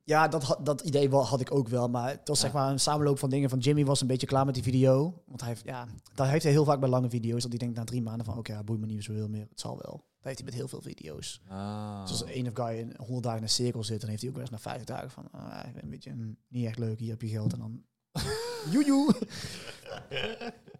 Ja, 0.04 0.28
dat, 0.28 0.58
dat 0.64 0.82
idee 0.82 1.10
had 1.10 1.42
ik 1.42 1.52
ook 1.52 1.68
wel. 1.68 1.90
Maar 1.90 2.10
het 2.10 2.28
was 2.28 2.38
Ja. 2.38 2.44
zeg 2.44 2.54
maar 2.54 2.72
een 2.72 2.80
samenloop 2.80 3.20
van 3.20 3.30
dingen. 3.30 3.50
Van 3.50 3.60
Jimmy 3.60 3.86
was 3.86 4.02
een 4.02 4.08
beetje 4.08 4.28
klaar 4.28 4.46
met 4.46 4.54
die 4.54 4.64
video. 4.64 5.22
Want 5.26 5.40
hij 5.40 5.50
heeft, 5.50 5.64
ja, 5.66 5.88
dat 6.14 6.28
heeft 6.28 6.44
hij 6.44 6.52
heel 6.52 6.66
vaak 6.66 6.80
bij 6.80 6.90
lange 6.90 7.10
video's. 7.10 7.42
Dat 7.42 7.50
hij 7.50 7.60
denkt 7.60 7.76
na 7.76 7.84
drie 7.84 8.02
maanden 8.02 8.26
van, 8.26 8.38
oké, 8.38 8.54
ja, 8.54 8.64
boeit 8.64 8.80
me 8.80 8.86
niet 8.86 9.04
zoveel 9.04 9.30
meer. 9.30 9.48
Het 9.50 9.60
zal 9.60 9.78
wel. 9.82 9.92
Dat 9.92 10.26
heeft 10.26 10.38
hij 10.38 10.46
met 10.46 10.54
heel 10.54 10.68
veel 10.68 10.82
video's. 10.82 11.42
Ah. 11.48 12.02
Dus 12.02 12.12
als 12.12 12.24
een 12.36 12.48
of 12.48 12.54
guy 12.54 12.78
in 12.78 12.94
100 12.98 13.24
dagen 13.24 13.38
in 13.38 13.44
een 13.44 13.50
cirkel 13.50 13.84
zit, 13.84 14.00
dan 14.00 14.10
heeft 14.10 14.22
hij 14.22 14.30
ook 14.30 14.36
wel 14.38 14.46
eens 14.46 14.54
na 14.64 14.70
50 14.72 14.86
dagen 14.86 15.10
van, 15.10 15.32
ah, 15.32 15.68
ik 15.68 15.74
ben 15.74 15.84
een 15.84 15.90
beetje 15.90 16.14
mm, 16.14 16.38
niet 16.48 16.66
echt 16.66 16.78
leuk, 16.80 17.00
hier 17.00 17.10
heb 17.10 17.22
je 17.22 17.28
geld. 17.28 17.54
En 17.54 17.60
dan, 17.60 17.84
joejoe. 18.72 19.14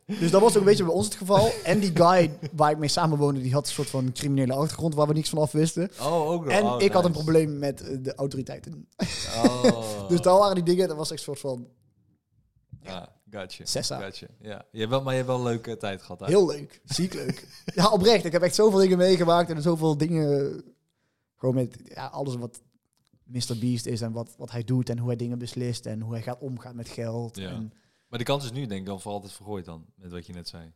dus 0.06 0.32
dat 0.32 0.42
was 0.42 0.52
ook 0.52 0.60
een 0.60 0.64
beetje 0.64 0.84
bij 0.84 0.94
ons 0.94 1.06
het 1.06 1.16
geval. 1.16 1.52
En 1.64 1.80
die 1.80 1.92
guy 1.96 2.38
waar 2.52 2.72
ik 2.72 2.78
mee 2.78 2.90
samenwoonde, 2.90 3.42
die 3.42 3.54
had 3.54 3.68
een 3.68 3.74
soort 3.74 3.90
van 3.90 4.12
criminele 4.12 4.54
achtergrond 4.54 4.96
waar 4.96 5.08
we 5.08 5.14
niks 5.14 5.30
van 5.30 5.40
af 5.40 5.52
wisten. 5.52 5.92
Oh, 6.00 6.30
ook 6.30 6.44
nog. 6.46 6.54
En 6.54 6.64
Oh, 6.64 6.82
ik 6.82 6.92
had 6.92 7.06
een 7.06 7.12
probleem 7.12 7.60
met 7.60 7.82
eh, 7.82 7.98
de 8.02 8.16
autoriteiten. 8.16 8.88
Oh. 9.36 9.66
Dus 10.10 10.22
daar 10.22 10.38
waren 10.38 10.56
die 10.56 10.64
dingen, 10.64 10.88
dat 10.88 10.98
was 10.98 11.12
echt 11.12 11.20
een 11.20 11.26
soort 11.26 11.40
van 11.40 11.68
Ja, 12.84 13.16
gotcha. 13.32 13.66
Sessa. 13.66 14.00
Gotcha. 14.02 14.28
Ja. 14.42 14.66
Je 14.72 14.80
hebt 14.80 14.92
wel, 14.92 15.02
maar 15.02 15.12
je 15.14 15.18
hebt 15.18 15.32
wel 15.32 15.40
een 15.40 15.44
leuke 15.44 15.78
tijd 15.78 16.02
gehad. 16.02 16.26
Heel 16.26 16.48
leuk. 16.48 16.82
Ziek 16.84 17.14
leuk. 17.14 17.48
Ja, 17.76 17.90
oprecht. 17.90 18.26
Ik 18.26 18.32
heb 18.32 18.42
echt 18.42 18.56
zoveel 18.56 18.80
dingen 18.80 18.98
meegemaakt 18.98 19.50
en 19.50 19.62
zoveel 19.62 19.98
dingen. 19.98 20.62
Gewoon 21.38 21.56
met 21.56 21.78
ja, 21.84 22.06
alles 22.06 22.36
wat 22.36 22.62
Mr. 23.28 23.58
Beast 23.60 23.86
is 23.86 24.02
en 24.02 24.12
wat, 24.12 24.36
wat 24.38 24.52
hij 24.52 24.64
doet 24.64 24.90
en 24.90 24.98
hoe 24.98 25.08
hij 25.08 25.16
dingen 25.18 25.38
beslist 25.40 25.86
en 25.86 26.02
hoe 26.02 26.14
hij 26.14 26.22
gaat 26.22 26.40
omgaan 26.40 26.76
met 26.76 26.90
geld. 26.90 27.38
Ja. 27.38 27.50
En 27.50 27.74
Maar 28.08 28.20
de 28.20 28.26
kans 28.26 28.44
is 28.44 28.52
nu 28.52 28.66
denk 28.66 28.80
ik 28.82 28.86
dan 28.86 29.02
voor 29.02 29.12
altijd 29.12 29.32
vergooid 29.34 29.66
dan, 29.66 29.86
met 29.96 30.12
wat 30.12 30.26
je 30.26 30.34
net 30.34 30.48
zei. 30.48 30.74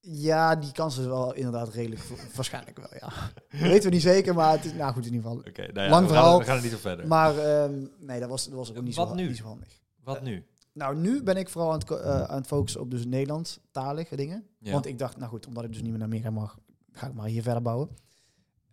ja, 0.00 0.56
die 0.56 0.72
kans 0.72 0.98
is 0.98 1.06
wel 1.06 1.34
inderdaad 1.34 1.68
redelijk. 1.68 2.02
waarschijnlijk 2.36 2.76
wel, 2.78 2.90
ja. 3.00 3.12
weten 3.68 3.88
we 3.88 3.94
niet 3.94 4.02
zeker, 4.02 4.34
maar 4.34 4.52
het 4.52 4.64
is. 4.64 4.72
Nou 4.72 4.92
goed, 4.92 5.06
in 5.06 5.12
ieder 5.14 5.30
geval. 5.30 5.44
Oké, 5.48 5.72
nou 5.72 5.80
ja, 5.80 5.88
Lang 5.90 6.08
verhaal. 6.08 6.38
We 6.38 6.44
gaan 6.44 6.56
er 6.56 6.62
niet 6.62 6.74
op 6.74 6.80
verder. 6.80 7.06
Maar 7.06 7.38
ehm, 7.38 7.86
nee, 7.98 8.20
dat 8.20 8.28
was, 8.28 8.44
dat 8.44 8.54
was 8.54 8.74
ook 8.74 8.82
niet, 8.82 8.94
Wat 8.94 9.08
zo, 9.08 9.14
nu? 9.14 9.26
niet 9.26 9.36
zo 9.36 9.44
handig. 9.44 9.80
wat 10.02 10.22
nu? 10.22 10.46
Nou, 10.72 10.96
nu 10.96 11.22
ben 11.22 11.36
ik 11.36 11.48
vooral 11.48 11.72
aan 11.72 11.78
het, 11.78 11.90
eh, 11.90 12.22
aan 12.22 12.36
het 12.36 12.46
focussen 12.46 12.80
op 12.80 12.90
dus 12.90 13.04
Nederlandstalige 13.06 14.16
dingen. 14.16 14.46
Ja. 14.58 14.72
Want 14.72 14.86
ik 14.86 14.98
dacht, 14.98 15.16
nou 15.16 15.28
goed, 15.30 15.46
omdat 15.46 15.64
ik 15.64 15.72
dus 15.72 15.80
niet 15.80 15.90
meer 15.90 15.98
naar 15.98 16.06
Amerika 16.08 16.30
mag, 16.30 16.58
ga 16.92 17.06
ik 17.06 17.14
maar 17.14 17.26
hier 17.26 17.42
verder 17.42 17.62
bouwen. 17.62 17.88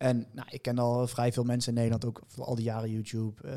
En 0.02 0.26
nou, 0.32 0.48
ik 0.52 0.62
ken 0.62 0.78
al 0.78 1.08
vrij 1.08 1.32
veel 1.34 1.44
mensen 1.44 1.70
in 1.70 1.76
Nederland, 1.76 2.06
ook 2.06 2.22
voor 2.28 2.44
al 2.44 2.56
die 2.56 2.64
jaren 2.64 2.92
YouTube. 2.92 3.42
eh, 3.48 3.54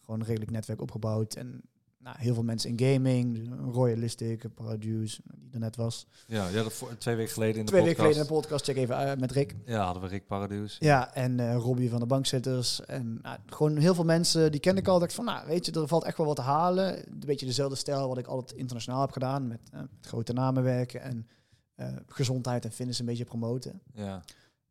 gewoon 0.00 0.20
een 0.20 0.26
redelijk 0.26 0.50
netwerk 0.50 0.80
opgebouwd. 0.80 1.34
En 1.34 1.62
nou, 1.98 2.16
heel 2.18 2.34
veel 2.34 2.42
mensen 2.42 2.76
in 2.76 2.92
gaming. 2.92 3.38
dus 3.38 3.48
Royalistic, 3.74 4.54
Paraduce, 4.54 5.20
die 5.24 5.52
er 5.52 5.58
net 5.58 5.76
was. 5.76 6.06
Ja, 6.26 6.48
ja 6.48 6.62
dat 6.62 6.72
voor, 6.72 6.98
twee 6.98 7.16
weken 7.16 7.32
geleden 7.32 7.56
in 7.56 7.64
de 7.64 7.70
Twee 7.70 7.82
weken 7.82 7.96
podcast. 7.96 8.16
geleden 8.16 8.30
in 8.30 8.36
de 8.36 8.48
podcast, 8.48 8.64
check 8.64 8.76
even 8.76 8.96
uit 8.96 9.20
met 9.20 9.32
Rick. 9.32 9.54
Ja, 9.64 9.84
hadden 9.84 10.02
we 10.02 10.08
Rick 10.08 10.26
Paradeus. 10.26 10.76
Ja, 10.80 11.14
en 11.14 11.40
eh 11.40 11.56
Robbie 11.56 11.90
van 11.90 12.00
de 12.00 12.06
Bankzitters. 12.06 12.84
En 12.84 13.18
nou, 13.22 13.38
gewoon 13.46 13.76
heel 13.76 13.94
veel 13.94 14.04
mensen, 14.04 14.50
die 14.50 14.60
ken 14.60 14.76
ik 14.76 14.88
al. 14.88 14.98
Dat 14.98 15.08
ik 15.08 15.14
van, 15.14 15.24
nou, 15.24 15.46
weet 15.46 15.66
je, 15.66 15.72
er 15.72 15.88
valt 15.88 16.04
echt 16.04 16.16
wel 16.16 16.26
wat 16.26 16.36
te 16.36 16.42
halen. 16.42 16.96
Een 16.98 17.22
beetje 17.26 17.46
dezelfde 17.46 17.76
stijl 17.76 18.08
wat 18.08 18.18
ik 18.18 18.26
altijd 18.26 18.58
internationaal 18.58 19.00
heb 19.00 19.12
gedaan. 19.12 19.46
Met, 19.48 19.60
eh, 19.72 19.80
met 19.80 19.90
grote 20.00 20.32
namen 20.32 20.62
werken 20.62 21.00
en 21.00 21.26
eh, 21.74 21.88
gezondheid 22.06 22.64
en 22.64 22.72
fitness 22.72 22.98
een 22.98 23.06
beetje 23.06 23.24
promoten. 23.24 23.80
Ja. 23.92 24.22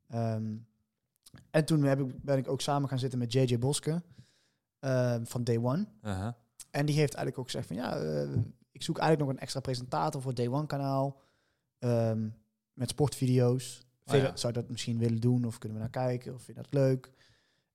Ehm, 0.10 0.56
en 1.52 1.66
toen 1.66 1.84
heb 1.84 2.00
ik, 2.00 2.24
ben 2.24 2.38
ik 2.38 2.48
ook 2.48 2.62
samen 2.62 2.90
gaan 2.90 3.00
zitten 3.00 3.20
met 3.20 3.34
JJ 3.34 3.60
Boske 3.60 4.02
ehm, 4.80 5.24
van 5.26 5.44
Day 5.44 5.58
One. 5.58 5.88
Uh-huh. 6.04 6.32
En 6.72 6.86
die 6.86 6.96
heeft 6.96 7.14
eigenlijk 7.14 7.38
ook 7.38 7.46
gezegd 7.46 7.68
van 7.68 7.76
ja, 7.76 7.98
eh, 7.98 8.30
ik 8.72 8.84
zoek 8.84 8.98
eigenlijk 8.98 9.28
nog 9.28 9.38
een 9.38 9.44
extra 9.44 9.60
presentator 9.60 10.22
voor 10.22 10.34
Day 10.34 10.48
One 10.48 10.66
kanaal. 10.66 11.22
ehm, 11.80 12.28
met 12.74 12.90
sportvideo's. 12.90 13.82
Oh 14.06 14.16
ja. 14.16 14.36
Zou 14.36 14.54
je 14.54 14.60
dat 14.60 14.70
misschien 14.70 14.98
willen 14.98 15.20
doen? 15.20 15.46
Of 15.46 15.58
kunnen 15.58 15.78
we 15.78 15.84
naar 15.84 15.92
kijken? 16.08 16.34
Of 16.34 16.42
vind 16.42 16.58
je 16.58 16.64
dat 16.64 16.74
leuk? 16.74 17.12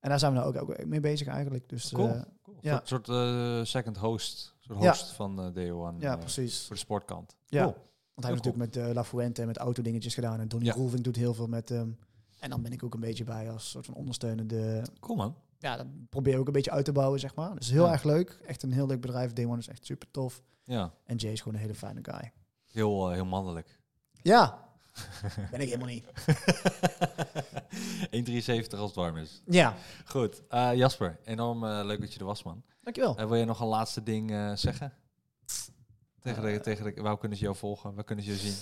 En 0.00 0.08
daar 0.08 0.18
zijn 0.18 0.32
we 0.32 0.38
nou 0.38 0.56
ook, 0.56 0.70
ook 0.70 0.84
mee 0.86 1.00
bezig 1.00 1.26
eigenlijk. 1.26 1.68
Dus 1.68 1.92
Cool. 1.92 2.08
eh, 2.08 2.22
cool. 2.42 2.56
ja. 2.60 2.80
Een 2.80 2.86
soort, 2.86 3.08
eh, 3.08 3.60
second 3.64 3.96
host. 3.96 4.54
Soort 4.60 4.82
Ja. 4.82 4.88
host 4.88 5.10
van 5.12 5.52
Day 5.52 5.70
One. 5.72 6.00
ja, 6.00 6.16
precies. 6.16 6.66
voor 6.66 6.74
de 6.74 6.80
sportkant. 6.82 7.36
Ja. 7.46 7.62
Cool. 7.62 7.72
Want 8.14 8.26
hij 8.26 8.30
heeft 8.34 8.44
natuurlijk 8.44 8.76
met 8.76 8.94
La 8.94 9.04
Fuente 9.04 9.40
en 9.40 9.46
met 9.46 9.56
autodingetjes 9.56 10.14
gedaan. 10.14 10.40
En 10.40 10.48
Donny 10.48 10.66
Ja. 10.66 10.72
Roelvink 10.72 11.04
doet 11.04 11.16
heel 11.16 11.34
veel 11.34 11.46
met 11.46 11.68
hem. 11.68 11.98
En 12.44 12.50
dan 12.50 12.62
ben 12.62 12.72
ik 12.72 12.82
ook 12.82 12.94
een 12.94 13.00
beetje 13.00 13.24
bij 13.24 13.50
als 13.50 13.70
soort 13.70 13.86
van 13.86 13.94
ondersteunende... 13.94 14.82
Cool 15.00 15.16
man. 15.16 15.36
Ja, 15.58 15.76
dat 15.76 15.86
probeer 16.08 16.34
ik 16.34 16.40
ook 16.40 16.46
een 16.46 16.52
beetje 16.52 16.70
uit 16.70 16.84
te 16.84 16.92
bouwen, 16.92 17.20
zeg 17.20 17.34
maar. 17.34 17.54
Dus 17.54 17.70
heel 17.70 17.84
Ja. 17.86 17.92
erg 17.92 18.02
leuk. 18.02 18.38
Echt 18.46 18.62
een 18.62 18.72
heel 18.72 18.86
leuk 18.86 19.00
bedrijf. 19.00 19.32
Day 19.32 19.44
One 19.46 19.58
is 19.58 19.68
echt 19.68 19.84
super 19.86 20.10
tof. 20.10 20.42
Ja, 20.64 20.92
En 21.04 21.16
Jay 21.16 21.32
is 21.32 21.38
gewoon 21.40 21.54
een 21.54 21.60
hele 21.60 21.74
fijne 21.74 21.98
guy. 22.02 22.32
heel, 22.72 23.08
eh, 23.08 23.14
heel 23.14 23.24
mannelijk. 23.24 23.78
Ja, 24.22 24.68
ben 25.50 25.60
ik 25.60 25.68
helemaal 25.68 25.86
niet. 25.88 26.04
1,73 28.10 28.78
als 28.78 28.86
het 28.86 28.94
warm 28.94 29.16
is. 29.16 29.42
Ja, 29.46 29.74
Goed. 30.04 30.42
Eh, 30.48 30.74
Jasper, 30.74 31.18
enorm 31.24 31.64
eh, 31.64 31.80
leuk 31.84 32.00
dat 32.00 32.12
je 32.12 32.18
er 32.18 32.24
was, 32.24 32.42
man. 32.42 32.62
dankjewel. 32.82 33.16
Eh, 33.16 33.26
wil 33.26 33.36
je 33.36 33.44
nog 33.44 33.60
een 33.60 33.66
laatste 33.66 34.02
ding 34.02 34.30
zeggen? 34.58 34.92
Tegen 36.20 36.42
de, 36.42 36.60
tegen 36.60 36.94
de, 36.94 37.02
waar 37.02 37.18
kunnen 37.18 37.38
ze 37.38 37.44
jou 37.44 37.56
volgen? 37.56 37.94
Waar 37.94 38.04
kunnen 38.04 38.24
ze 38.24 38.30
je 38.30 38.36
zien? 38.36 38.54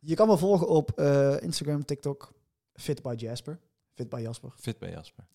Je 0.00 0.14
kan 0.14 0.28
me 0.28 0.38
volgen 0.38 0.68
op 0.68 1.00
Instagram, 1.40 1.84
TikTok. 1.84 2.32
Fit 2.80 3.02
by 3.02 3.14
Jasper. 3.16 3.58
Fit 3.94 4.08
by 4.08 4.20
Jasper. 4.20 4.50
Fit 4.56 4.78
bij 4.78 4.90
Jasper. 4.90 5.26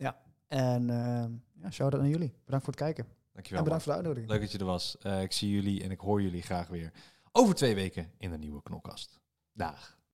En 0.47 0.89
eh 0.89 1.25
ja, 1.61 1.71
shout-out 1.71 2.01
aan 2.01 2.09
jullie. 2.09 2.33
Bedankt 2.45 2.65
voor 2.65 2.73
het 2.73 2.83
kijken. 2.83 3.05
Dankjewel. 3.31 3.59
en 3.59 3.63
bedankt 3.63 3.69
man. 3.69 3.79
voor 3.79 3.91
de 3.91 3.97
uitnodiging. 3.97 4.29
Leuk 4.29 4.41
dat 4.41 4.51
je 4.51 4.57
er 4.57 4.65
was. 4.65 4.97
Eh, 4.97 5.21
ik 5.21 5.31
zie 5.31 5.51
jullie 5.51 5.83
en 5.83 5.91
ik 5.91 5.99
hoor 5.99 6.21
jullie 6.21 6.41
graag 6.41 6.67
weer 6.67 6.91
over 7.31 7.55
twee 7.55 7.75
weken 7.75 8.11
in 8.17 8.31
de 8.31 8.37
nieuwe 8.37 8.61
Knokkast. 8.61 9.19
Dag. 9.53 9.97